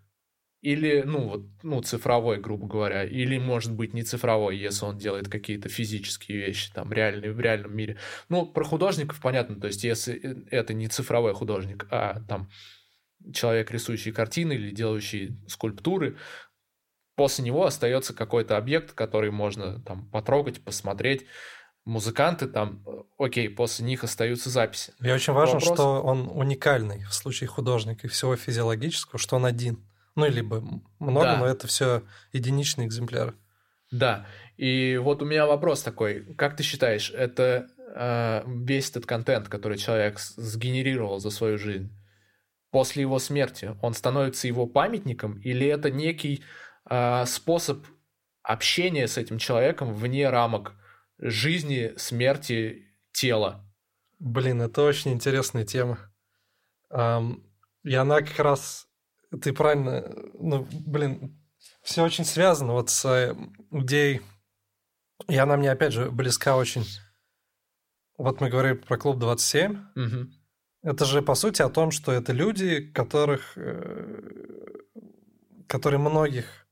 [0.63, 5.27] или, ну, вот, ну, цифровой, грубо говоря, или, может быть, не цифровой, если он делает
[5.27, 7.97] какие-то физические вещи, там, реальные, в реальном мире.
[8.29, 12.49] Ну, про художников понятно, то есть, если э, это не цифровой художник, а там
[13.33, 16.15] человек, рисующий картины или делающий скульптуры,
[17.15, 21.25] после него остается какой-то объект, который можно там потрогать, посмотреть.
[21.83, 24.93] Музыканты там, э, окей, после них остаются записи.
[25.01, 25.77] И очень важно, Вопрос...
[25.77, 29.85] что он уникальный в случае художника и всего физиологического, что он один.
[30.15, 30.63] Ну, либо
[30.99, 31.37] много, да.
[31.37, 32.03] но это все
[32.33, 33.33] единичные экземпляры.
[33.91, 34.25] Да.
[34.57, 36.35] И вот у меня вопрос такой.
[36.35, 41.91] Как ты считаешь, это э, весь этот контент, который человек сгенерировал за свою жизнь,
[42.71, 43.75] после его смерти?
[43.81, 46.43] Он становится его памятником или это некий
[46.89, 47.85] э, способ
[48.43, 50.73] общения с этим человеком вне рамок
[51.19, 53.65] жизни, смерти, тела?
[54.19, 55.99] Блин, это очень интересная тема.
[56.91, 57.43] Um,
[57.83, 58.87] и она как раз,
[59.41, 61.39] ты правильно, ну, блин,
[61.81, 63.35] все очень связано вот с э,
[63.71, 64.21] идеей,
[65.27, 66.85] и она мне, опять же, близка очень.
[68.17, 69.85] Вот мы говорили про клуб 27.
[69.95, 70.27] Угу.
[70.83, 74.73] Это же, по сути, о том, что это люди, которых, э,
[75.67, 76.67] которые многих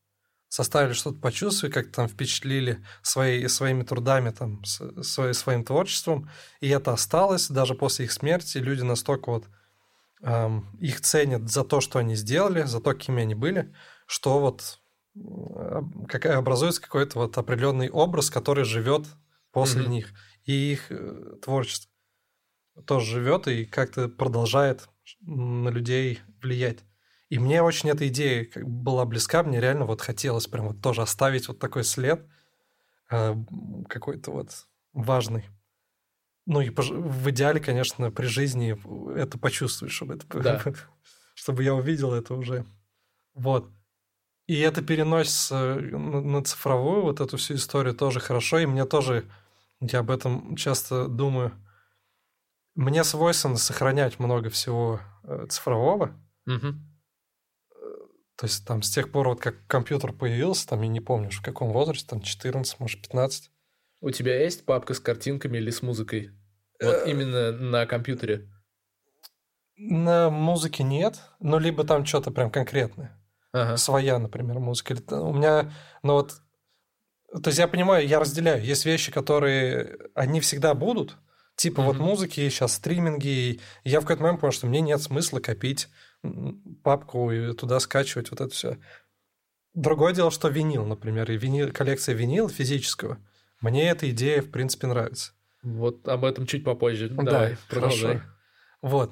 [0.49, 6.29] составили что-то почувствовать, как там впечатлили свои, своими трудами, там, свои, своим творчеством,
[6.59, 8.57] и это осталось даже после их смерти.
[8.57, 9.60] Люди настолько вот эм,
[10.79, 13.73] их ценят за то, что они сделали, за то, кем они были,
[14.05, 14.79] что вот
[16.07, 19.05] как, образуется какой-то вот определенный образ, который живет
[19.51, 19.89] после mm-hmm.
[19.89, 20.13] них,
[20.45, 21.91] и их э, творчество
[22.85, 24.87] тоже живет и как-то продолжает
[25.21, 26.79] на людей влиять.
[27.29, 31.47] И мне очень эта идея была близка, мне реально вот хотелось прям вот тоже оставить
[31.47, 32.25] вот такой след
[33.09, 33.35] э,
[33.89, 35.45] какой-то вот важный.
[36.45, 38.77] Ну и в идеале, конечно, при жизни
[39.15, 40.63] это почувствуешь, чтобы это, да.
[41.33, 42.65] чтобы я увидел это уже.
[43.33, 43.69] Вот.
[44.47, 49.25] И это переносится на цифровую вот эту всю историю тоже хорошо, и мне тоже,
[49.79, 51.53] я об этом часто думаю,
[52.75, 56.19] мне свойственно сохранять много всего э, цифрового.
[56.47, 56.73] Угу.
[58.41, 61.41] То есть там с тех пор, вот как компьютер появился, там я не помню, в
[61.41, 63.51] каком возрасте, там 14, может, 15.
[64.01, 66.31] У тебя есть папка с картинками или с музыкой?
[66.81, 68.49] Вот э, именно на компьютере?
[69.77, 73.17] На музыке нет, но либо там что-то прям конкретное.
[73.53, 73.77] Ага.
[73.77, 74.95] Своя, например, музыка.
[75.13, 75.71] У меня,
[76.03, 76.41] ну вот,
[77.31, 78.63] то есть я понимаю, я разделяю.
[78.63, 81.17] Есть вещи, которые, они всегда будут,
[81.55, 81.85] типа mm-hmm.
[81.85, 83.27] вот музыки, сейчас стриминги.
[83.27, 85.89] И я в какой-то момент понял, что мне нет смысла копить
[86.83, 88.77] папку и туда скачивать вот это все.
[89.73, 93.19] Другое дело, что винил, например, и винил, коллекция винил физического.
[93.61, 95.33] Мне эта идея, в принципе, нравится.
[95.63, 97.09] Вот об этом чуть попозже.
[97.09, 98.17] Давай, да, продолжай.
[98.17, 98.31] Хорошо.
[98.81, 99.11] Вот.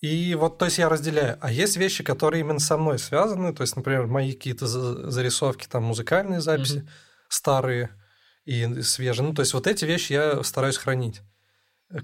[0.00, 1.36] И вот, то есть я разделяю.
[1.40, 3.52] А есть вещи, которые именно со мной связаны.
[3.52, 6.88] То есть, например, мои какие-то зарисовки, там, музыкальные записи, mm-hmm.
[7.28, 7.90] старые
[8.44, 9.26] и свежие.
[9.26, 11.22] Ну, то есть вот эти вещи я стараюсь хранить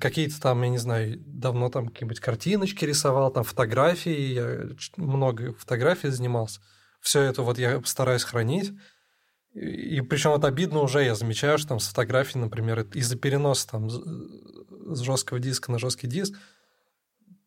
[0.01, 4.61] какие-то там, я не знаю, давно там какие-нибудь картиночки рисовал, там фотографии, я
[4.97, 6.61] много фотографий занимался.
[7.01, 8.73] Все это вот я стараюсь хранить.
[9.57, 13.89] И, причем вот обидно уже, я замечаю, что там с фотографией, например, из-за переноса там
[13.89, 16.35] с жесткого диска на жесткий диск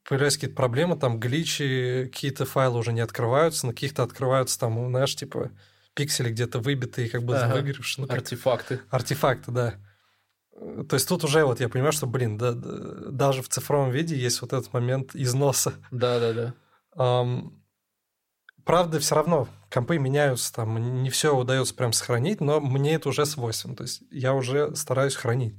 [0.04, 5.16] появляются какие-то проблемы, там гличи, какие-то файлы уже не открываются, на каких-то открываются там, знаешь,
[5.16, 5.52] типа
[5.94, 7.54] пиксели где-то выбитые, как бы ага.
[7.54, 8.08] выгоревшие.
[8.08, 8.82] Ну, артефакты.
[8.90, 9.76] Артефакты, да.
[10.90, 14.18] То есть тут уже вот я понимаю, что, блин, да, да, даже в цифровом виде
[14.18, 15.74] есть вот этот момент износа.
[15.92, 16.54] Да, да, да.
[16.96, 17.54] Um,
[18.70, 23.26] правда, все равно компы меняются, там не все удается прям сохранить, но мне это уже
[23.26, 23.76] свойственно.
[23.76, 25.56] То есть я уже стараюсь хранить.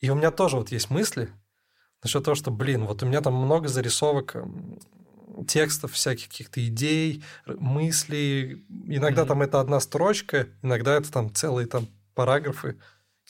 [0.00, 1.30] И у меня тоже вот есть мысли
[2.02, 4.34] насчет того, что, блин, вот у меня там много зарисовок
[5.46, 8.66] текстов, всяких каких-то идей, мыслей.
[8.88, 9.26] Иногда mm-hmm.
[9.26, 11.86] там это одна строчка, иногда это там целые там
[12.16, 12.76] параграфы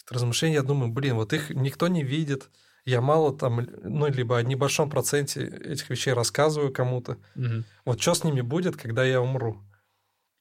[0.08, 2.48] размышления, я думаю, блин, вот их никто не видит,
[2.84, 7.18] я мало там, ну, либо о небольшом проценте этих вещей рассказываю кому-то.
[7.36, 7.64] Угу.
[7.84, 9.62] Вот что с ними будет, когда я умру?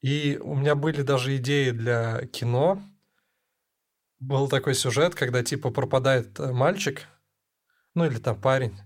[0.02, 2.82] И у меня были даже идеи для кино.
[4.20, 7.08] Был такой сюжет, когда типа пропадает э, мальчик,
[7.96, 8.78] ну или там парень,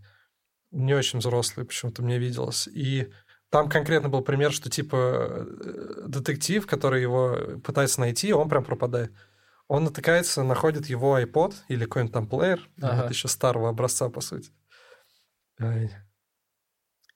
[0.72, 2.68] не очень взрослый, почему-то мне виделось.
[2.68, 3.12] И
[3.50, 9.12] там конкретно был пример, что типа э, детектив, который его пытается найти, он прям пропадает.
[9.68, 13.04] Он натыкается, находит его iPod или какой-нибудь там плеер, ага.
[13.04, 14.52] вот еще старого образца, по сути.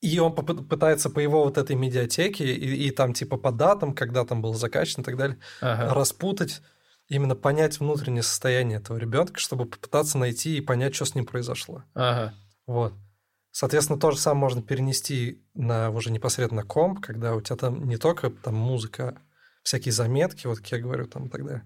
[0.02, 4.24] И он пытается по его вот этой медиатеке и, и там типа по датам, когда
[4.24, 5.94] там был закачан и так далее, ага.
[5.94, 6.62] распутать,
[7.10, 11.84] именно понять внутреннее состояние этого ребенка, чтобы попытаться найти и понять, что с ним произошло.
[11.94, 12.34] Ага.
[12.66, 12.94] Вот.
[13.52, 17.98] Соответственно, то же самое можно перенести на уже непосредственно комп, когда у тебя там не
[17.98, 19.22] только там музыка, а
[19.64, 21.66] всякие заметки, вот как я говорю, там и так далее.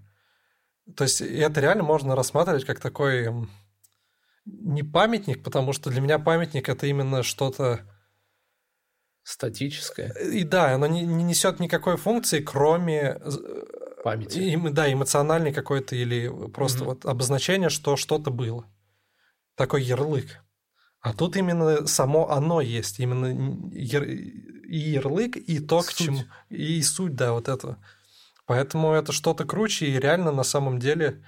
[0.95, 3.29] То есть это реально можно рассматривать как такой
[4.45, 7.81] не памятник, потому что для меня памятник это именно что-то
[9.23, 10.11] статическое.
[10.13, 13.21] И да, оно не, не несет никакой функции, кроме
[14.03, 14.39] памяти.
[14.39, 16.85] И, да, эмоциональной какой-то или просто mm-hmm.
[16.85, 18.65] вот обозначение, что что-то было.
[19.55, 20.43] Такой ярлык.
[20.99, 24.03] А тут именно само оно есть, именно яр...
[24.03, 25.93] и ярлык, и то, суть.
[25.93, 26.19] к чему,
[26.49, 27.77] и суть, да, вот этого.
[28.45, 31.23] Поэтому это что-то круче, и реально на самом деле,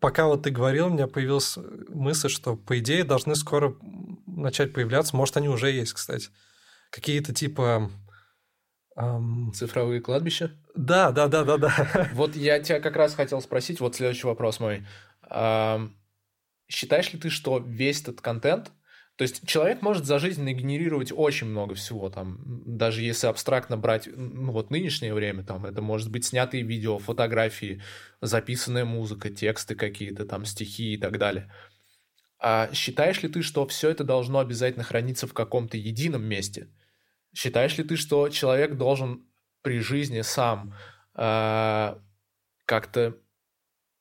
[0.00, 1.58] пока вот ты говорил, у меня появилась
[1.88, 3.76] мысль, что, по идее, должны скоро
[4.26, 6.28] начать появляться, может, они уже есть, кстати,
[6.90, 7.90] какие-то типа...
[8.96, 9.52] Эм...
[9.54, 10.50] Цифровые кладбища?
[10.74, 12.10] Да, да, да, да, да.
[12.14, 14.86] Вот я тебя как раз хотел спросить, вот следующий вопрос мой.
[16.70, 18.72] Считаешь ли ты, что весь этот контент,
[19.18, 24.08] то есть человек может за жизнь нагенерировать очень много всего, там, даже если абстрактно брать,
[24.14, 27.82] ну, вот нынешнее время, там, это может быть снятые видео, фотографии,
[28.20, 31.52] записанная музыка, тексты какие-то, там, стихи и так далее.
[32.38, 36.68] А считаешь ли ты, что все это должно обязательно храниться в каком-то едином месте?
[37.34, 39.26] Считаешь ли ты, что человек должен
[39.62, 40.76] при жизни сам
[41.16, 41.96] э,
[42.66, 43.16] как-то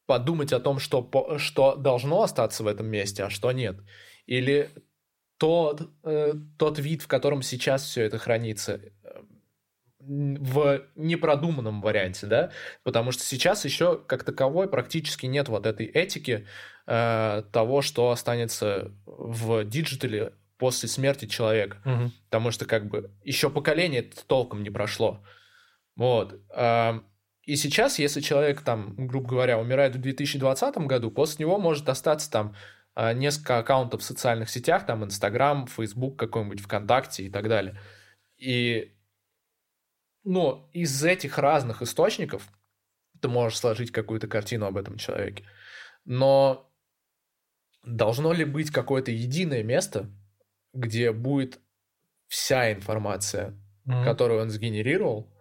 [0.06, 3.78] подумать о том, что, что должно остаться в этом месте, а что нет?
[4.28, 4.70] Или
[5.38, 8.82] тот, э, тот вид, в котором сейчас все это хранится,
[10.08, 12.52] в непродуманном варианте, да,
[12.84, 16.48] потому что сейчас еще как таковой практически нет вот этой этики
[16.86, 22.12] э, того, что останется в digital е после смерти человека, угу.
[22.30, 25.22] потому что как бы еще поколение толком не прошло,
[25.98, 26.40] вот.
[26.56, 27.02] Э,
[27.44, 32.30] и сейчас, если человек там, грубо говоря, умирает в 2020 году, после него может остаться
[32.30, 32.56] там
[33.14, 37.80] несколько аккаунтов в социальных сетях, там Инстаграм, Фейсбук какой-нибудь, ВКонтакте и так далее.
[38.38, 38.96] И
[40.24, 42.50] ну, из этих разных источников
[43.22, 45.46] ты можешь сложить какую-то картину об этом человеке.
[46.06, 46.72] Но
[47.84, 50.10] должно ли быть какое-то единое место,
[50.74, 51.60] где будет
[52.28, 54.04] вся информация, mm-hmm.
[54.04, 55.34] которую он сгенерировал,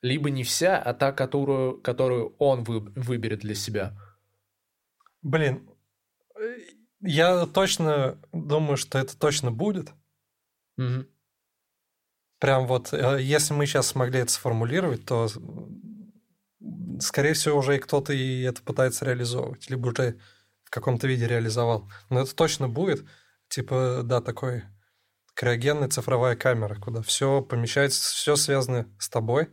[0.00, 3.96] либо не вся, а та, которую, которую он вы, выберет для себя?
[5.22, 5.68] Блин,
[7.00, 9.90] я точно думаю, что это точно будет.
[10.76, 11.06] Угу.
[12.38, 15.28] Прям вот, э, если мы сейчас смогли это сформулировать, то,
[17.00, 20.18] скорее всего, уже и кто-то и это пытается реализовывать, либо уже
[20.64, 21.90] в каком-то виде реализовал.
[22.08, 23.04] Но это точно будет,
[23.48, 24.64] типа, да, такой
[25.34, 29.48] криогенная цифровая камера, куда все помещается, все связано с тобой.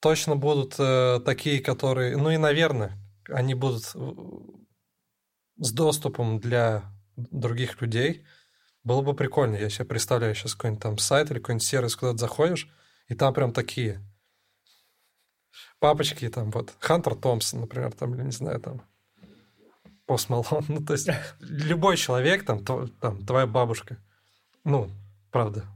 [0.00, 2.96] Точно будут э, такие, которые, ну и, наверное,
[3.28, 3.94] они будут
[5.58, 6.84] с доступом для
[7.16, 8.24] других людей,
[8.84, 9.56] было бы прикольно.
[9.56, 12.68] Я себе представляю сейчас какой-нибудь там сайт или какой-нибудь сервис, куда ты заходишь,
[13.08, 14.00] и там прям такие
[15.78, 18.82] папочки, там вот, Хантер Томпсон, например, там, или не знаю, там,
[20.06, 21.08] Пост Малон, ну, то есть
[21.40, 23.98] любой человек, там, то, там, твоя бабушка,
[24.64, 24.90] ну,
[25.30, 25.66] правда,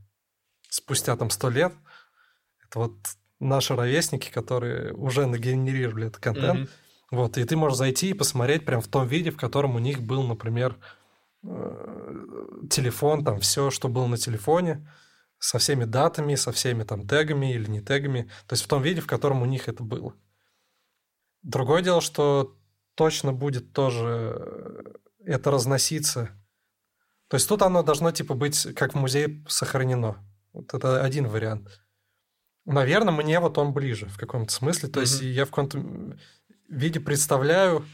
[0.68, 1.74] спустя там сто лет,
[2.64, 2.94] это вот
[3.40, 6.70] наши ровесники, которые уже нагенерировали этот контент, mm-hmm.
[7.12, 10.00] Вот, и ты можешь зайти и посмотреть прям в том виде, в котором у них
[10.00, 10.78] был, например,
[11.42, 14.90] э, телефон, там все, что было на телефоне,
[15.38, 19.02] со всеми датами, со всеми там тегами или не тегами, то есть в том виде,
[19.02, 20.14] в котором у них это было.
[21.42, 22.56] Другое дело, что
[22.94, 24.82] точно будет тоже э,
[25.26, 26.30] это разноситься.
[27.28, 30.16] То есть тут оно должно типа быть как в музее сохранено.
[30.54, 31.82] Вот это один вариант.
[32.64, 34.88] Наверное, мне вот он ближе в каком-то смысле.
[34.88, 35.02] То mm-hmm.
[35.02, 36.16] есть я в каком-то
[36.76, 37.84] виде представляю,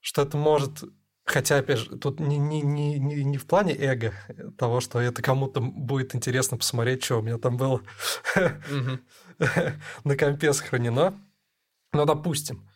[0.00, 0.84] что это может...
[1.24, 4.12] Хотя, опять же, тут не, не, не, не, не в плане эго
[4.58, 7.82] того, что это кому-то будет интересно посмотреть, что у меня там было
[10.04, 11.14] на компе сохранено.
[11.92, 12.68] Но, допустим,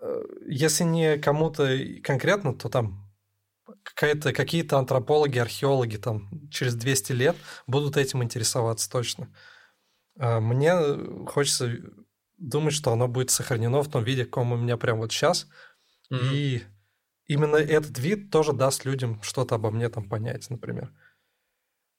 [0.00, 3.12] э, если не кому-то конкретно, то там
[3.82, 7.36] какая-то, какие-то антропологи, археологи там через 200 лет
[7.66, 9.28] будут этим интересоваться точно.
[10.18, 10.72] А мне
[11.26, 11.78] хочется
[12.42, 15.48] думать, что оно будет сохранено в том виде, в каком у меня прямо вот сейчас.
[16.12, 16.34] Mm-hmm.
[16.34, 16.62] И
[17.26, 20.92] именно этот вид тоже даст людям что-то обо мне там понять, например.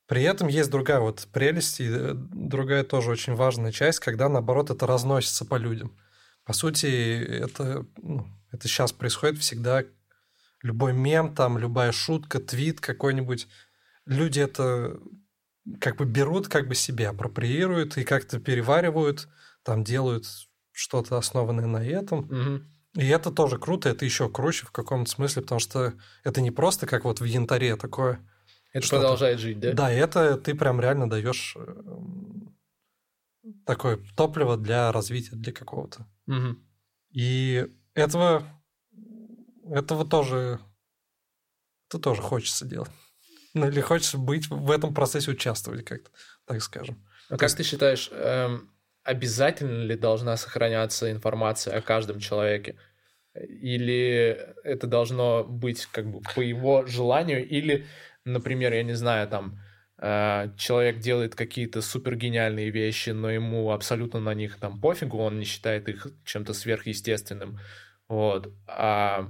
[0.06, 4.70] При этом есть другая вот прелесть и э, другая тоже очень важная часть, когда, наоборот,
[4.70, 5.98] это разносится по людям.
[6.44, 9.86] По сути, это, ну, это сейчас происходит всегда.
[10.62, 13.48] Любой мем, там, любая шутка, твит какой-нибудь.
[14.06, 15.00] Люди это
[15.80, 19.30] как бы берут как бы себе, апроприируют и как-то переваривают–
[19.64, 20.26] там делают
[20.72, 22.20] что-то основанное на этом.
[22.20, 23.02] Угу.
[23.02, 26.86] И это тоже круто, это еще круче в каком-то смысле, потому что это не просто
[26.86, 28.20] как вот в янтаре такое.
[28.72, 29.74] Это продолжает жить, да?
[29.74, 32.56] Да, это ты прям реально даешь эм,
[33.66, 36.08] такое топливо для развития для какого-то.
[36.28, 36.58] Угу.
[37.12, 38.44] И этого,
[39.66, 40.60] этого тоже,
[41.90, 42.92] это тоже хочется делать.
[43.56, 46.10] Ну, или хочется быть в этом процессе участвовать как-то,
[46.46, 47.08] так скажем.
[47.30, 48.73] А как ты считаешь, эм,
[49.04, 52.76] обязательно ли должна сохраняться информация о каждом человеке?
[53.36, 57.48] Или это должно быть как бы по его желанию?
[57.48, 57.86] Или,
[58.26, 59.60] например, я не знаю, там
[59.98, 65.40] э, человек делает какие-то супер гениальные вещи, но ему абсолютно на них там пофигу, он
[65.40, 67.60] не считает их чем-то сверхъестественным.
[68.08, 68.54] Вот.
[68.68, 69.30] А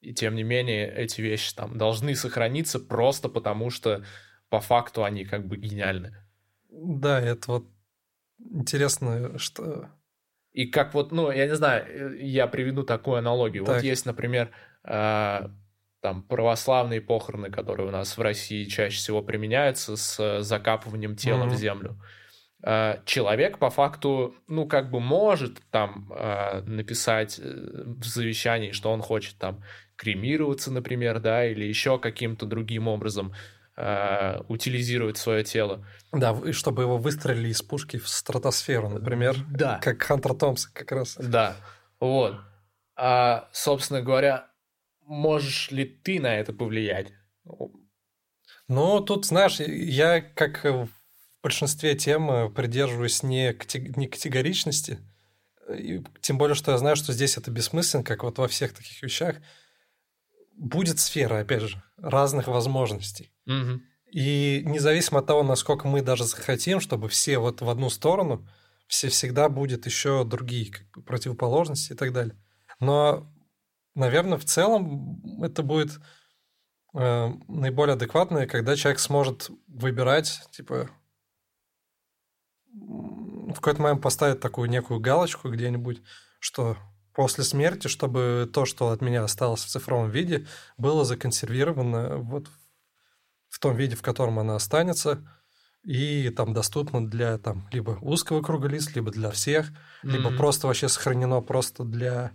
[0.00, 4.02] и тем не менее, эти вещи там должны сохраниться просто потому, что
[4.48, 6.16] по факту они как бы гениальны.
[6.70, 7.66] Да, это вот
[8.50, 9.88] интересно, что...
[10.52, 13.64] И как вот, ну, я не знаю, я приведу такую аналогию.
[13.64, 13.76] Так.
[13.76, 14.50] Вот есть, например,
[14.84, 15.48] э,
[16.00, 21.50] там православные похороны, которые у нас в России чаще всего применяются с закапыванием тела mm-hmm.
[21.50, 22.00] в землю.
[22.62, 28.90] Э, человек по факту, ну, как бы может там э, написать э, в завещании, что
[28.90, 29.62] он хочет там
[29.96, 33.32] кремироваться, например, да, или еще каким-то другим образом
[33.80, 35.86] э, утилизировать свое тело.
[36.12, 39.36] Да, и чтобы его выстрелили из пушки в стратосферу, например.
[39.50, 39.78] Да.
[39.82, 41.16] Как Хантер Томпсон как раз.
[41.16, 41.56] Да,
[41.98, 42.36] вот.
[42.96, 44.48] А, собственно говоря,
[45.00, 47.12] можешь ли ты на это повлиять?
[48.68, 50.88] Ну, тут, знаешь, я как в
[51.42, 53.56] большинстве тем э, придерживаюсь не,
[53.96, 54.98] не категоричности,
[55.74, 59.02] и тем более, что я знаю, что здесь это бессмысленно, как вот во всех таких
[59.02, 59.36] вещах.
[60.56, 63.32] Будет сфера, опять же, разных возможностей.
[63.50, 63.80] Угу.
[64.12, 68.46] И независимо от того, насколько мы даже захотим, чтобы все вот в одну сторону,
[68.86, 72.36] все всегда будет еще другие как бы, противоположности и так далее.
[72.80, 73.32] Но,
[73.94, 76.00] наверное, в целом это будет
[76.94, 80.90] э, наиболее адекватное, когда человек сможет выбирать, типа,
[82.72, 86.02] в какой-то момент поставить такую некую галочку где-нибудь,
[86.40, 86.76] что
[87.14, 90.46] после смерти, чтобы то, что от меня осталось в цифровом виде,
[90.78, 92.48] было законсервировано вот
[93.60, 95.26] том виде, в котором она останется,
[95.82, 100.10] и там доступно для там либо узкого круга лиц, либо для всех, mm-hmm.
[100.10, 102.32] либо просто вообще сохранено просто для,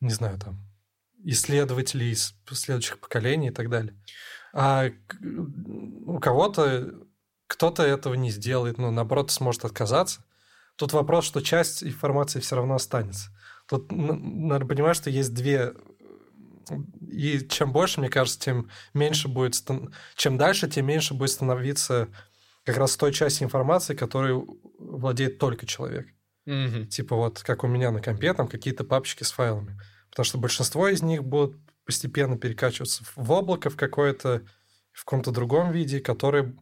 [0.00, 0.60] не знаю, там,
[1.24, 3.94] исследователей из следующих поколений и так далее.
[4.52, 4.90] А
[6.06, 6.92] у кого-то
[7.46, 10.24] кто-то этого не сделает, ну, наоборот, сможет отказаться.
[10.76, 13.30] Тут вопрос, что часть информации все равно останется.
[13.66, 15.74] Тут надо понимать, что есть две
[17.00, 19.62] и чем больше, мне кажется, тем меньше будет...
[20.16, 22.08] Чем дальше, тем меньше будет становиться
[22.64, 24.44] как раз той части информации, которой
[24.78, 26.08] владеет только человек.
[26.46, 26.86] Mm-hmm.
[26.86, 29.80] Типа вот как у меня на компе, там какие-то папочки с файлами.
[30.10, 34.42] Потому что большинство из них будут постепенно перекачиваться в облако в какое-то,
[34.92, 36.56] в каком-то другом виде, который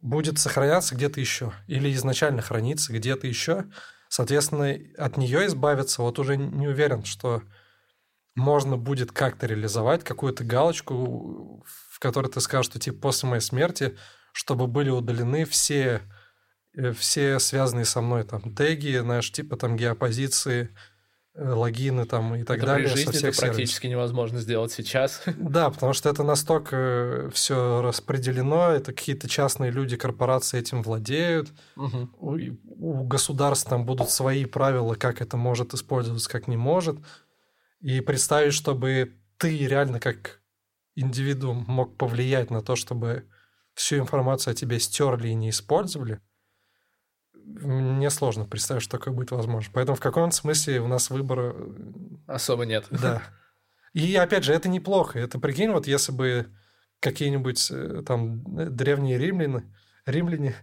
[0.00, 1.52] будет сохраняться где-то еще.
[1.66, 3.64] Или изначально храниться где-то еще.
[4.08, 7.42] Соответственно, от нее избавиться вот уже не уверен, что
[8.34, 13.96] можно будет как-то реализовать какую-то галочку, в которой ты скажешь, что типа после моей смерти,
[14.32, 16.02] чтобы были удалены все,
[16.76, 20.74] э, все связанные со мной там теги, знаешь, типа там геопозиции,
[21.36, 22.88] э, логины там и так это далее.
[22.88, 25.22] При жизни это практически невозможно сделать сейчас.
[25.36, 31.50] Да, потому что это настолько все распределено, это какие-то частные люди, корпорации этим владеют.
[31.76, 32.10] Угу.
[32.18, 32.38] У,
[32.80, 36.98] у государств там будут свои правила, как это может использоваться, как не может.
[37.84, 40.40] И представить, чтобы ты реально как
[40.94, 43.28] индивидуум мог повлиять на то, чтобы
[43.74, 46.22] всю информацию о тебе стерли и не использовали,
[47.34, 49.70] мне сложно представить, что такое будет возможно.
[49.74, 51.54] Поэтому в каком-то смысле у нас выбора...
[51.54, 51.74] Э,
[52.26, 52.86] Особо нет.
[52.88, 53.22] Да.
[53.92, 55.18] И опять же, это неплохо.
[55.18, 56.50] Это прикинь, вот если бы
[57.00, 58.42] какие-нибудь э, там
[58.74, 59.70] древние римляне,
[60.06, 60.56] римляне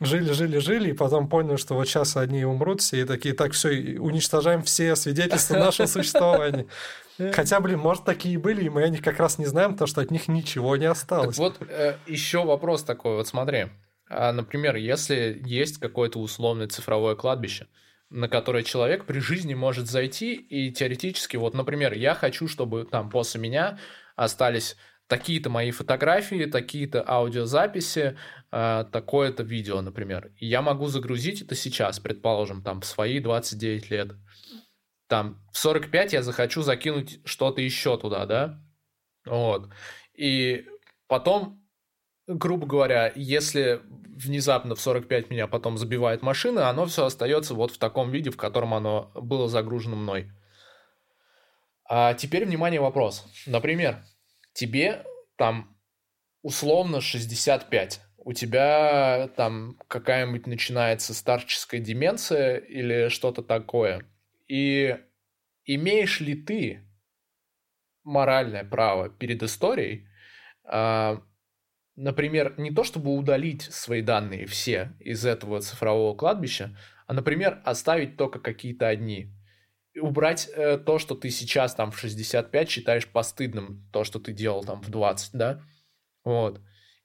[0.00, 3.52] жили, жили, жили, и потом поняли, что вот сейчас одни умрут все, и такие, так,
[3.52, 6.66] все, уничтожаем все свидетельства нашего существования.
[7.32, 10.00] Хотя, блин, может, такие были, и мы о них как раз не знаем, потому что
[10.00, 11.36] от них ничего не осталось.
[11.36, 13.66] Так вот, э, еще вопрос такой, вот смотри.
[14.08, 17.68] А, например, если есть какое-то условное цифровое кладбище,
[18.10, 23.10] на которое человек при жизни может зайти и теоретически, вот, например, я хочу, чтобы там
[23.10, 23.78] после меня
[24.16, 24.76] остались
[25.06, 28.16] такие-то мои фотографии, такие-то аудиозаписи,
[28.50, 30.32] э, такое-то видео, например.
[30.38, 34.12] И я могу загрузить это сейчас, предположим, там, в свои 29 лет.
[35.08, 38.60] Там, в 45 я захочу закинуть что-то еще туда, да?
[39.26, 39.70] Вот.
[40.14, 40.66] И
[41.06, 41.62] потом,
[42.26, 47.78] грубо говоря, если внезапно в 45 меня потом забивает машина, оно все остается вот в
[47.78, 50.32] таком виде, в котором оно было загружено мной.
[51.86, 53.26] А теперь, внимание, вопрос.
[53.46, 54.02] Например,
[54.54, 55.04] тебе
[55.36, 55.76] там
[56.42, 64.06] условно 65, у тебя там какая-нибудь начинается старческая деменция или что-то такое.
[64.48, 64.98] И
[65.66, 66.88] имеешь ли ты
[68.02, 70.08] моральное право перед историей,
[70.64, 71.18] э,
[71.96, 76.76] например, не то чтобы удалить свои данные все из этого цифрового кладбища,
[77.06, 79.32] а, например, оставить только какие-то одни
[80.00, 84.64] убрать э, то, что ты сейчас там в 65 считаешь постыдным, то, что ты делал
[84.64, 85.60] там в 20, да?
[86.24, 86.60] Вот.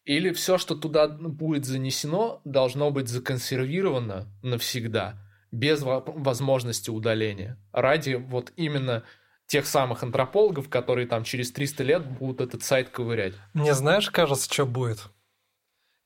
[0.06, 5.18] Или все, что туда будет занесено, должно быть законсервировано навсегда,
[5.52, 7.58] без возможности удаления.
[7.72, 9.04] Ради вот именно
[9.46, 13.34] тех самых антропологов, которые там через 300 лет будут этот сайт ковырять.
[13.54, 15.10] Мне знаешь, кажется, что будет?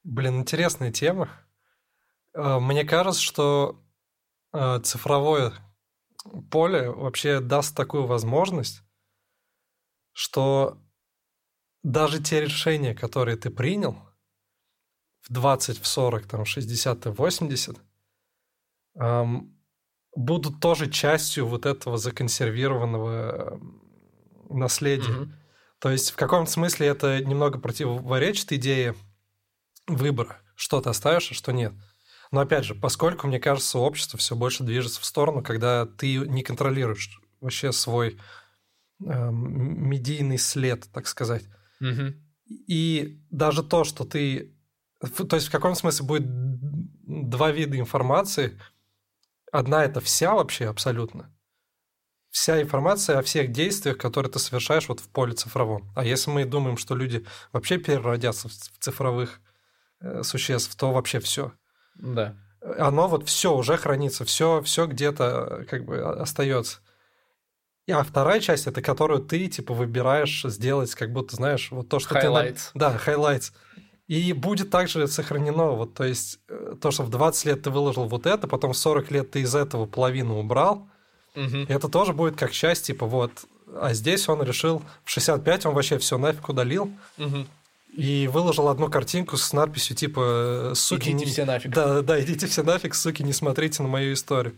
[0.03, 1.30] Блин, интересная тема.
[2.34, 3.81] Э, мне кажется, что
[4.53, 5.53] э, цифровое
[6.50, 8.82] поле вообще даст такую возможность,
[10.12, 10.78] что
[11.84, 13.98] даже те решения, которые ты принял
[15.22, 17.78] в 20, в 40, там, в 60 в 80,
[18.95, 19.58] эм,
[20.16, 23.60] будут тоже частью вот этого законсервированного
[24.50, 25.12] наследия.
[25.12, 25.32] Mm-hmm.
[25.80, 28.95] То есть в каком-то смысле это немного противоречит идее
[29.88, 31.74] выбора, что ты оставишь, а что нет.
[32.34, 36.41] Но опять же, поскольку, мне кажется, общество все больше движется в сторону, когда ты не
[36.41, 38.19] контролируешь вообще свой
[39.05, 41.43] э, медийный след, так сказать.
[41.80, 42.15] Угу.
[42.68, 44.57] И даже то, что ты...
[44.99, 48.60] То есть в каком смысле будет два вида информации.
[49.51, 51.31] Одна– это вся вообще абсолютно.
[52.31, 55.93] Вся информация о всех действиях, которые ты совершаешь вот в поле цифровом.
[55.95, 59.39] А если мы думаем, что люди вообще переродятся в цифровых
[59.99, 61.53] э, существ, то вообще все.
[61.95, 62.36] Да.
[62.78, 66.80] Оно вот все уже хранится, все, все где-то как бы остается.
[67.91, 72.15] А вторая часть, это которую ты, типа, выбираешь сделать, как будто, знаешь, вот то, что
[72.15, 72.72] highlights.
[72.72, 72.80] ты...
[72.80, 73.52] Да, highlights.
[74.07, 78.06] И будет также сохранено, вот, то есть, э, то, что в 20 лет ты выложил
[78.06, 80.88] вот это, потом в 40 лет ты из этого половину убрал,
[81.36, 81.57] угу.
[81.68, 83.32] это тоже будет как часть, типа, вот,
[83.74, 87.45] а здесь он решил, в 65 он вообще все нафиг удалил, угу
[87.95, 91.32] и выложил одну картинку с надписью типа «Суки, идите не...
[91.32, 91.72] все нафиг».
[91.72, 94.56] Да, да, идите все нафиг, суки, не смотрите на мою историю.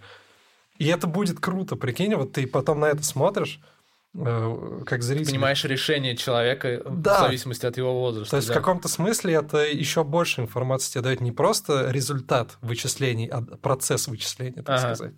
[0.77, 3.59] И это будет круто, прикинь, вот ты потом на это смотришь,
[4.13, 5.25] э, как зритель.
[5.25, 7.19] Ты понимаешь решение человека да.
[7.19, 8.31] в зависимости от его возраста.
[8.31, 8.53] То есть да.
[8.53, 14.07] в каком-то смысле это еще больше информации тебе дает не просто результат вычислений, а процесс
[14.07, 14.95] вычисления, так ага.
[14.95, 15.13] сказать.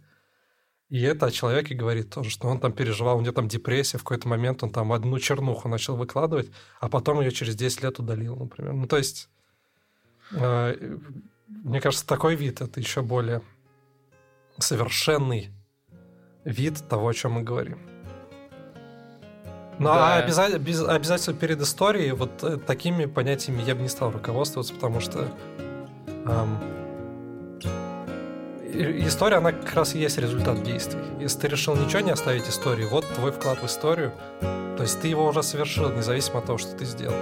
[0.89, 4.03] И это о человеке говорит тоже, что он там переживал, у него там депрессия, в
[4.03, 6.49] какой-то момент он там одну чернуху начал выкладывать,
[6.79, 8.73] а потом ее через 10 лет удалил, например.
[8.73, 9.29] Ну, то есть,
[10.31, 10.97] э,
[11.47, 13.41] мне кажется, такой вид это еще более
[14.59, 15.51] совершенный
[16.45, 17.79] вид того, о чем мы говорим.
[19.79, 20.15] Ну, а да.
[20.15, 24.73] а обязательно, без, обязательно перед историей вот э, такими понятиями я бы не стал руководствоваться,
[24.73, 25.27] потому что
[26.07, 26.86] эм,
[28.73, 31.01] история, она как раз и есть результат действий.
[31.19, 34.11] Если ты решил ничего не оставить истории, вот твой вклад в историю.
[34.41, 37.15] То есть ты его уже совершил, независимо от того, что ты сделал.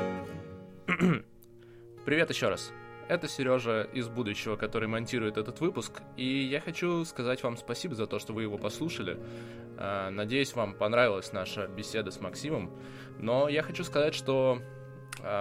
[2.05, 2.71] Привет еще раз.
[3.07, 8.07] Это Сережа из будущего, который монтирует этот выпуск, и я хочу сказать вам спасибо за
[8.07, 9.19] то, что вы его послушали.
[9.77, 12.71] А, надеюсь, вам понравилась наша беседа с Максимом,
[13.19, 14.59] но я хочу сказать, что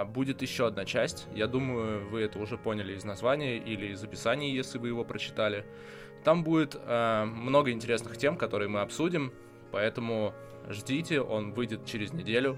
[0.06, 1.27] будет еще одна часть.
[1.35, 5.65] Я думаю, вы это уже поняли из названия или из описания, если вы его прочитали.
[6.24, 9.32] Там будет э, много интересных тем, которые мы обсудим,
[9.70, 10.35] поэтому
[10.70, 12.56] ждите, он выйдет через неделю.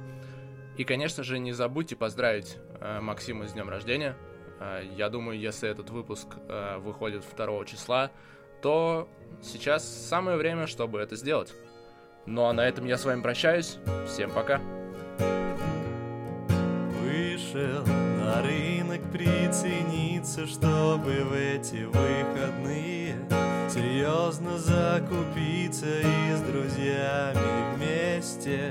[0.76, 4.16] И, конечно же, не забудьте поздравить э, Максима с днем рождения.
[4.60, 8.12] Э, я думаю, если этот выпуск э, выходит 2 числа,
[8.62, 9.08] то
[9.42, 11.52] сейчас самое время, чтобы это сделать.
[12.24, 13.78] Ну а на этом я с вами прощаюсь.
[14.06, 14.60] Всем пока.
[17.16, 23.16] Вышел на рынок прицениться, чтобы в эти выходные
[23.70, 28.70] Серьезно закупиться и с друзьями вместе.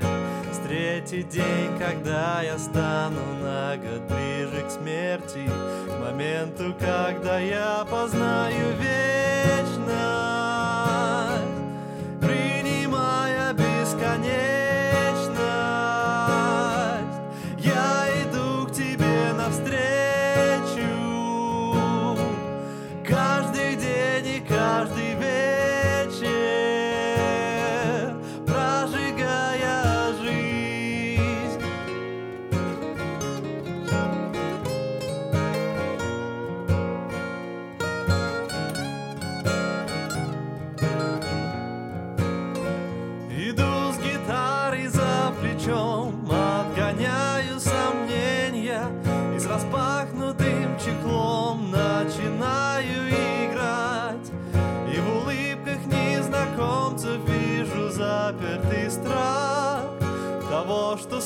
[0.52, 5.50] Встретить день, когда я стану на год ближе к смерти
[5.86, 9.35] К моменту, когда я познаю вечность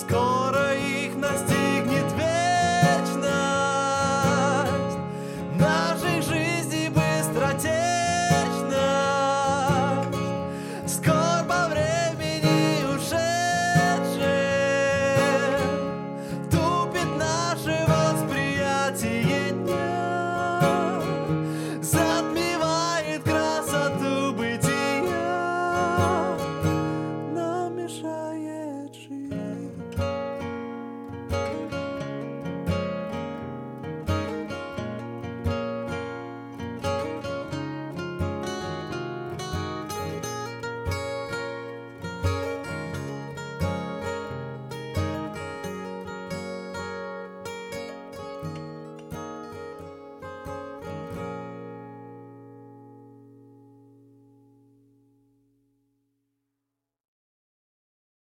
[0.00, 0.69] Score.